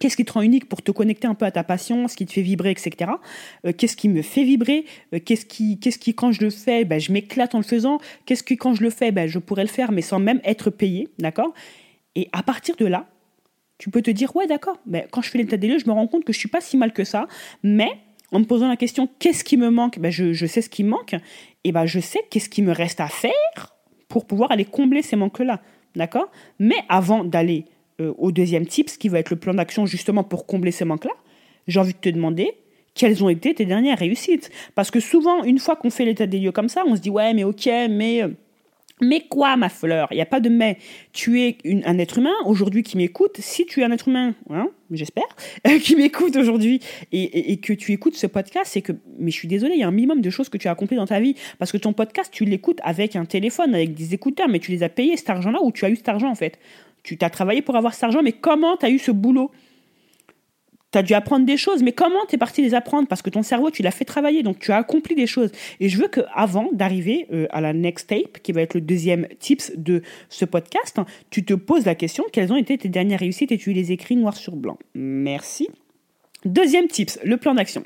Qu'est-ce 0.00 0.16
qui 0.16 0.24
te 0.24 0.32
rend 0.32 0.40
unique 0.40 0.66
pour 0.66 0.80
te 0.82 0.90
connecter 0.90 1.28
un 1.28 1.34
peu 1.34 1.44
à 1.44 1.50
ta 1.50 1.62
passion, 1.62 2.08
ce 2.08 2.16
qui 2.16 2.24
te 2.24 2.32
fait 2.32 2.40
vibrer, 2.40 2.70
etc. 2.70 3.12
Euh, 3.66 3.72
qu'est-ce 3.76 3.96
qui 3.96 4.08
me 4.08 4.22
fait 4.22 4.44
vibrer? 4.44 4.86
Euh, 5.14 5.20
Qu'est-ce 5.24 5.44
qui, 5.44 5.78
qu'est-ce 5.78 5.98
qui, 5.98 6.14
quand 6.14 6.32
je 6.32 6.40
le 6.40 6.48
fais, 6.48 6.86
ben, 6.86 6.98
je 6.98 7.12
m'éclate 7.12 7.54
en 7.54 7.58
le 7.58 7.64
faisant? 7.64 7.98
Qu'est-ce 8.24 8.42
qui, 8.42 8.56
quand 8.56 8.74
je 8.74 8.82
le 8.82 8.88
fais, 8.88 9.12
ben, 9.12 9.28
je 9.28 9.38
pourrais 9.38 9.62
le 9.62 9.68
faire, 9.68 9.92
mais 9.92 10.00
sans 10.00 10.18
même 10.18 10.40
être 10.42 10.70
payé, 10.70 11.08
d'accord? 11.18 11.52
Et 12.16 12.30
à 12.32 12.42
partir 12.42 12.76
de 12.76 12.86
là, 12.86 13.08
tu 13.76 13.90
peux 13.90 14.00
te 14.00 14.10
dire, 14.10 14.34
ouais, 14.34 14.46
d'accord, 14.46 14.78
mais 14.86 15.06
quand 15.10 15.20
je 15.20 15.28
fais 15.28 15.36
l'état 15.36 15.58
des 15.58 15.68
lieux, 15.68 15.78
je 15.78 15.86
me 15.86 15.92
rends 15.92 16.06
compte 16.06 16.24
que 16.24 16.32
je 16.32 16.38
suis 16.38 16.48
pas 16.48 16.62
si 16.62 16.78
mal 16.78 16.94
que 16.94 17.04
ça, 17.04 17.28
mais 17.62 17.90
en 18.32 18.38
me 18.38 18.44
posant 18.44 18.68
la 18.68 18.76
question, 18.76 19.06
qu'est-ce 19.18 19.44
qui 19.44 19.58
me 19.58 19.68
manque? 19.68 19.98
Ben, 19.98 20.10
je, 20.10 20.32
je, 20.32 20.46
sais 20.46 20.62
ce 20.62 20.70
qui 20.70 20.82
me 20.82 20.90
manque, 20.90 21.14
et 21.64 21.72
ben, 21.72 21.84
je 21.84 22.00
sais 22.00 22.20
qu'est-ce 22.30 22.48
qui 22.48 22.62
me 22.62 22.72
reste 22.72 23.00
à 23.00 23.08
faire 23.08 23.76
pour 24.08 24.26
pouvoir 24.26 24.50
aller 24.50 24.64
combler 24.64 25.02
ces 25.02 25.16
manques-là, 25.16 25.60
d'accord? 25.94 26.30
Mais 26.58 26.76
avant 26.88 27.22
d'aller 27.22 27.66
euh, 28.00 28.12
au 28.18 28.32
deuxième 28.32 28.66
type, 28.66 28.88
ce 28.88 28.98
qui 28.98 29.08
va 29.08 29.18
être 29.18 29.30
le 29.30 29.36
plan 29.36 29.54
d'action 29.54 29.86
justement 29.86 30.24
pour 30.24 30.46
combler 30.46 30.70
ces 30.70 30.84
manques-là, 30.84 31.12
j'ai 31.66 31.78
envie 31.80 31.92
de 31.92 31.98
te 31.98 32.08
demander 32.08 32.54
quelles 32.94 33.22
ont 33.22 33.28
été 33.28 33.54
tes 33.54 33.64
dernières 33.64 33.98
réussites? 33.98 34.50
Parce 34.74 34.90
que 34.90 35.00
souvent, 35.00 35.44
une 35.44 35.58
fois 35.58 35.76
qu'on 35.76 35.90
fait 35.90 36.04
l'état 36.04 36.26
des 36.26 36.38
lieux 36.38 36.52
comme 36.52 36.68
ça, 36.68 36.82
on 36.86 36.96
se 36.96 37.00
dit 37.00 37.10
ouais, 37.10 37.34
mais 37.34 37.44
ok, 37.44 37.66
mais. 37.88 38.22
Euh, 38.22 38.28
mais 39.02 39.20
quoi, 39.20 39.56
ma 39.56 39.70
fleur? 39.70 40.08
Il 40.10 40.16
n'y 40.16 40.20
a 40.20 40.26
pas 40.26 40.40
de 40.40 40.50
mais. 40.50 40.76
Tu 41.14 41.40
es 41.40 41.56
un 41.86 41.96
être 41.96 42.18
humain 42.18 42.34
aujourd'hui 42.44 42.82
qui 42.82 42.98
m'écoute. 42.98 43.38
Si 43.38 43.64
tu 43.64 43.80
es 43.80 43.84
un 43.84 43.90
être 43.92 44.08
humain, 44.08 44.34
hein, 44.50 44.68
j'espère, 44.90 45.24
qui 45.82 45.96
m'écoute 45.96 46.36
aujourd'hui 46.36 46.80
et, 47.10 47.56
que 47.56 47.72
tu 47.72 47.92
écoutes 47.92 48.16
ce 48.16 48.26
podcast, 48.26 48.72
c'est 48.72 48.82
que, 48.82 48.92
mais 49.18 49.30
je 49.30 49.36
suis 49.36 49.48
désolée, 49.48 49.76
il 49.76 49.80
y 49.80 49.84
a 49.84 49.88
un 49.88 49.90
minimum 49.90 50.20
de 50.20 50.28
choses 50.28 50.50
que 50.50 50.58
tu 50.58 50.68
as 50.68 50.72
accompli 50.72 50.98
dans 50.98 51.06
ta 51.06 51.18
vie. 51.18 51.34
Parce 51.58 51.72
que 51.72 51.78
ton 51.78 51.94
podcast, 51.94 52.30
tu 52.30 52.44
l'écoutes 52.44 52.80
avec 52.82 53.16
un 53.16 53.24
téléphone, 53.24 53.74
avec 53.74 53.94
des 53.94 54.12
écouteurs, 54.12 54.48
mais 54.50 54.58
tu 54.58 54.70
les 54.70 54.82
as 54.82 54.90
payés 54.90 55.16
cet 55.16 55.30
argent-là 55.30 55.60
ou 55.62 55.72
tu 55.72 55.86
as 55.86 55.88
eu 55.88 55.96
cet 55.96 56.10
argent 56.10 56.28
en 56.28 56.34
fait? 56.34 56.58
Tu 57.02 57.16
t'as 57.16 57.30
travaillé 57.30 57.62
pour 57.62 57.76
avoir 57.76 57.94
cet 57.94 58.04
argent, 58.04 58.22
mais 58.22 58.32
comment 58.32 58.76
tu 58.76 58.86
as 58.86 58.90
eu 58.90 58.98
ce 58.98 59.10
boulot? 59.10 59.50
Tu 60.92 60.98
as 60.98 61.02
dû 61.02 61.14
apprendre 61.14 61.46
des 61.46 61.56
choses, 61.56 61.82
mais 61.84 61.92
comment 61.92 62.26
tu 62.28 62.34
es 62.34 62.38
parti 62.38 62.62
les 62.62 62.74
apprendre? 62.74 63.06
Parce 63.06 63.22
que 63.22 63.30
ton 63.30 63.42
cerveau, 63.42 63.70
tu 63.70 63.82
l'as 63.82 63.92
fait 63.92 64.04
travailler, 64.04 64.42
donc 64.42 64.58
tu 64.58 64.72
as 64.72 64.76
accompli 64.76 65.14
des 65.14 65.28
choses. 65.28 65.52
Et 65.78 65.88
je 65.88 65.96
veux 65.98 66.08
que 66.08 66.20
avant 66.34 66.68
d'arriver 66.72 67.28
euh, 67.32 67.46
à 67.50 67.60
la 67.60 67.72
next 67.72 68.08
tape, 68.08 68.38
qui 68.42 68.50
va 68.50 68.62
être 68.62 68.74
le 68.74 68.80
deuxième 68.80 69.28
tips 69.38 69.72
de 69.76 70.02
ce 70.28 70.44
podcast, 70.44 71.00
tu 71.30 71.44
te 71.44 71.54
poses 71.54 71.86
la 71.86 71.94
question 71.94 72.24
quelles 72.32 72.52
ont 72.52 72.56
été 72.56 72.76
tes 72.76 72.88
dernières 72.88 73.20
réussites? 73.20 73.52
Et 73.52 73.58
tu 73.58 73.72
les 73.72 73.92
écris 73.92 74.16
noir 74.16 74.36
sur 74.36 74.56
blanc. 74.56 74.78
Merci. 74.94 75.68
Deuxième 76.44 76.88
tips, 76.88 77.20
le 77.22 77.36
plan 77.36 77.54
d'action. 77.54 77.84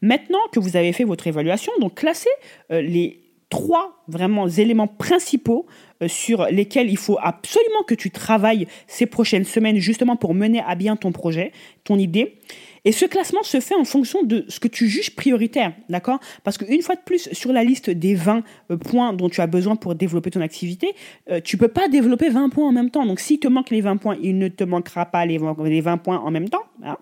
Maintenant 0.00 0.38
que 0.52 0.60
vous 0.60 0.76
avez 0.76 0.92
fait 0.92 1.04
votre 1.04 1.26
évaluation, 1.26 1.72
donc 1.80 1.96
classez 1.96 2.30
euh, 2.70 2.80
les 2.80 3.20
trois 3.48 4.04
vraiment 4.08 4.48
éléments 4.48 4.86
principaux 4.86 5.66
sur 6.06 6.46
lesquels 6.46 6.90
il 6.90 6.98
faut 6.98 7.18
absolument 7.22 7.82
que 7.86 7.94
tu 7.94 8.10
travailles 8.10 8.66
ces 8.86 9.06
prochaines 9.06 9.44
semaines 9.44 9.78
justement 9.78 10.16
pour 10.16 10.34
mener 10.34 10.62
à 10.66 10.74
bien 10.74 10.96
ton 10.96 11.12
projet, 11.12 11.52
ton 11.84 11.98
idée. 11.98 12.38
Et 12.86 12.92
ce 12.92 13.04
classement 13.04 13.42
se 13.42 13.58
fait 13.58 13.74
en 13.74 13.84
fonction 13.84 14.22
de 14.22 14.44
ce 14.48 14.60
que 14.60 14.68
tu 14.68 14.86
juges 14.86 15.16
prioritaire, 15.16 15.72
d'accord? 15.88 16.20
Parce 16.44 16.56
qu'une 16.56 16.82
fois 16.82 16.94
de 16.94 17.00
plus, 17.04 17.28
sur 17.32 17.52
la 17.52 17.64
liste 17.64 17.90
des 17.90 18.14
20 18.14 18.44
euh, 18.70 18.76
points 18.76 19.12
dont 19.12 19.28
tu 19.28 19.40
as 19.40 19.48
besoin 19.48 19.74
pour 19.74 19.96
développer 19.96 20.30
ton 20.30 20.40
activité, 20.40 20.94
euh, 21.28 21.40
tu 21.42 21.56
peux 21.56 21.66
pas 21.66 21.88
développer 21.88 22.28
20 22.28 22.48
points 22.48 22.68
en 22.68 22.70
même 22.70 22.90
temps. 22.90 23.04
Donc, 23.04 23.18
s'il 23.18 23.40
te 23.40 23.48
manque 23.48 23.70
les 23.70 23.80
20 23.80 23.96
points, 23.96 24.16
il 24.22 24.38
ne 24.38 24.46
te 24.46 24.62
manquera 24.62 25.04
pas 25.04 25.26
les 25.26 25.36
20 25.36 25.96
points 25.98 26.18
en 26.18 26.30
même 26.30 26.48
temps, 26.48 26.62
hein, 26.84 26.96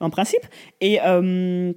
en 0.00 0.10
principe. 0.10 0.42
Et... 0.80 0.98
Euh, 1.06 1.72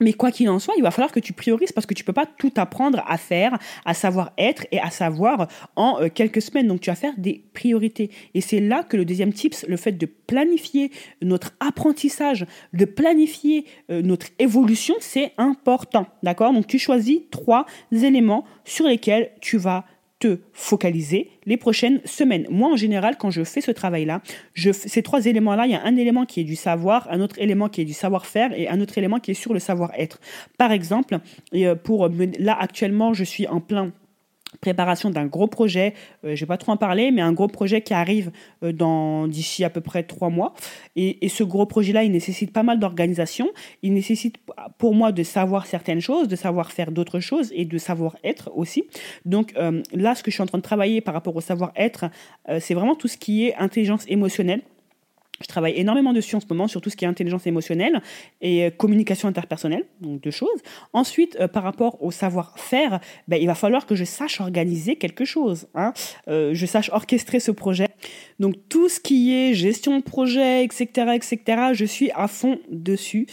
mais 0.00 0.12
quoi 0.12 0.30
qu'il 0.30 0.48
en 0.48 0.58
soit, 0.58 0.74
il 0.76 0.82
va 0.82 0.90
falloir 0.90 1.12
que 1.12 1.20
tu 1.20 1.32
priorises 1.32 1.72
parce 1.72 1.86
que 1.86 1.94
tu 1.94 2.04
peux 2.04 2.12
pas 2.12 2.26
tout 2.26 2.52
apprendre 2.56 3.02
à 3.06 3.18
faire, 3.18 3.58
à 3.84 3.94
savoir 3.94 4.32
être 4.38 4.66
et 4.72 4.80
à 4.80 4.90
savoir 4.90 5.48
en 5.76 6.00
euh, 6.00 6.08
quelques 6.12 6.42
semaines. 6.42 6.68
Donc 6.68 6.80
tu 6.80 6.90
vas 6.90 6.96
faire 6.96 7.14
des 7.18 7.44
priorités. 7.54 8.10
Et 8.34 8.40
c'est 8.40 8.60
là 8.60 8.82
que 8.82 8.96
le 8.96 9.04
deuxième 9.04 9.32
tips, 9.32 9.66
le 9.68 9.76
fait 9.76 9.92
de 9.92 10.06
planifier 10.06 10.90
notre 11.22 11.52
apprentissage, 11.60 12.46
de 12.72 12.84
planifier 12.84 13.64
euh, 13.90 14.02
notre 14.02 14.26
évolution, 14.38 14.94
c'est 15.00 15.32
important. 15.38 16.06
D'accord? 16.22 16.52
Donc 16.52 16.66
tu 16.66 16.78
choisis 16.78 17.20
trois 17.30 17.66
éléments 17.92 18.44
sur 18.64 18.86
lesquels 18.86 19.30
tu 19.40 19.58
vas 19.58 19.84
te 20.18 20.38
focaliser 20.52 21.30
les 21.46 21.56
prochaines 21.56 22.00
semaines. 22.04 22.46
Moi, 22.50 22.72
en 22.72 22.76
général, 22.76 23.16
quand 23.18 23.30
je 23.30 23.44
fais 23.44 23.60
ce 23.60 23.70
travail-là, 23.70 24.20
je, 24.54 24.72
ces 24.72 25.02
trois 25.02 25.26
éléments-là, 25.26 25.66
il 25.66 25.72
y 25.72 25.76
a 25.76 25.84
un 25.84 25.96
élément 25.96 26.26
qui 26.26 26.40
est 26.40 26.44
du 26.44 26.56
savoir, 26.56 27.08
un 27.10 27.20
autre 27.20 27.38
élément 27.38 27.68
qui 27.68 27.82
est 27.82 27.84
du 27.84 27.92
savoir-faire 27.92 28.52
et 28.58 28.68
un 28.68 28.80
autre 28.80 28.98
élément 28.98 29.20
qui 29.20 29.30
est 29.30 29.34
sur 29.34 29.54
le 29.54 29.60
savoir-être. 29.60 30.20
Par 30.56 30.72
exemple, 30.72 31.18
euh, 31.54 31.74
pour 31.74 32.08
là, 32.38 32.56
actuellement, 32.58 33.14
je 33.14 33.24
suis 33.24 33.46
en 33.46 33.60
plein 33.60 33.92
préparation 34.60 35.10
d'un 35.10 35.26
gros 35.26 35.46
projet, 35.46 35.94
euh, 36.24 36.28
je 36.28 36.30
ne 36.30 36.36
vais 36.36 36.46
pas 36.46 36.56
trop 36.56 36.72
en 36.72 36.76
parler, 36.76 37.10
mais 37.10 37.20
un 37.20 37.32
gros 37.32 37.48
projet 37.48 37.80
qui 37.82 37.94
arrive 37.94 38.30
euh, 38.62 39.26
d'ici 39.28 39.64
à 39.64 39.70
peu 39.70 39.80
près 39.80 40.02
trois 40.02 40.30
mois. 40.30 40.54
Et, 40.96 41.28
ce 41.28 41.44
gros 41.44 41.66
projet-là, 41.66 42.04
il 42.04 42.12
nécessite 42.12 42.52
pas 42.52 42.62
mal 42.62 42.78
d'organisation. 42.78 43.50
Il 43.82 43.92
nécessite 43.92 44.36
pour 44.78 44.94
moi 44.94 45.12
de 45.12 45.22
savoir 45.22 45.66
certaines 45.66 46.00
choses, 46.00 46.26
de 46.26 46.36
savoir 46.36 46.72
faire 46.72 46.90
d'autres 46.90 47.20
choses 47.20 47.52
et 47.54 47.64
de 47.64 47.78
savoir 47.78 48.16
être 48.24 48.50
aussi. 48.54 48.84
Donc 49.24 49.54
euh, 49.56 49.82
là, 49.92 50.14
ce 50.14 50.22
que 50.22 50.30
je 50.30 50.36
suis 50.36 50.42
en 50.42 50.46
train 50.46 50.58
de 50.58 50.62
travailler 50.62 51.00
par 51.00 51.14
rapport 51.14 51.36
au 51.36 51.40
savoir-être, 51.40 52.06
c'est 52.60 52.74
vraiment 52.74 52.94
tout 52.94 53.08
ce 53.08 53.18
qui 53.18 53.46
est 53.46 53.54
intelligence 53.56 54.04
émotionnelle. 54.08 54.62
Je 55.40 55.46
travaille 55.46 55.74
énormément 55.76 56.12
dessus 56.12 56.36
en 56.36 56.40
ce 56.40 56.46
moment 56.48 56.66
sur 56.68 56.80
tout 56.80 56.90
ce 56.90 56.96
qui 56.96 57.04
est 57.04 57.08
intelligence 57.08 57.46
émotionnelle 57.46 58.02
et 58.40 58.66
euh, 58.66 58.70
communication 58.70 59.28
interpersonnelle, 59.28 59.84
donc 60.00 60.20
deux 60.20 60.30
choses. 60.30 60.62
Ensuite, 60.92 61.36
euh, 61.40 61.48
par 61.48 61.62
rapport 61.62 62.02
au 62.02 62.10
savoir-faire, 62.10 63.00
ben, 63.28 63.40
il 63.40 63.46
va 63.46 63.54
falloir 63.54 63.86
que 63.86 63.94
je 63.94 64.04
sache 64.04 64.40
organiser 64.40 64.96
quelque 64.96 65.24
chose. 65.24 65.68
Hein. 65.74 65.92
Euh, 66.28 66.54
je 66.54 66.66
sache 66.66 66.90
orchestrer 66.92 67.40
ce 67.40 67.50
projet. 67.50 67.88
Donc 68.38 68.54
tout 68.68 68.88
ce 68.88 69.00
qui 69.00 69.34
est 69.34 69.54
gestion 69.54 69.98
de 69.98 70.02
projet, 70.02 70.64
etc., 70.64 70.86
etc., 71.14 71.40
je 71.72 71.84
suis 71.84 72.10
à 72.12 72.28
fond 72.28 72.58
dessus 72.70 73.26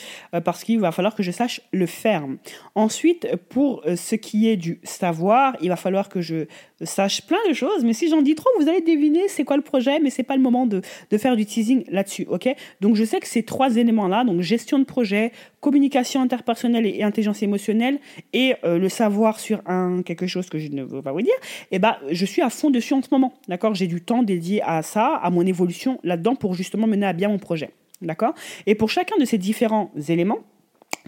parce 0.44 0.64
qu'il 0.64 0.80
va 0.80 0.92
falloir 0.92 1.16
que 1.16 1.24
je 1.24 1.32
sache 1.32 1.62
le 1.72 1.86
faire. 1.86 2.26
Ensuite, 2.74 3.28
pour 3.50 3.84
ce 3.96 4.16
qui 4.16 4.50
est 4.50 4.58
du 4.58 4.80
savoir, 4.84 5.56
il 5.62 5.70
va 5.70 5.76
falloir 5.76 6.10
que 6.10 6.22
je 6.22 6.46
sache 6.84 7.22
plein 7.22 7.38
de 7.48 7.54
choses. 7.54 7.84
Mais 7.84 7.94
si 7.94 8.10
j'en 8.10 8.22
dis 8.22 8.36
trop, 8.36 8.50
vous 8.60 8.68
allez 8.68 8.82
deviner 8.82 9.28
c'est 9.28 9.44
quoi 9.44 9.58
le 9.58 9.64
projet, 9.64 10.00
mais 10.00 10.10
c'est 10.10 10.24
pas 10.24 10.36
le 10.36 10.42
moment 10.42 10.66
de, 10.66 10.82
de 11.12 11.18
faire 11.18 11.36
du 11.36 11.46
teasing 11.46 11.84
là-dessus, 11.90 12.26
ok? 12.30 12.50
Donc 12.82 12.96
je 12.96 13.04
sais 13.04 13.20
que 13.20 13.28
ces 13.28 13.44
trois 13.44 13.78
éléments-là, 13.78 14.24
donc 14.24 14.42
gestion 14.42 14.80
de 14.80 14.86
projet, 14.86 15.32
communication 15.66 16.22
interpersonnelle 16.22 16.86
et 16.86 17.02
intelligence 17.02 17.42
émotionnelle, 17.42 17.98
et 18.34 18.54
euh, 18.64 18.78
le 18.78 18.88
savoir 18.88 19.40
sur 19.40 19.64
un 19.66 20.04
quelque 20.04 20.28
chose 20.28 20.48
que 20.48 20.60
je 20.60 20.68
ne 20.68 20.84
veux 20.84 21.02
pas 21.02 21.12
vous 21.12 21.24
dire, 21.24 21.40
eh 21.72 21.80
ben 21.80 21.96
je 22.12 22.24
suis 22.24 22.44
à 22.44 22.52
fond 22.52 22.70
dessus 22.70 22.94
en 22.94 23.02
ce 23.02 23.08
moment, 23.10 23.34
d'accord? 23.48 23.74
J'ai 23.74 23.88
du 23.88 24.00
temps 24.00 24.22
dédié 24.22 24.62
à 24.62 24.84
ça, 24.84 25.16
à 25.16 25.32
mon 25.32 25.44
évolution 25.44 26.00
là-dedans 26.04 26.36
pour 26.36 26.54
justement 26.54 26.86
mener 26.86 27.08
à 27.08 27.14
bien 27.14 27.30
mon 27.30 27.40
projet, 27.40 27.72
d'accord? 28.04 28.36
Et 28.68 28.76
pour 28.76 28.92
chacun 28.92 29.18
de 29.18 29.26
ces 29.26 29.40
différents 29.40 29.90
éléments 30.08 30.42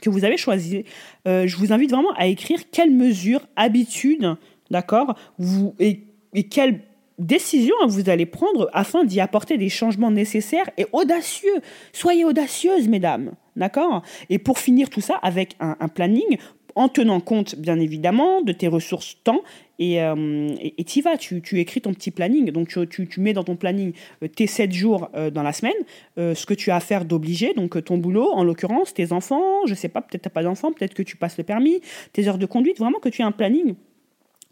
que 0.01 0.09
vous 0.09 0.25
avez 0.25 0.37
choisi, 0.37 0.85
euh, 1.27 1.45
je 1.45 1.55
vous 1.55 1.71
invite 1.71 1.91
vraiment 1.91 2.13
à 2.17 2.25
écrire 2.25 2.59
quelles 2.71 2.95
mesures, 3.05 3.41
habitudes, 3.55 4.37
d'accord, 4.71 5.15
vous 5.37 5.75
et, 5.79 5.99
et 6.33 6.45
quelles 6.45 6.81
décision 7.17 7.75
vous 7.87 8.09
allez 8.09 8.25
prendre 8.25 8.69
afin 8.73 9.03
d'y 9.03 9.19
apporter 9.19 9.57
des 9.57 9.69
changements 9.69 10.11
nécessaires 10.11 10.69
et 10.77 10.85
audacieux. 10.91 11.61
Soyez 11.93 12.25
audacieuses, 12.25 12.87
mesdames. 12.87 13.33
D'accord? 13.55 14.03
Et 14.29 14.37
pour 14.37 14.59
finir 14.59 14.89
tout 14.89 15.01
ça 15.01 15.15
avec 15.15 15.55
un, 15.59 15.87
planning 15.87 16.37
en 16.75 16.89
tenant 16.89 17.19
compte, 17.19 17.55
bien 17.55 17.79
évidemment, 17.79 18.41
de 18.41 18.51
tes 18.51 18.67
ressources 18.67 19.17
temps. 19.23 19.41
Et 19.79 19.99
euh, 19.99 20.49
tu 20.85 21.01
vas, 21.01 21.17
tu, 21.17 21.41
écris 21.53 21.81
ton 21.81 21.91
petit 21.91 22.11
planning. 22.11 22.51
Donc, 22.51 22.67
tu, 22.67 23.07
tu, 23.07 23.19
mets 23.19 23.33
dans 23.33 23.43
ton 23.43 23.55
planning 23.55 23.93
euh, 24.23 24.27
tes 24.27 24.45
7 24.45 24.71
jours 24.71 25.09
euh, 25.15 25.31
dans 25.31 25.41
la 25.41 25.53
semaine, 25.53 25.73
ce 26.17 26.45
que 26.45 26.53
tu 26.53 26.69
as 26.69 26.75
à 26.75 26.79
faire 26.79 27.05
d'obligé, 27.05 27.55
donc 27.55 27.83
ton 27.83 27.97
boulot, 27.97 28.29
en 28.31 28.43
l'occurrence, 28.43 28.93
tes 28.93 29.11
enfants, 29.11 29.65
je 29.65 29.73
sais 29.73 29.89
pas, 29.89 30.01
peut-être 30.01 30.21
tu 30.21 30.29
pas 30.29 30.43
d'enfants, 30.43 30.71
peut-être 30.71 30.93
que 30.93 31.03
tu 31.03 31.15
passes 31.17 31.37
le 31.39 31.43
permis, 31.43 31.81
tes 32.13 32.27
heures 32.27 32.37
de 32.37 32.45
conduite, 32.45 32.77
vraiment 32.77 32.99
que 32.99 33.09
tu 33.09 33.23
aies 33.23 33.25
un 33.25 33.31
planning 33.31 33.75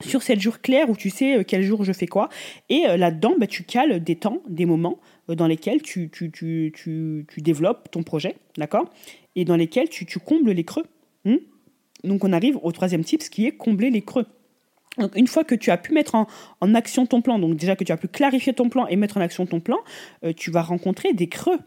sur 0.02 0.22
7 0.22 0.40
jours 0.40 0.60
clairs 0.60 0.90
où 0.90 0.96
tu 0.96 1.10
sais 1.10 1.38
euh, 1.38 1.44
quel 1.46 1.64
jour 1.64 1.84
je 1.84 1.94
fais 1.94 2.08
quoi. 2.08 2.30
Et 2.70 2.86
euh, 2.88 2.98
là-dedans, 2.98 3.36
bah, 3.40 3.48
tu 3.48 3.64
cales 3.64 4.04
des 4.04 4.16
temps, 4.16 4.42
des 4.48 4.66
moments 4.66 5.00
euh, 5.30 5.36
dans 5.36 5.48
lesquels 5.48 5.82
tu, 5.82 6.10
tu, 6.10 6.32
tu, 6.32 6.74
tu, 6.74 7.42
développes 7.42 7.90
ton 7.92 8.04
projet, 8.04 8.36
d'accord? 8.58 8.90
Et 9.36 9.46
dans 9.46 9.56
lesquels 9.56 9.90
tu, 9.90 10.06
combles 10.20 10.52
les 10.52 10.64
creux. 10.64 10.86
Hmm? 11.24 11.38
Donc 12.04 12.24
on 12.24 12.34
arrive 12.34 12.58
au 12.62 12.72
troisième 12.72 13.04
type, 13.04 13.22
ce 13.22 13.30
qui 13.30 13.46
est 13.46 13.52
combler 13.52 13.90
les 13.90 14.02
creux. 14.02 14.26
Donc 14.98 15.16
une 15.18 15.28
fois 15.28 15.44
que 15.44 15.56
tu 15.56 15.72
as 15.72 15.78
pu 15.78 15.94
mettre 15.94 16.16
en, 16.16 16.28
en, 16.62 16.74
action 16.74 17.06
ton 17.06 17.22
plan, 17.22 17.38
donc 17.38 17.58
déjà 17.58 17.76
que 17.76 17.84
tu 17.84 17.92
as 17.92 17.98
pu 17.98 18.08
clarifier 18.08 18.54
ton 18.54 18.70
plan 18.70 18.88
et 18.88 18.96
mettre 18.96 19.18
en 19.18 19.22
action 19.22 19.46
ton 19.46 19.60
plan, 19.60 19.78
tu 20.38 20.52
vas 20.52 20.62
rencontrer 20.62 21.14
des 21.14 21.28
creux 21.28 21.60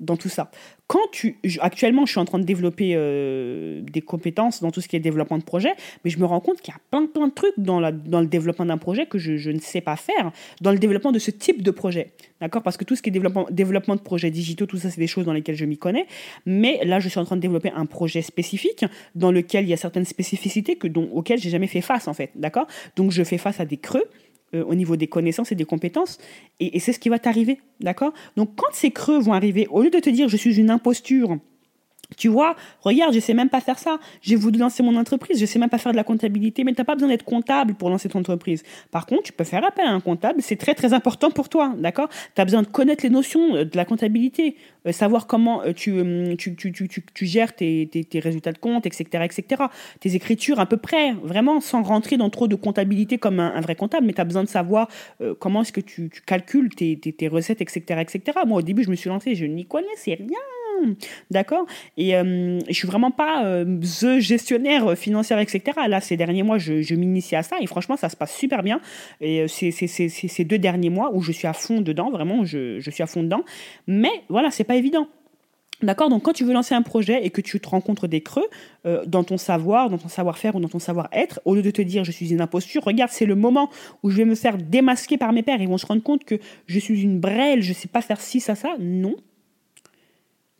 dans 0.00 0.16
tout 0.16 0.28
ça. 0.28 0.50
Quand 0.86 1.10
tu, 1.12 1.38
actuellement, 1.60 2.06
je 2.06 2.12
suis 2.12 2.20
en 2.20 2.24
train 2.24 2.38
de 2.38 2.44
développer 2.44 2.92
euh, 2.94 3.82
des 3.82 4.00
compétences 4.00 4.62
dans 4.62 4.70
tout 4.70 4.80
ce 4.80 4.88
qui 4.88 4.96
est 4.96 5.00
développement 5.00 5.36
de 5.36 5.42
projet, 5.42 5.74
mais 6.04 6.10
je 6.10 6.18
me 6.18 6.24
rends 6.24 6.40
compte 6.40 6.62
qu'il 6.62 6.72
y 6.72 6.76
a 6.76 6.80
plein, 6.90 7.06
plein 7.06 7.28
de 7.28 7.32
trucs 7.34 7.58
dans, 7.58 7.78
la, 7.78 7.92
dans 7.92 8.20
le 8.20 8.26
développement 8.26 8.64
d'un 8.64 8.78
projet 8.78 9.06
que 9.06 9.18
je, 9.18 9.36
je, 9.36 9.50
ne 9.50 9.58
sais 9.58 9.80
pas 9.80 9.96
faire 9.96 10.32
dans 10.60 10.72
le 10.72 10.78
développement 10.78 11.12
de 11.12 11.18
ce 11.18 11.30
type 11.30 11.62
de 11.62 11.70
projet. 11.70 12.12
D'accord? 12.40 12.62
Parce 12.62 12.76
que 12.76 12.84
tout 12.84 12.96
ce 12.96 13.02
qui 13.02 13.10
est 13.10 13.12
développement, 13.12 13.46
développement 13.50 13.96
de 13.96 14.00
projets 14.00 14.30
digitaux, 14.30 14.66
tout 14.66 14.78
ça, 14.78 14.90
c'est 14.90 15.00
des 15.00 15.06
choses 15.06 15.26
dans 15.26 15.32
lesquelles 15.32 15.56
je 15.56 15.66
m'y 15.66 15.76
connais. 15.76 16.06
Mais 16.46 16.80
là, 16.84 17.00
je 17.00 17.08
suis 17.08 17.18
en 17.18 17.24
train 17.24 17.36
de 17.36 17.42
développer 17.42 17.70
un 17.74 17.84
projet 17.84 18.22
spécifique 18.22 18.84
dans 19.14 19.32
lequel 19.32 19.64
il 19.64 19.68
y 19.68 19.74
a 19.74 19.76
certaines 19.76 20.06
spécificités 20.06 20.76
que, 20.76 20.88
dont, 20.88 21.10
auxquelles 21.12 21.40
j'ai 21.40 21.50
jamais 21.50 21.66
fait 21.66 21.80
face, 21.82 22.08
en 22.08 22.14
fait. 22.14 22.30
D'accord? 22.34 22.66
Donc, 22.96 23.10
je 23.10 23.24
fais 23.24 23.38
face 23.38 23.60
à 23.60 23.66
des 23.66 23.76
creux 23.76 24.04
euh, 24.54 24.64
au 24.64 24.74
niveau 24.74 24.96
des 24.96 25.08
connaissances 25.08 25.52
et 25.52 25.54
des 25.54 25.64
compétences. 25.64 26.18
Et, 26.60 26.80
c'est 26.80 26.92
ce 26.92 26.98
qui 26.98 27.08
va 27.08 27.18
t'arriver, 27.18 27.58
d'accord? 27.80 28.12
Donc 28.36 28.50
quand 28.56 28.72
ces 28.72 28.90
creux 28.90 29.18
vont 29.18 29.34
arriver, 29.34 29.66
au 29.70 29.82
lieu 29.82 29.90
de 29.90 29.98
te 29.98 30.08
dire 30.10 30.28
je 30.28 30.36
suis 30.36 30.58
une 30.58 30.70
imposture, 30.70 31.38
tu 32.16 32.28
vois, 32.28 32.56
regarde, 32.80 33.12
je 33.12 33.20
sais 33.20 33.34
même 33.34 33.50
pas 33.50 33.60
faire 33.60 33.78
ça. 33.78 33.98
J'ai 34.22 34.36
voulu 34.36 34.58
lancer 34.58 34.82
mon 34.82 34.96
entreprise, 34.96 35.38
je 35.38 35.46
sais 35.46 35.58
même 35.58 35.68
pas 35.68 35.78
faire 35.78 35.92
de 35.92 35.96
la 35.96 36.04
comptabilité, 36.04 36.64
mais 36.64 36.72
tu 36.72 36.80
n'as 36.80 36.84
pas 36.84 36.94
besoin 36.94 37.08
d'être 37.08 37.24
comptable 37.24 37.74
pour 37.74 37.90
lancer 37.90 38.08
ton 38.08 38.20
entreprise. 38.20 38.62
Par 38.90 39.06
contre, 39.06 39.24
tu 39.24 39.32
peux 39.32 39.44
faire 39.44 39.64
appel 39.64 39.86
à 39.86 39.90
un 39.90 40.00
comptable, 40.00 40.40
c'est 40.40 40.56
très 40.56 40.74
très 40.74 40.94
important 40.94 41.30
pour 41.30 41.48
toi, 41.48 41.74
d'accord? 41.78 42.08
Tu 42.34 42.40
as 42.40 42.44
besoin 42.44 42.62
de 42.62 42.66
connaître 42.66 43.04
les 43.04 43.10
notions 43.10 43.56
euh, 43.56 43.64
de 43.64 43.76
la 43.76 43.84
comptabilité, 43.84 44.56
euh, 44.86 44.92
savoir 44.92 45.26
comment 45.26 45.62
euh, 45.62 45.72
tu, 45.72 46.02
tu, 46.38 46.56
tu, 46.56 46.88
tu, 46.88 47.26
gères 47.26 47.54
tes, 47.54 47.86
tes, 47.86 48.20
résultats 48.20 48.52
de 48.52 48.58
compte, 48.58 48.86
etc., 48.86 49.24
etc. 49.24 49.64
Tes 50.00 50.14
écritures 50.14 50.60
à 50.60 50.66
peu 50.66 50.78
près, 50.78 51.12
vraiment, 51.12 51.60
sans 51.60 51.82
rentrer 51.82 52.16
dans 52.16 52.30
trop 52.30 52.48
de 52.48 52.54
comptabilité 52.54 53.18
comme 53.18 53.38
un, 53.38 53.60
vrai 53.60 53.74
comptable, 53.74 54.06
mais 54.06 54.14
tu 54.14 54.20
as 54.20 54.24
besoin 54.24 54.44
de 54.44 54.48
savoir 54.48 54.88
comment 55.38 55.62
est-ce 55.62 55.72
que 55.72 55.80
tu, 55.80 56.10
calcules 56.26 56.70
tes, 56.74 56.96
tes, 56.96 57.28
recettes, 57.28 57.60
etc., 57.60 58.00
etc. 58.00 58.38
Moi, 58.46 58.58
au 58.58 58.62
début, 58.62 58.84
je 58.84 58.90
me 58.90 58.96
suis 58.96 59.08
lancée, 59.08 59.34
je 59.34 59.44
n'y 59.44 59.66
connaissais 59.66 60.14
rien 60.14 60.38
D'accord? 61.30 61.66
Et 61.96 62.16
euh, 62.16 62.58
je 62.68 62.72
suis 62.72 62.86
vraiment 62.86 63.10
pas 63.10 63.44
euh, 63.44 63.80
gestionnaire 64.18 64.96
financier, 64.96 65.36
etc. 65.40 65.62
Là, 65.88 66.00
ces 66.00 66.16
derniers 66.16 66.42
mois, 66.42 66.58
je, 66.58 66.94
m'initie 66.94 67.36
à 67.36 67.42
ça 67.42 67.56
et 67.60 67.66
franchement, 67.66 67.96
ça 67.96 68.08
se 68.08 68.16
passe 68.16 68.34
super 68.34 68.62
bien. 68.62 68.80
Et 69.20 69.42
euh, 69.42 69.48
c'est 69.48 69.70
ces 69.70 70.44
deux 70.44 70.58
derniers 70.58 70.90
mois 70.90 71.10
où 71.12 71.20
je 71.22 71.32
suis 71.32 71.46
à 71.46 71.52
fond 71.52 71.80
dedans, 71.80 72.10
vraiment, 72.10 72.44
je, 72.44 72.80
suis 72.90 73.02
à 73.02 73.06
fond 73.06 73.22
dedans. 73.22 73.42
Mais 73.86 74.10
voilà, 74.28 74.50
c'est 74.50 74.64
pas 74.64 74.76
évident. 74.76 75.08
D'accord? 75.80 76.08
Donc, 76.08 76.24
quand 76.24 76.32
tu 76.32 76.44
veux 76.44 76.52
lancer 76.52 76.74
un 76.74 76.82
projet 76.82 77.24
et 77.24 77.30
que 77.30 77.40
tu 77.40 77.60
te 77.60 77.68
rencontres 77.68 78.08
des 78.08 78.20
creux 78.20 78.48
dans 79.06 79.22
ton 79.22 79.36
savoir, 79.36 79.90
dans 79.90 79.98
ton 79.98 80.08
savoir-faire 80.08 80.56
ou 80.56 80.60
dans 80.60 80.68
ton 80.68 80.80
savoir-être, 80.80 81.40
au 81.44 81.54
lieu 81.54 81.62
de 81.62 81.70
te 81.70 81.82
dire 81.82 82.02
je 82.02 82.10
suis 82.10 82.32
une 82.32 82.40
imposture, 82.40 82.82
regarde, 82.82 83.12
c'est 83.12 83.26
le 83.26 83.36
moment 83.36 83.70
où 84.02 84.10
je 84.10 84.16
vais 84.16 84.24
me 84.24 84.34
faire 84.34 84.58
démasquer 84.58 85.18
par 85.18 85.32
mes 85.32 85.44
pères. 85.44 85.62
Ils 85.62 85.68
vont 85.68 85.78
se 85.78 85.86
rendre 85.86 86.02
compte 86.02 86.24
que 86.24 86.34
je 86.66 86.80
suis 86.80 87.02
une 87.02 87.20
brêle, 87.20 87.62
je 87.62 87.72
sais 87.72 87.86
pas 87.86 88.00
faire 88.00 88.20
ci, 88.20 88.40
ça, 88.40 88.56
ça. 88.56 88.74
Non 88.80 89.14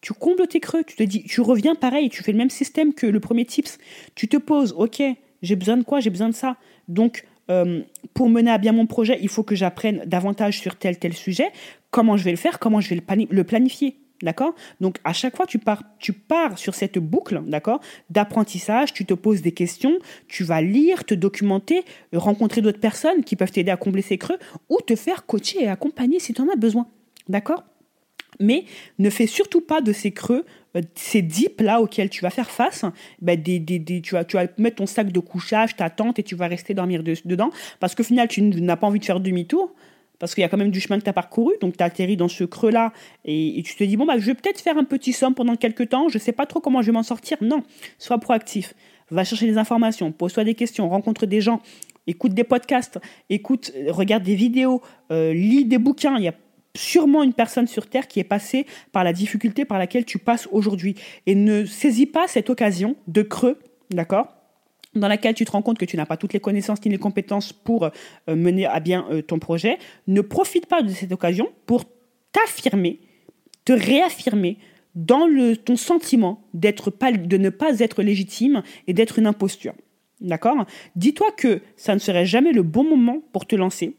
tu 0.00 0.12
combles 0.12 0.46
tes 0.46 0.60
creux, 0.60 0.84
tu 0.84 0.96
te 0.96 1.02
dis, 1.02 1.24
tu 1.24 1.40
reviens 1.40 1.74
pareil, 1.74 2.08
tu 2.08 2.22
fais 2.22 2.32
le 2.32 2.38
même 2.38 2.50
système 2.50 2.94
que 2.94 3.06
le 3.06 3.20
premier 3.20 3.44
tips. 3.44 3.78
Tu 4.14 4.28
te 4.28 4.36
poses, 4.36 4.74
ok, 4.76 5.02
j'ai 5.42 5.56
besoin 5.56 5.76
de 5.76 5.82
quoi, 5.82 6.00
j'ai 6.00 6.10
besoin 6.10 6.28
de 6.28 6.34
ça. 6.34 6.56
Donc, 6.88 7.26
euh, 7.50 7.82
pour 8.14 8.28
mener 8.28 8.50
à 8.50 8.58
bien 8.58 8.72
mon 8.72 8.86
projet, 8.86 9.18
il 9.22 9.28
faut 9.28 9.42
que 9.42 9.54
j'apprenne 9.54 10.02
davantage 10.06 10.60
sur 10.60 10.76
tel 10.76 10.98
tel 10.98 11.14
sujet. 11.14 11.50
Comment 11.90 12.16
je 12.16 12.24
vais 12.24 12.30
le 12.30 12.36
faire, 12.36 12.58
comment 12.58 12.80
je 12.80 12.94
vais 12.94 13.02
le 13.30 13.44
planifier. 13.44 13.96
D'accord? 14.22 14.54
Donc 14.80 14.98
à 15.04 15.12
chaque 15.12 15.36
fois, 15.36 15.46
tu 15.46 15.58
pars, 15.58 15.82
tu 16.00 16.12
pars 16.12 16.58
sur 16.58 16.74
cette 16.74 16.98
boucle, 16.98 17.40
d'accord? 17.46 17.80
D'apprentissage, 18.10 18.92
tu 18.92 19.04
te 19.04 19.14
poses 19.14 19.42
des 19.42 19.52
questions, 19.52 19.96
tu 20.26 20.42
vas 20.42 20.60
lire, 20.60 21.04
te 21.04 21.14
documenter, 21.14 21.84
rencontrer 22.12 22.60
d'autres 22.60 22.80
personnes 22.80 23.22
qui 23.22 23.36
peuvent 23.36 23.52
t'aider 23.52 23.70
à 23.70 23.76
combler 23.76 24.02
ces 24.02 24.18
creux 24.18 24.38
ou 24.68 24.78
te 24.84 24.96
faire 24.96 25.24
coacher 25.24 25.62
et 25.62 25.68
accompagner 25.68 26.18
si 26.18 26.34
tu 26.34 26.42
en 26.42 26.48
as 26.48 26.56
besoin. 26.56 26.88
D'accord? 27.28 27.64
Mais 28.40 28.64
ne 28.98 29.10
fais 29.10 29.26
surtout 29.26 29.60
pas 29.60 29.80
de 29.80 29.92
ces 29.92 30.12
creux, 30.12 30.44
euh, 30.76 30.82
ces 30.94 31.22
dips 31.22 31.60
là 31.60 31.80
auxquels 31.80 32.10
tu 32.10 32.22
vas 32.22 32.30
faire 32.30 32.50
face, 32.50 32.84
ben 33.20 33.40
des, 33.40 33.58
des, 33.58 34.00
tu, 34.00 34.14
vas, 34.14 34.24
tu 34.24 34.36
vas 34.36 34.46
mettre 34.58 34.76
ton 34.76 34.86
sac 34.86 35.12
de 35.12 35.20
couchage, 35.20 35.76
ta 35.76 35.90
tente 35.90 36.18
et 36.18 36.22
tu 36.22 36.34
vas 36.34 36.46
rester 36.46 36.74
dormir 36.74 37.02
dedans. 37.02 37.50
Parce 37.80 37.94
qu'au 37.94 38.04
final 38.04 38.28
tu 38.28 38.42
n'as 38.42 38.76
pas 38.76 38.86
envie 38.86 39.00
de 39.00 39.04
faire 39.04 39.20
demi-tour. 39.20 39.74
Parce 40.18 40.34
qu'il 40.34 40.42
y 40.42 40.44
a 40.44 40.48
quand 40.48 40.56
même 40.56 40.72
du 40.72 40.80
chemin 40.80 40.98
que 40.98 41.04
tu 41.04 41.10
as 41.10 41.12
parcouru, 41.12 41.54
donc 41.60 41.76
tu 41.76 41.84
atterri 41.84 42.16
dans 42.16 42.26
ce 42.26 42.42
creux-là, 42.42 42.92
et, 43.24 43.62
tu 43.64 43.76
te 43.76 43.84
dis, 43.84 43.96
bon, 43.96 44.04
bah, 44.04 44.18
je 44.18 44.26
vais 44.26 44.34
peut-être 44.34 44.60
faire 44.60 44.76
un 44.76 44.82
petit 44.82 45.12
somme 45.12 45.32
pendant 45.32 45.54
quelques 45.54 45.90
temps, 45.90 46.08
je 46.08 46.18
ne 46.18 46.20
sais 46.20 46.32
pas 46.32 46.44
trop 46.44 46.58
comment 46.58 46.82
je 46.82 46.86
vais 46.86 46.92
m'en 46.92 47.04
sortir. 47.04 47.36
Non, 47.40 47.62
sois 47.98 48.18
proactif, 48.18 48.74
va 49.10 49.22
chercher 49.22 49.46
des 49.46 49.58
informations, 49.58 50.10
pose-toi 50.10 50.42
des 50.42 50.54
questions, 50.54 50.88
rencontre 50.88 51.26
des 51.26 51.40
gens, 51.40 51.60
écoute 52.08 52.34
des 52.34 52.42
podcasts, 52.42 52.98
écoute, 53.30 53.72
regarde 53.88 54.24
des 54.24 54.34
vidéos, 54.34 54.82
euh, 55.12 55.32
lis 55.32 55.64
des 55.64 55.78
bouquins, 55.78 56.18
il 56.18 56.26
a 56.26 56.34
sûrement 56.78 57.22
une 57.22 57.34
personne 57.34 57.66
sur 57.66 57.86
Terre 57.88 58.08
qui 58.08 58.20
est 58.20 58.24
passée 58.24 58.66
par 58.92 59.04
la 59.04 59.12
difficulté 59.12 59.64
par 59.64 59.78
laquelle 59.78 60.04
tu 60.04 60.18
passes 60.18 60.48
aujourd'hui. 60.52 60.94
Et 61.26 61.34
ne 61.34 61.64
saisis 61.64 62.06
pas 62.06 62.28
cette 62.28 62.50
occasion 62.50 62.96
de 63.06 63.22
creux, 63.22 63.58
d'accord 63.90 64.34
dans 64.94 65.06
laquelle 65.06 65.34
tu 65.34 65.44
te 65.44 65.52
rends 65.52 65.62
compte 65.62 65.78
que 65.78 65.84
tu 65.84 65.96
n'as 65.96 66.06
pas 66.06 66.16
toutes 66.16 66.32
les 66.32 66.40
connaissances 66.40 66.82
ni 66.84 66.90
les 66.90 66.98
compétences 66.98 67.52
pour 67.52 67.84
euh, 67.84 67.90
mener 68.34 68.66
à 68.66 68.80
bien 68.80 69.06
euh, 69.10 69.22
ton 69.22 69.38
projet. 69.38 69.78
Ne 70.06 70.22
profite 70.22 70.66
pas 70.66 70.82
de 70.82 70.88
cette 70.88 71.12
occasion 71.12 71.50
pour 71.66 71.84
t'affirmer, 72.32 72.98
te 73.64 73.72
réaffirmer 73.72 74.56
dans 74.94 75.28
ton 75.64 75.76
sentiment 75.76 76.42
d'être 76.54 76.90
pas, 76.90 77.12
de 77.12 77.36
ne 77.36 77.50
pas 77.50 77.78
être 77.80 78.02
légitime 78.02 78.62
et 78.86 78.94
d'être 78.94 79.18
une 79.18 79.26
imposture. 79.26 79.74
D'accord 80.20 80.64
Dis-toi 80.96 81.30
que 81.36 81.60
ça 81.76 81.94
ne 81.94 82.00
serait 82.00 82.26
jamais 82.26 82.52
le 82.52 82.62
bon 82.62 82.82
moment 82.82 83.20
pour 83.32 83.46
te 83.46 83.54
lancer 83.54 83.94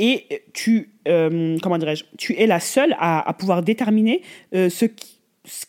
et 0.00 0.42
tu, 0.54 0.90
euh, 1.08 1.56
comment 1.62 1.78
dirais-je, 1.78 2.04
tu 2.18 2.36
es 2.36 2.46
la 2.46 2.60
seule 2.60 2.94
à, 2.98 3.32
pouvoir 3.38 3.62
déterminer 3.62 4.22
euh, 4.54 4.68
ce, 4.68 4.86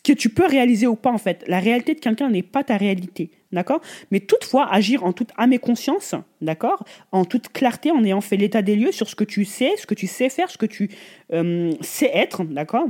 que 0.02 0.12
tu 0.12 0.28
peux 0.28 0.46
réaliser 0.46 0.86
ou 0.86 0.96
pas 0.96 1.10
en 1.10 1.18
fait. 1.18 1.44
La 1.46 1.58
réalité 1.58 1.94
de 1.94 2.00
quelqu'un 2.00 2.30
n'est 2.30 2.42
pas 2.42 2.62
ta 2.62 2.76
réalité, 2.76 3.30
d'accord? 3.52 3.80
Mais 4.10 4.20
toutefois, 4.20 4.72
agir 4.72 5.04
en 5.04 5.12
toute 5.12 5.30
âme 5.36 5.52
et 5.52 5.58
conscience, 5.58 6.14
d'accord? 6.40 6.84
En 7.10 7.24
toute 7.24 7.48
clarté, 7.48 7.90
en 7.90 8.04
ayant 8.04 8.20
fait 8.20 8.36
l'état 8.36 8.62
des 8.62 8.76
lieux 8.76 8.92
sur 8.92 9.08
ce 9.08 9.16
que 9.16 9.24
tu 9.24 9.44
sais, 9.44 9.72
ce 9.78 9.86
que 9.86 9.94
tu 9.94 10.06
sais 10.06 10.28
faire, 10.28 10.50
ce 10.50 10.58
que 10.58 10.66
tu 10.66 10.90
euh, 11.32 11.72
sais 11.80 12.10
être, 12.12 12.44
d'accord? 12.44 12.86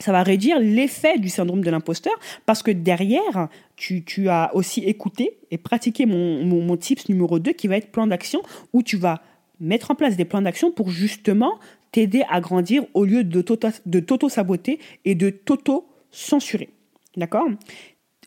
Ça 0.00 0.10
va 0.10 0.24
réduire 0.24 0.58
l'effet 0.58 1.18
du 1.18 1.28
syndrome 1.28 1.62
de 1.62 1.70
l'imposteur 1.70 2.14
parce 2.46 2.64
que 2.64 2.72
derrière, 2.72 3.48
tu, 3.76 4.04
tu, 4.04 4.28
as 4.28 4.50
aussi 4.54 4.80
écouté 4.80 5.38
et 5.52 5.58
pratiqué 5.58 6.04
mon, 6.04 6.44
mon, 6.44 6.62
mon 6.62 6.76
tips 6.76 7.08
numéro 7.08 7.38
2 7.38 7.52
qui 7.52 7.68
va 7.68 7.76
être 7.76 7.92
plan 7.92 8.08
d'action 8.08 8.42
où 8.72 8.82
tu 8.82 8.96
vas 8.96 9.22
mettre 9.64 9.90
en 9.90 9.94
place 9.94 10.16
des 10.16 10.24
plans 10.24 10.42
d'action 10.42 10.70
pour 10.70 10.90
justement 10.90 11.58
t'aider 11.92 12.24
à 12.28 12.40
grandir 12.40 12.84
au 12.94 13.04
lieu 13.04 13.24
de 13.24 13.40
t'auto-saboter 13.40 14.78
et 15.04 15.14
de 15.14 15.30
t'auto-censurer. 15.30 16.70
D'accord? 17.16 17.48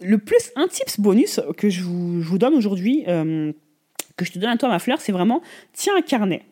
Le 0.02 0.18
plus, 0.18 0.52
un 0.56 0.68
tips 0.68 1.00
bonus 1.00 1.42
que 1.58 1.70
je 1.70 1.82
vous, 1.84 2.38
donne 2.38 2.54
aujourd'hui, 2.54 3.04
euh, 3.08 3.52
que 4.16 4.26
je 4.26 4.32
te 4.32 4.40
donne 4.40 4.50
à 4.50 4.58
toi, 4.58 4.70
ma 4.70 4.80
fleur, 4.80 5.02
c'est 5.02 5.12
vraiment 5.12 5.42
tiens 5.74 5.94
un 5.98 6.02
carnet. 6.02 6.44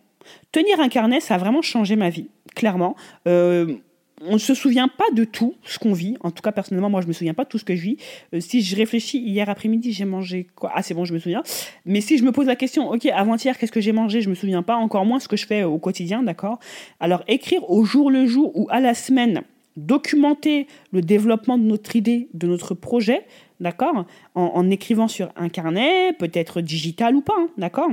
Tenir 0.51 0.79
un 0.79 0.89
carnet, 0.89 1.19
ça 1.19 1.35
a 1.35 1.37
vraiment 1.37 1.61
changé 1.61 1.95
ma 1.95 2.09
vie, 2.09 2.29
clairement. 2.55 2.95
Euh, 3.27 3.75
on 4.21 4.33
ne 4.33 4.37
se 4.37 4.53
souvient 4.53 4.87
pas 4.87 5.09
de 5.13 5.23
tout 5.23 5.55
ce 5.63 5.77
qu'on 5.77 5.93
vit. 5.93 6.15
En 6.21 6.31
tout 6.31 6.41
cas, 6.41 6.51
personnellement, 6.51 6.89
moi, 6.89 7.01
je 7.01 7.07
me 7.07 7.13
souviens 7.13 7.33
pas 7.33 7.43
de 7.43 7.49
tout 7.49 7.57
ce 7.57 7.65
que 7.65 7.75
je 7.75 7.81
vis. 7.81 7.97
Euh, 8.33 8.39
si 8.39 8.61
je 8.61 8.75
réfléchis, 8.75 9.19
hier 9.19 9.49
après-midi, 9.49 9.91
j'ai 9.91 10.05
mangé 10.05 10.47
quoi? 10.55 10.71
Ah, 10.73 10.81
c'est 10.81 10.93
bon, 10.93 11.05
je 11.05 11.13
me 11.13 11.19
souviens. 11.19 11.43
Mais 11.85 12.01
si 12.01 12.17
je 12.17 12.23
me 12.23 12.31
pose 12.31 12.47
la 12.47 12.55
question, 12.55 12.89
ok, 12.89 13.05
avant-hier, 13.07 13.57
qu'est-ce 13.57 13.71
que 13.71 13.81
j'ai 13.81 13.91
mangé? 13.91 14.21
Je 14.21 14.29
me 14.29 14.35
souviens 14.35 14.63
pas. 14.63 14.75
Encore 14.75 15.05
moins 15.05 15.19
ce 15.19 15.27
que 15.27 15.37
je 15.37 15.45
fais 15.45 15.63
au 15.63 15.77
quotidien, 15.77 16.23
d'accord? 16.23 16.59
Alors, 16.99 17.23
écrire 17.27 17.69
au 17.69 17.83
jour 17.83 18.09
le 18.09 18.25
jour 18.25 18.51
ou 18.55 18.67
à 18.69 18.79
la 18.79 18.93
semaine, 18.93 19.43
documenter 19.75 20.67
le 20.91 21.01
développement 21.01 21.57
de 21.57 21.63
notre 21.63 21.95
idée, 21.95 22.29
de 22.33 22.47
notre 22.47 22.73
projet, 22.73 23.25
d'accord? 23.59 24.05
En, 24.33 24.69
écrivant 24.69 25.09
sur 25.09 25.29
un 25.35 25.49
carnet, 25.49 26.13
peut-être 26.13 26.61
digital 26.61 27.15
ou 27.15 27.21
pas, 27.21 27.35
hein, 27.37 27.49
d'accord? 27.57 27.91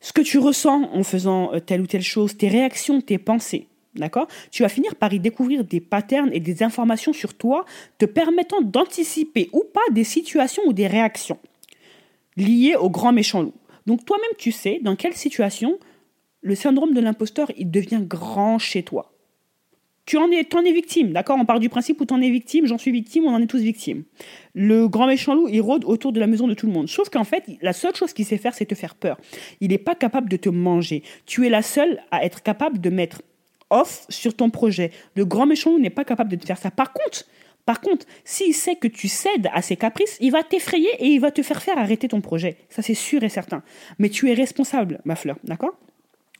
Ce 0.00 0.12
que 0.12 0.22
tu 0.22 0.38
ressens 0.38 0.88
en 0.94 1.02
faisant 1.02 1.52
euh, 1.52 1.60
telle 1.60 1.82
ou 1.82 1.86
telle 1.86 2.02
chose, 2.02 2.36
tes 2.36 2.48
réactions, 2.48 3.00
tes 3.00 3.18
pensées. 3.18 3.66
D'accord? 3.94 4.28
Tu 4.50 4.62
vas 4.62 4.68
finir 4.68 4.94
par 4.94 5.12
y 5.12 5.18
découvrir 5.18 5.64
des 5.64 5.80
patterns 5.80 6.30
et 6.32 6.40
des 6.40 6.62
informations 6.62 7.12
sur 7.12 7.34
toi 7.34 7.64
te 7.98 8.04
permettant 8.04 8.60
d'anticiper 8.60 9.50
ou 9.52 9.64
pas 9.64 9.80
des 9.92 10.04
situations 10.04 10.62
ou 10.66 10.72
des 10.72 10.86
réactions 10.86 11.38
liées 12.36 12.76
au 12.76 12.88
grand 12.88 13.12
méchant 13.12 13.42
loup. 13.42 13.54
Donc 13.86 14.04
toi-même, 14.04 14.30
tu 14.38 14.52
sais 14.52 14.78
dans 14.82 14.96
quelle 14.96 15.14
situation 15.14 15.78
le 16.42 16.54
syndrome 16.54 16.94
de 16.94 17.00
l'imposteur, 17.00 17.50
il 17.58 17.70
devient 17.70 18.02
grand 18.02 18.58
chez 18.58 18.82
toi. 18.82 19.12
Tu 20.06 20.16
en 20.16 20.30
es, 20.30 20.54
en 20.56 20.64
es 20.64 20.72
victime, 20.72 21.12
d'accord? 21.12 21.36
On 21.38 21.44
part 21.44 21.60
du 21.60 21.68
principe 21.68 22.00
où 22.00 22.06
tu 22.06 22.14
en 22.14 22.20
es 22.20 22.30
victime, 22.30 22.66
j'en 22.66 22.78
suis 22.78 22.90
victime, 22.90 23.26
on 23.26 23.34
en 23.34 23.40
est 23.40 23.46
tous 23.46 23.60
victimes. 23.60 24.04
Le 24.54 24.88
grand 24.88 25.06
méchant 25.06 25.34
loup, 25.34 25.48
il 25.48 25.60
rôde 25.60 25.84
autour 25.84 26.12
de 26.12 26.18
la 26.18 26.26
maison 26.26 26.48
de 26.48 26.54
tout 26.54 26.66
le 26.66 26.72
monde. 26.72 26.88
Sauf 26.88 27.10
qu'en 27.10 27.24
fait, 27.24 27.44
la 27.60 27.72
seule 27.72 27.94
chose 27.94 28.12
qu'il 28.12 28.24
sait 28.24 28.38
faire, 28.38 28.54
c'est 28.54 28.66
te 28.66 28.74
faire 28.74 28.94
peur. 28.94 29.18
Il 29.60 29.68
n'est 29.68 29.78
pas 29.78 29.94
capable 29.94 30.28
de 30.28 30.36
te 30.36 30.48
manger. 30.48 31.02
Tu 31.26 31.46
es 31.46 31.50
la 31.50 31.62
seule 31.62 32.02
à 32.10 32.24
être 32.24 32.42
capable 32.42 32.80
de 32.80 32.90
mettre 32.90 33.22
off 33.70 34.06
sur 34.08 34.34
ton 34.34 34.50
projet. 34.50 34.90
Le 35.14 35.24
grand 35.24 35.46
méchant 35.46 35.78
n'est 35.78 35.90
pas 35.90 36.04
capable 36.04 36.30
de 36.30 36.36
te 36.36 36.46
faire 36.46 36.58
ça. 36.58 36.70
Par 36.70 36.92
contre, 36.92 37.24
par 37.66 37.80
contre, 37.80 38.06
s'il 38.24 38.54
sait 38.54 38.76
que 38.76 38.88
tu 38.88 39.08
cèdes 39.08 39.48
à 39.52 39.62
ses 39.62 39.76
caprices, 39.76 40.16
il 40.20 40.32
va 40.32 40.42
t'effrayer 40.42 40.90
et 40.98 41.06
il 41.06 41.20
va 41.20 41.30
te 41.30 41.42
faire 41.42 41.62
faire 41.62 41.78
arrêter 41.78 42.08
ton 42.08 42.20
projet. 42.20 42.56
Ça, 42.68 42.82
c'est 42.82 42.94
sûr 42.94 43.22
et 43.22 43.28
certain. 43.28 43.62
Mais 43.98 44.08
tu 44.08 44.30
es 44.30 44.34
responsable, 44.34 45.00
ma 45.04 45.14
fleur, 45.14 45.36
d'accord? 45.44 45.76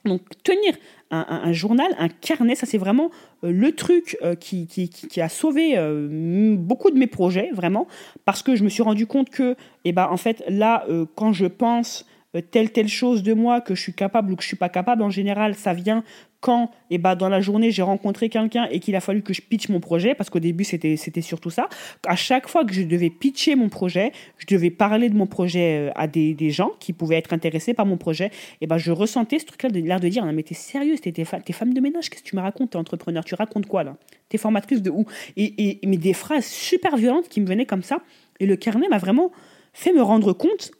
Donc 0.05 0.23
tenir 0.43 0.75
un, 1.11 1.53
journal, 1.53 1.89
un 1.99 2.09
carnet, 2.09 2.55
ça 2.55 2.65
c'est 2.65 2.79
vraiment 2.79 3.11
euh, 3.45 3.53
le 3.53 3.73
truc 3.73 4.17
euh, 4.23 4.35
qui, 4.35 4.67
qui, 4.67 5.21
a 5.21 5.29
sauvé 5.29 5.77
euh, 5.77 6.57
beaucoup 6.57 6.91
de 6.91 6.99
mes 6.99 7.09
projets, 7.09 7.51
vraiment, 7.53 7.87
parce 8.25 8.43
que 8.43 8.55
je 8.55 8.65
me 8.65 8.69
suis 8.69 8.83
rendu 8.83 9.07
compte 9.07 9.29
que, 9.29 9.57
eh 9.85 9.93
ben, 9.93 10.09
en 10.11 10.17
fait, 10.17 10.43
là, 10.49 10.87
quand 11.17 11.33
je 11.33 11.47
pense 11.47 12.07
telle 12.53 12.71
telle 12.71 12.89
chose 12.89 13.23
de 13.23 13.35
moi 13.35 13.61
que 13.61 13.75
je 13.75 13.83
suis 13.83 13.93
capable 13.93 14.33
ou 14.33 14.37
que 14.37 14.43
je 14.43 14.49
suis 14.49 14.57
pas 14.57 14.69
capable, 14.69 15.03
en 15.03 15.11
général, 15.11 15.55
ça 15.55 15.75
vient 15.75 16.05
quand 16.41 16.71
et 16.91 16.95
eh 16.95 16.99
ben, 16.99 17.15
dans 17.15 17.29
la 17.29 17.41
journée 17.41 17.71
j'ai 17.71 17.83
rencontré 17.83 18.29
quelqu'un 18.29 18.67
et 18.71 18.81
qu'il 18.81 18.97
a 18.97 19.01
fallu 19.01 19.23
que 19.23 19.33
je 19.33 19.43
pitch 19.43 19.69
mon 19.69 19.81
projet, 19.81 20.15
parce 20.15 20.31
qu'au 20.31 20.39
début 20.39 20.65
c'était, 20.65 20.97
c'était 20.97 21.21
surtout 21.21 21.51
ça, 21.51 21.69
à 22.07 22.17
chaque 22.17 22.49
fois 22.49 22.65
que 22.65 22.73
je 22.73 22.83
devais 22.83 23.11
pitcher 23.11 23.55
mon 23.55 23.69
projet, 23.69 24.13
je 24.39 24.47
devais 24.47 24.71
parler 24.71 25.09
de 25.09 25.17
mon 25.17 25.27
projet 25.27 25.89
euh, 25.89 25.93
à 25.95 26.07
des, 26.07 26.35
des 26.35 26.51
gens 26.51 26.73
qui 26.81 26.93
pouvaient 26.93 27.17
être 27.17 27.33
intéressés 27.33 27.75
par 27.75 27.87
mon 27.87 27.97
projet, 27.97 28.27
et 28.27 28.31
eh 28.63 28.67
ben 28.67 28.79
je 28.79 28.91
ressentais 28.91 29.39
ce 29.39 29.47
truc-là 29.47 29.69
l'air 29.69 30.01
de 30.01 30.09
dire, 30.09 30.25
mais 30.25 30.43
t'es 30.43 30.55
sérieux, 30.55 30.97
t'es, 30.99 31.13
t'es, 31.13 31.25
femme 31.25 31.75
de 31.75 31.81
ménage, 31.81 32.11
qu'est-ce 32.11 32.23
que 32.23 32.29
tu 32.29 32.37
me 32.37 32.41
racontes, 32.41 32.71
t'es 32.71 32.77
entrepreneur, 32.77 33.25
tu 33.25 33.35
racontes 33.35 33.67
quoi 33.67 33.85
là? 33.85 33.97
T'es 34.29 34.39
formatrice 34.39 34.83
de 34.83 34.91
où? 34.91 35.07
Et, 35.37 35.81
et, 35.83 35.87
mais 35.87 35.97
des 35.97 36.15
phrases 36.15 36.47
super 36.47 36.97
violentes 36.97 37.29
qui 37.29 37.41
me 37.41 37.47
venaient 37.47 37.67
comme 37.67 37.83
ça, 37.83 38.01
et 38.39 38.47
le 38.47 38.57
carnet 38.57 38.89
m'a 38.89 38.99
vraiment 38.99 39.31
fait 39.73 39.93
me 39.93 40.03
rendre 40.03 40.33
compte 40.33 40.73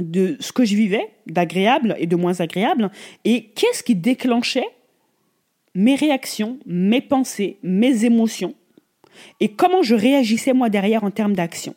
de 0.00 0.36
ce 0.40 0.52
que 0.52 0.64
je 0.64 0.76
vivais, 0.76 1.10
d'agréable 1.26 1.96
et 1.98 2.06
de 2.06 2.16
moins 2.16 2.40
agréable, 2.40 2.90
et 3.24 3.50
qu'est-ce 3.50 3.82
qui 3.82 3.94
déclenchait 3.94 4.66
mes 5.78 5.94
réactions, 5.94 6.58
mes 6.66 7.00
pensées, 7.00 7.58
mes 7.62 8.04
émotions 8.04 8.54
et 9.38 9.48
comment 9.48 9.82
je 9.82 9.94
réagissais 9.94 10.52
moi 10.52 10.70
derrière 10.70 11.04
en 11.04 11.12
termes 11.12 11.34
d'action. 11.34 11.74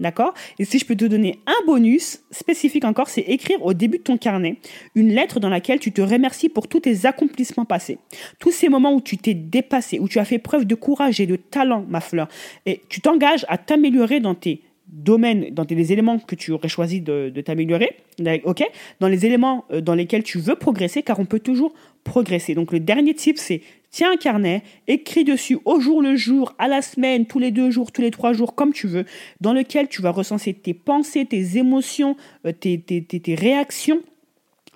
D'accord? 0.00 0.32
Et 0.58 0.64
si 0.64 0.78
je 0.78 0.86
peux 0.86 0.96
te 0.96 1.04
donner 1.04 1.38
un 1.46 1.66
bonus 1.66 2.22
spécifique 2.30 2.84
encore, 2.84 3.08
c'est 3.08 3.20
écrire 3.20 3.62
au 3.62 3.74
début 3.74 3.98
de 3.98 4.02
ton 4.02 4.16
carnet 4.16 4.56
une 4.94 5.10
lettre 5.10 5.38
dans 5.38 5.50
laquelle 5.50 5.78
tu 5.80 5.92
te 5.92 6.00
remercies 6.00 6.48
pour 6.48 6.66
tous 6.66 6.80
tes 6.80 7.04
accomplissements 7.04 7.66
passés. 7.66 7.98
Tous 8.40 8.50
ces 8.50 8.70
moments 8.70 8.94
où 8.94 9.02
tu 9.02 9.18
t'es 9.18 9.34
dépassé, 9.34 9.98
où 10.00 10.08
tu 10.08 10.18
as 10.18 10.24
fait 10.24 10.38
preuve 10.38 10.64
de 10.64 10.74
courage 10.74 11.20
et 11.20 11.26
de 11.26 11.36
talent, 11.36 11.84
ma 11.88 12.00
fleur. 12.00 12.28
Et 12.64 12.80
tu 12.88 13.02
t'engages 13.02 13.44
à 13.48 13.58
t'améliorer 13.58 14.18
dans 14.18 14.34
tes 14.34 14.62
domaines, 14.88 15.50
dans 15.50 15.66
les 15.68 15.92
éléments 15.92 16.18
que 16.18 16.34
tu 16.34 16.52
aurais 16.52 16.68
choisi 16.68 17.00
de, 17.00 17.30
t'améliorer, 17.44 17.96
ok, 18.44 18.64
dans 19.00 19.08
les 19.08 19.26
éléments 19.26 19.64
euh, 19.70 19.80
dans 19.80 19.94
lesquels 19.94 20.22
tu 20.22 20.38
veux 20.38 20.56
progresser, 20.56 21.02
car 21.02 21.18
on 21.18 21.24
peut 21.24 21.40
toujours 21.40 21.72
progresser. 22.04 22.54
Donc 22.54 22.72
le 22.72 22.80
dernier 22.80 23.14
type, 23.14 23.38
c'est 23.38 23.62
tiens 23.90 24.12
un 24.12 24.16
carnet, 24.16 24.62
écris 24.86 25.24
dessus 25.24 25.58
au 25.64 25.80
jour 25.80 26.02
le 26.02 26.16
jour, 26.16 26.54
à 26.58 26.68
la 26.68 26.82
semaine, 26.82 27.26
tous 27.26 27.38
les 27.38 27.50
deux 27.50 27.70
jours, 27.70 27.92
tous 27.92 28.02
les 28.02 28.10
trois 28.10 28.32
jours, 28.32 28.54
comme 28.54 28.72
tu 28.72 28.86
veux, 28.86 29.04
dans 29.40 29.52
lequel 29.52 29.88
tu 29.88 30.02
vas 30.02 30.10
recenser 30.10 30.52
tes 30.52 30.74
pensées, 30.74 31.24
tes 31.24 31.56
émotions, 31.58 32.16
euh, 32.46 32.52
tes, 32.52 32.78
tes, 32.78 33.02
tes, 33.02 33.34
réactions 33.34 34.00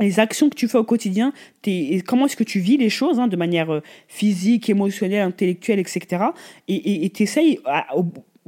les 0.01 0.21
actions 0.21 0.49
que 0.49 0.55
tu 0.55 0.69
fais 0.69 0.79
au 0.79 0.85
quotidien, 0.85 1.33
tes, 1.61 2.01
comment 2.07 2.27
est-ce 2.27 2.37
que 2.37 2.45
tu 2.45 2.61
vis 2.61 2.77
les 2.77 2.89
choses 2.89 3.19
hein, 3.19 3.27
de 3.27 3.35
manière 3.35 3.73
euh, 3.73 3.83
physique, 4.07 4.71
émotionnelle, 4.71 5.23
intellectuelle, 5.23 5.81
etc. 5.81 6.23
Et 6.69 7.11
tu 7.13 7.25
essayes 7.25 7.59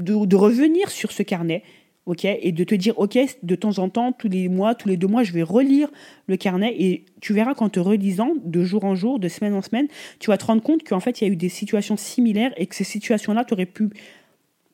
de, 0.03 0.37
revenir 0.37 0.91
sur 0.91 1.13
ce 1.13 1.23
carnet 1.23 1.63
ok, 2.07 2.25
et 2.25 2.53
de 2.53 2.65
te 2.65 2.75
dire, 2.75 2.99
ok, 2.99 3.19
de 3.43 3.55
temps 3.55 3.79
en 3.79 3.89
temps, 3.89 4.13
tous 4.13 4.29
les 4.29 4.49
mois, 4.49 4.75
tous 4.75 4.89
les 4.89 4.97
deux 4.97 5.07
mois, 5.07 5.23
je 5.23 5.33
vais 5.33 5.43
relire 5.43 5.89
le 6.27 6.37
carnet 6.37 6.75
et 6.79 7.05
tu 7.21 7.33
verras 7.33 7.55
qu'en 7.55 7.69
te 7.69 7.81
relisant 7.81 8.33
de 8.43 8.63
jour 8.63 8.85
en 8.85 8.95
jour, 8.95 9.19
de 9.19 9.29
semaine 9.29 9.55
en 9.55 9.63
semaine, 9.63 9.89
tu 10.19 10.31
vas 10.31 10.39
te 10.39 10.45
rendre 10.45 10.63
compte 10.63 10.83
qu'en 10.83 11.01
fait, 11.01 11.21
il 11.21 11.27
y 11.27 11.31
a 11.31 11.33
eu 11.33 11.37
des 11.37 11.49
situations 11.49 11.97
similaires 11.97 12.53
et 12.57 12.67
que 12.67 12.75
ces 12.75 12.85
situations-là, 12.85 13.45
tu 13.45 13.55
aurais 13.55 13.67
pu 13.67 13.91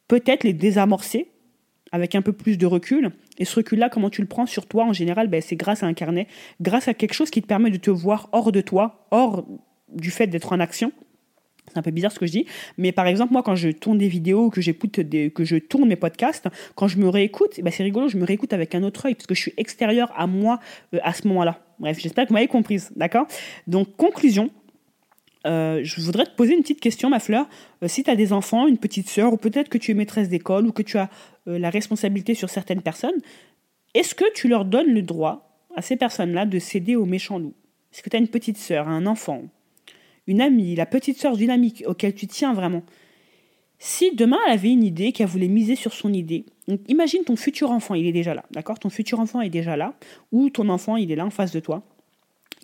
peut-être 0.09 0.45
les 0.45 0.53
désamorcer 0.53 1.29
avec 1.93 2.15
un 2.15 2.23
peu 2.23 2.33
plus 2.33 2.59
de 2.59 2.67
recul. 2.67 3.13
Et 3.39 3.45
ce 3.45 3.57
recul-là, 3.57 3.89
comment 3.89 4.11
tu 4.11 4.21
le 4.21 4.27
prends 4.27 4.47
sur 4.47 4.67
toi 4.67 4.85
en 4.85 4.93
général 4.93 5.29
ben, 5.29 5.41
C'est 5.41 5.57
grâce 5.57 5.83
à 5.83 5.87
un 5.87 5.95
carnet, 5.95 6.27
grâce 6.61 6.89
à 6.89 6.95
quelque 6.95 7.15
chose 7.15 7.31
qui 7.31 7.43
te 7.43 7.47
permet 7.47 7.71
de 7.71 7.77
te 7.77 7.91
voir 7.91 8.29
hors 8.33 8.53
de 8.53 8.61
toi, 8.61 9.07
hors 9.11 9.47
du 9.93 10.11
fait 10.11 10.27
d'être 10.27 10.53
en 10.53 10.61
action. 10.61 10.93
C'est 11.69 11.79
un 11.79 11.83
peu 11.83 11.91
bizarre 11.91 12.13
ce 12.13 12.19
que 12.19 12.27
je 12.27 12.33
dis, 12.33 12.47
mais 12.79 12.93
par 12.93 13.07
exemple, 13.07 13.33
moi, 13.33 13.43
quand 13.43 13.57
je 13.57 13.69
tourne 13.69 13.99
des 13.99 14.09
vidéos, 14.09 14.51
que 14.51 14.61
j'écoute, 14.61 14.93
que 14.93 15.45
je 15.45 15.57
tourne 15.57 15.89
mes 15.89 15.97
podcasts, 15.97 16.49
quand 16.75 16.89
je 16.89 16.99
me 16.99 17.09
réécoute, 17.09 17.61
ben 17.63 17.71
c'est 17.71 17.83
rigolo, 17.83 18.09
je 18.09 18.17
me 18.17 18.25
réécoute 18.25 18.53
avec 18.53 18.75
un 18.75 18.83
autre 18.83 19.07
œil, 19.07 19.15
parce 19.15 19.27
que 19.27 19.35
je 19.35 19.41
suis 19.41 19.55
extérieur 19.57 20.13
à 20.17 20.27
moi 20.27 20.61
euh, 20.95 20.99
à 21.03 21.13
ce 21.13 21.27
moment-là. 21.29 21.61
Bref, 21.79 21.99
j'espère 21.99 22.25
que 22.25 22.29
vous 22.29 22.35
m'avez 22.35 22.49
comprise, 22.49 22.91
d'accord? 22.97 23.27
Donc, 23.67 23.97
conclusion, 23.97 24.51
euh, 25.47 25.81
je 25.83 26.01
voudrais 26.01 26.25
te 26.25 26.35
poser 26.35 26.55
une 26.55 26.63
petite 26.63 26.81
question, 26.81 27.11
ma 27.11 27.21
fleur. 27.21 27.49
Euh, 27.83 27.89
si 27.89 28.03
tu 28.03 28.11
as 28.11 28.17
des 28.17 28.33
enfants, 28.33 28.67
une 28.67 28.79
petite 28.79 29.09
sœur, 29.09 29.33
ou 29.33 29.37
peut-être 29.37 29.69
que 29.69 29.79
tu 29.79 29.91
es 29.91 29.95
maîtresse 29.95 30.29
d'école, 30.29 30.67
ou 30.67 30.73
que 30.73 30.83
tu 30.83 30.99
as 30.99 31.11
la 31.49 31.71
responsabilité 31.71 32.35
sur 32.35 32.51
certaines 32.51 32.83
personnes, 32.83 33.15
est-ce 33.95 34.17
que 34.17 34.25
tu 34.35 34.49
leur 34.49 34.65
donnes 34.65 34.93
le 34.93 35.03
droit 35.03 35.61
à 35.77 35.83
ces 35.83 35.97
personnes-là 35.97 36.45
de 36.45 36.59
céder 36.59 36.97
aux 36.97 37.05
méchants 37.05 37.39
loups? 37.39 37.55
Est-ce 37.93 38.03
que 38.03 38.11
tu 38.11 38.17
as 38.17 38.19
une 38.19 38.29
petite 38.29 38.59
sœur, 38.59 38.89
un 38.89 39.07
enfant, 39.07 39.45
une 40.27 40.41
amie, 40.41 40.75
la 40.75 40.87
petite 40.87 41.19
sœur 41.19 41.37
d'une 41.37 41.51
amie 41.51 41.83
auquel 41.87 42.15
tu 42.15 42.27
tiens 42.27 42.53
vraiment. 42.53 42.83
Si 43.79 44.15
demain 44.15 44.39
elle 44.47 44.53
avait 44.53 44.71
une 44.71 44.83
idée, 44.83 45.13
qu'elle 45.13 45.27
voulait 45.27 45.49
miser 45.49 45.77
sur 45.77 45.93
son 45.93 46.13
idée, 46.13 46.47
imagine 46.89 47.25
ton 47.25 47.37
futur 47.37 47.71
enfant, 47.71 47.95
il 47.95 48.07
est 48.07 48.13
déjà 48.13 48.35
là, 48.35 48.45
d'accord? 48.51 48.79
Ton 48.79 48.89
futur 48.89 49.21
enfant 49.21 49.41
est 49.41 49.51
déjà 49.51 49.77
là, 49.77 49.95
ou 50.33 50.49
ton 50.51 50.69
enfant, 50.69 50.97
il 50.97 51.13
est 51.13 51.17
là 51.17 51.27
en 51.27 51.31
face 51.31 51.53
de 51.53 51.61
toi. 51.61 51.83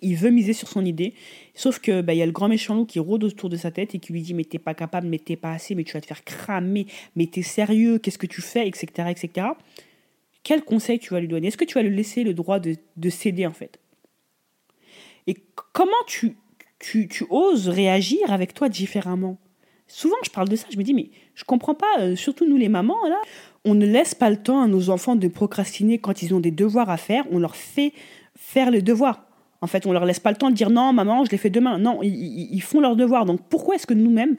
Il 0.01 0.15
veut 0.15 0.31
miser 0.31 0.53
sur 0.53 0.67
son 0.67 0.83
idée, 0.83 1.13
sauf 1.53 1.79
que 1.79 2.01
bah, 2.01 2.13
y 2.13 2.21
a 2.21 2.25
le 2.25 2.31
grand 2.31 2.49
méchant 2.49 2.75
loup 2.75 2.85
qui 2.85 2.99
rôde 2.99 3.23
autour 3.23 3.49
de 3.49 3.55
sa 3.55 3.71
tête 3.71 3.95
et 3.95 3.99
qui 3.99 4.11
lui 4.11 4.21
dit 4.21 4.33
mais 4.33 4.43
t'es 4.43 4.59
pas 4.59 4.73
capable, 4.73 5.07
mais 5.07 5.19
t'es 5.19 5.37
pas 5.37 5.51
assez, 5.51 5.75
mais 5.75 5.83
tu 5.83 5.93
vas 5.93 6.01
te 6.01 6.07
faire 6.07 6.23
cramer, 6.25 6.87
mais 7.15 7.27
t'es 7.27 7.43
sérieux, 7.43 7.99
qu'est-ce 7.99 8.17
que 8.17 8.27
tu 8.27 8.41
fais, 8.41 8.67
etc., 8.67 8.87
etc. 9.09 9.47
Quel 10.41 10.63
conseil 10.63 10.99
tu 10.99 11.13
vas 11.13 11.21
lui 11.21 11.29
donner? 11.29 11.47
Est-ce 11.47 11.57
que 11.57 11.63
tu 11.63 11.75
vas 11.75 11.83
lui 11.83 11.95
laisser 11.95 12.23
le 12.23 12.33
droit 12.33 12.59
de 12.59 13.09
céder 13.09 13.45
en 13.45 13.53
fait? 13.53 13.79
Et 15.27 15.37
comment 15.71 15.91
tu 16.05 16.35
tu, 16.83 17.25
oses 17.29 17.69
réagir 17.69 18.31
avec 18.31 18.53
toi 18.53 18.69
différemment. 18.69 19.37
Souvent, 19.87 20.17
je 20.23 20.29
parle 20.29 20.49
de 20.49 20.55
ça, 20.55 20.67
je 20.71 20.77
me 20.77 20.83
dis, 20.83 20.93
mais 20.93 21.09
je 21.35 21.43
comprends 21.43 21.75
pas, 21.75 21.99
euh, 21.99 22.15
surtout 22.15 22.47
nous 22.47 22.57
les 22.57 22.69
mamans, 22.69 23.07
là, 23.07 23.19
on 23.65 23.75
ne 23.75 23.85
laisse 23.85 24.15
pas 24.15 24.29
le 24.29 24.37
temps 24.37 24.61
à 24.61 24.67
nos 24.67 24.89
enfants 24.89 25.15
de 25.15 25.27
procrastiner 25.27 25.97
quand 25.99 26.21
ils 26.21 26.33
ont 26.33 26.39
des 26.39 26.51
devoirs 26.51 26.89
à 26.89 26.97
faire, 26.97 27.25
on 27.31 27.39
leur 27.39 27.55
fait 27.55 27.93
faire 28.35 28.71
les 28.71 28.81
devoirs. 28.81 29.25
En 29.61 29.67
fait, 29.67 29.85
on 29.85 29.93
leur 29.93 30.03
laisse 30.03 30.19
pas 30.19 30.31
le 30.31 30.37
temps 30.37 30.49
de 30.49 30.55
dire 30.55 30.69
non, 30.69 30.91
maman, 30.91 31.23
je 31.23 31.31
les 31.31 31.37
fais 31.37 31.49
demain. 31.49 31.77
Non, 31.77 32.03
ils, 32.03 32.53
ils 32.53 32.61
font 32.61 32.81
leurs 32.81 32.97
devoirs. 32.97 33.25
Donc 33.25 33.39
pourquoi 33.49 33.75
est-ce 33.75 33.87
que 33.87 33.93
nous-mêmes, 33.93 34.35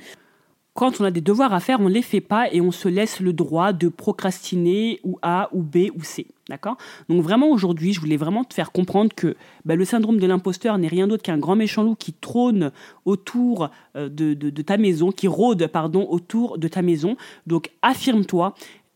quand 0.74 1.00
on 1.00 1.04
a 1.04 1.12
des 1.12 1.20
devoirs 1.20 1.52
à 1.54 1.60
faire, 1.60 1.80
on 1.80 1.88
ne 1.88 1.94
les 1.94 2.02
fait 2.02 2.20
pas 2.20 2.52
et 2.52 2.60
on 2.60 2.72
se 2.72 2.88
laisse 2.88 3.20
le 3.20 3.32
droit 3.32 3.72
de 3.72 3.88
procrastiner 3.88 5.00
ou 5.04 5.18
A 5.22 5.48
ou 5.52 5.62
B 5.62 5.90
ou 5.96 6.02
C. 6.02 6.26
D'accord? 6.48 6.76
Donc 7.08 7.22
vraiment 7.22 7.48
aujourd'hui, 7.48 7.92
je 7.92 8.00
voulais 8.00 8.16
vraiment 8.16 8.44
te 8.44 8.52
faire 8.52 8.72
comprendre 8.72 9.12
que 9.14 9.36
bah, 9.64 9.76
le 9.76 9.84
syndrome 9.84 10.18
de 10.18 10.26
l'imposteur 10.26 10.76
n'est 10.76 10.88
rien 10.88 11.06
d'autre 11.06 11.22
qu'un 11.22 11.38
grand 11.38 11.54
méchant 11.56 11.84
loup 11.84 11.94
qui 11.94 12.12
trône 12.12 12.72
autour 13.04 13.70
euh, 13.96 14.08
de, 14.10 14.62
ta 14.62 14.76
maison, 14.76 15.12
qui 15.12 15.28
rôde 15.28 15.66
pardon 15.68 16.06
autour 16.10 16.58
de 16.58 16.68
ta 16.68 16.82
maison. 16.82 17.16
Donc 17.46 17.70
affirme-toi. 17.82 18.54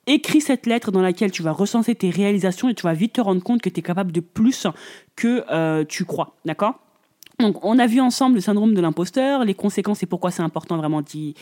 Écris 0.08 0.40
cette 0.40 0.66
lettre 0.66 0.90
dans 0.90 1.02
laquelle 1.02 1.30
tu 1.30 1.42
vas 1.42 1.52
recenser 1.52 1.94
tes 1.94 2.10
réalisations 2.10 2.68
et 2.68 2.74
tu 2.74 2.82
vas 2.82 2.94
vite 2.94 3.12
te 3.14 3.20
rendre 3.20 3.42
compte 3.42 3.60
que 3.60 3.68
tu 3.68 3.80
es 3.80 3.82
capable 3.82 4.10
de 4.10 4.20
plus 4.20 4.66
que 5.16 5.44
euh, 5.50 5.84
tu 5.84 6.06
crois. 6.06 6.34
D'accord? 6.44 6.80
Donc, 7.40 7.64
on 7.64 7.78
a 7.78 7.86
vu 7.86 8.00
ensemble 8.00 8.34
le 8.34 8.40
syndrome 8.40 8.74
de 8.74 8.80
l'imposteur, 8.80 9.44
les 9.44 9.54
conséquences 9.54 10.02
et 10.02 10.06
pourquoi 10.06 10.32
c'est 10.32 10.42
important 10.42 10.76
vraiment 10.76 11.02
d'y 11.02 11.34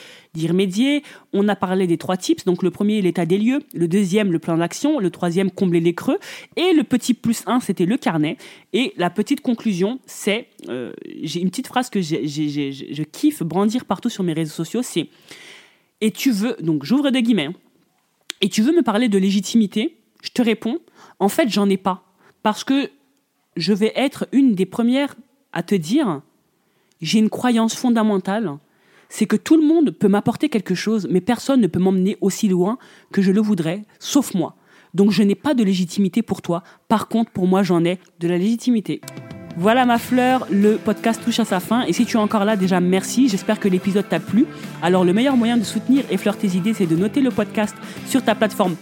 remédier. 0.47 1.03
On 1.33 1.49
a 1.49 1.57
parlé 1.57 1.87
des 1.87 1.97
trois 1.97 2.19
tips. 2.19 2.45
Donc, 2.45 2.63
le 2.63 2.71
premier, 2.71 3.01
l'état 3.01 3.25
des 3.25 3.39
lieux. 3.39 3.61
Le 3.75 3.89
deuxième, 3.89 4.31
le 4.31 4.39
plan 4.39 4.59
d'action. 4.59 4.99
Le 4.99 5.11
troisième, 5.11 5.51
combler 5.51 5.81
les 5.81 5.95
creux. 5.95 6.19
Et 6.57 6.75
le 6.75 6.85
petit 6.85 7.15
plus 7.15 7.43
un, 7.47 7.61
c'était 7.61 7.87
le 7.87 7.97
carnet. 7.97 8.37
Et 8.75 8.93
la 8.99 9.09
petite 9.09 9.41
conclusion, 9.41 9.99
c'est, 10.05 10.49
euh, 10.69 10.93
j'ai 11.23 11.41
une 11.41 11.49
petite 11.49 11.67
phrase 11.67 11.89
que 11.89 12.03
je 12.03 13.03
kiffe 13.05 13.43
brandir 13.43 13.87
partout 13.87 14.11
sur 14.11 14.23
mes 14.23 14.35
réseaux 14.35 14.53
sociaux, 14.53 14.83
c'est, 14.83 15.09
et 16.01 16.11
tu 16.11 16.31
veux, 16.31 16.57
donc 16.61 16.85
j'ouvre 16.85 17.11
des 17.11 17.23
guillemets, 17.23 17.47
hein. 17.47 17.55
et 18.41 18.49
tu 18.49 18.63
veux 18.63 18.73
me 18.73 18.83
parler 18.83 19.09
de 19.09 19.19
légitimité, 19.19 19.97
je 20.23 20.31
te 20.31 20.43
réponds, 20.43 20.79
en 21.19 21.29
fait, 21.29 21.49
j'en 21.49 21.69
ai 21.71 21.79
pas. 21.79 22.05
Parce 22.43 22.65
que 22.65 22.91
je 23.57 23.73
vais 23.73 23.93
être 23.97 24.29
une 24.33 24.55
des 24.55 24.67
premières 24.67 25.17
à 25.57 25.63
te 25.63 25.75
dire, 25.75 26.21
j'ai 27.01 27.19
une 27.19 27.31
croyance 27.31 27.75
fondamentale, 27.75 28.59
c'est 29.09 29.25
que 29.25 29.37
tout 29.37 29.57
le 29.57 29.67
monde 29.67 29.91
peut 29.91 30.07
m'apporter 30.07 30.51
quelque 30.51 30.75
chose, 30.75 31.09
mais 31.11 31.23
personne 31.23 31.63
ne 31.63 31.67
peut 31.67 31.81
m'emmener 31.81 32.19
aussi 32.21 32.47
loin 32.47 32.77
que 33.11 33.23
je 33.23 33.33
le 33.33 33.41
voudrais, 33.41 33.83
sauf 33.99 34.35
moi. 34.35 34.55
Donc 34.93 35.13
je 35.13 35.23
n'ai 35.23 35.35
pas 35.35 35.55
de 35.55 35.65
légitimité 35.65 36.21
pour 36.21 36.43
toi. 36.43 36.63
Par 36.89 37.09
contre, 37.09 37.31
pour 37.31 37.47
moi, 37.47 37.63
j'en 37.63 37.87
ai 37.87 37.99
de 38.21 38.29
la 38.29 38.37
légitimité. 38.37 39.01
Voilà 39.57 39.87
ma 39.87 39.97
fleur, 39.99 40.47
le 40.51 40.77
podcast 40.77 41.23
touche 41.25 41.41
à 41.41 41.47
sa 41.47 41.61
fin. 41.61 41.85
Et 41.87 41.95
si 41.95 42.05
tu 42.05 42.19
es 42.19 42.21
encore 42.21 42.45
là, 42.45 42.57
déjà 42.57 42.79
merci. 42.79 43.31
J'espère 43.31 43.59
que 43.59 43.69
l'épisode 43.69 44.07
t'a 44.07 44.21
plu. 44.21 44.45
Alors 44.83 45.07
le 45.07 45.15
meilleur 45.15 45.39
moyen 45.39 45.57
de 45.57 45.65
soutenir 45.65 46.05
et 46.11 46.19
fleur 46.19 46.37
tes 46.37 46.49
idées, 46.49 46.75
c'est 46.75 46.87
de 46.87 46.97
noter 46.97 47.23
le 47.23 47.31
podcast 47.31 47.75
sur 48.07 48.23
ta 48.23 48.35
plateforme 48.35 48.77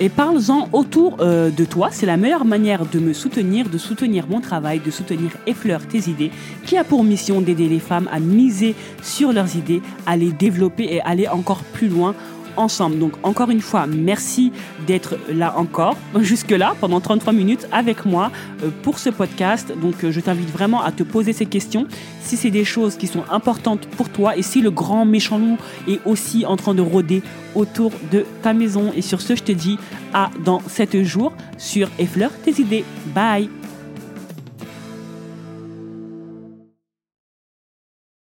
et 0.00 0.08
parle-en 0.08 0.68
autour 0.72 1.16
euh, 1.20 1.50
de 1.50 1.64
toi. 1.64 1.88
C'est 1.90 2.06
la 2.06 2.16
meilleure 2.16 2.44
manière 2.44 2.86
de 2.86 2.98
me 2.98 3.12
soutenir, 3.12 3.68
de 3.68 3.78
soutenir 3.78 4.26
mon 4.28 4.40
travail, 4.40 4.80
de 4.80 4.90
soutenir 4.90 5.30
Effleur 5.46 5.86
tes 5.86 6.10
idées, 6.10 6.30
qui 6.64 6.76
a 6.76 6.84
pour 6.84 7.04
mission 7.04 7.40
d'aider 7.40 7.68
les 7.68 7.78
femmes 7.78 8.08
à 8.12 8.20
miser 8.20 8.74
sur 9.02 9.32
leurs 9.32 9.56
idées, 9.56 9.82
à 10.06 10.16
les 10.16 10.32
développer 10.32 10.84
et 10.84 11.00
aller 11.02 11.28
encore 11.28 11.62
plus 11.62 11.88
loin 11.88 12.14
ensemble. 12.56 12.98
Donc 12.98 13.12
encore 13.22 13.50
une 13.50 13.60
fois, 13.60 13.86
merci 13.86 14.52
d'être 14.86 15.16
là 15.32 15.54
encore, 15.56 15.96
jusque-là, 16.20 16.74
pendant 16.80 17.00
33 17.00 17.32
minutes 17.32 17.66
avec 17.72 18.04
moi 18.04 18.30
euh, 18.62 18.70
pour 18.82 18.98
ce 18.98 19.10
podcast. 19.10 19.72
Donc 19.80 20.04
euh, 20.04 20.10
je 20.10 20.20
t'invite 20.20 20.50
vraiment 20.50 20.82
à 20.82 20.92
te 20.92 21.02
poser 21.02 21.32
ces 21.32 21.46
questions, 21.46 21.86
si 22.20 22.36
c'est 22.36 22.50
des 22.50 22.64
choses 22.64 22.96
qui 22.96 23.06
sont 23.06 23.24
importantes 23.30 23.86
pour 23.96 24.08
toi 24.08 24.36
et 24.36 24.42
si 24.42 24.60
le 24.60 24.70
grand 24.70 25.04
méchant 25.04 25.38
loup 25.38 25.58
est 25.88 26.00
aussi 26.04 26.46
en 26.46 26.56
train 26.56 26.74
de 26.74 26.82
rôder 26.82 27.22
autour 27.54 27.92
de 28.10 28.24
ta 28.42 28.52
maison. 28.52 28.92
Et 28.96 29.02
sur 29.02 29.20
ce, 29.20 29.36
je 29.36 29.42
te 29.42 29.52
dis 29.52 29.78
à 30.12 30.30
dans 30.44 30.60
7 30.66 31.02
jours 31.02 31.32
sur 31.58 31.88
Effleur 31.98 32.30
tes 32.44 32.60
idées. 32.60 32.84
Bye 33.14 33.63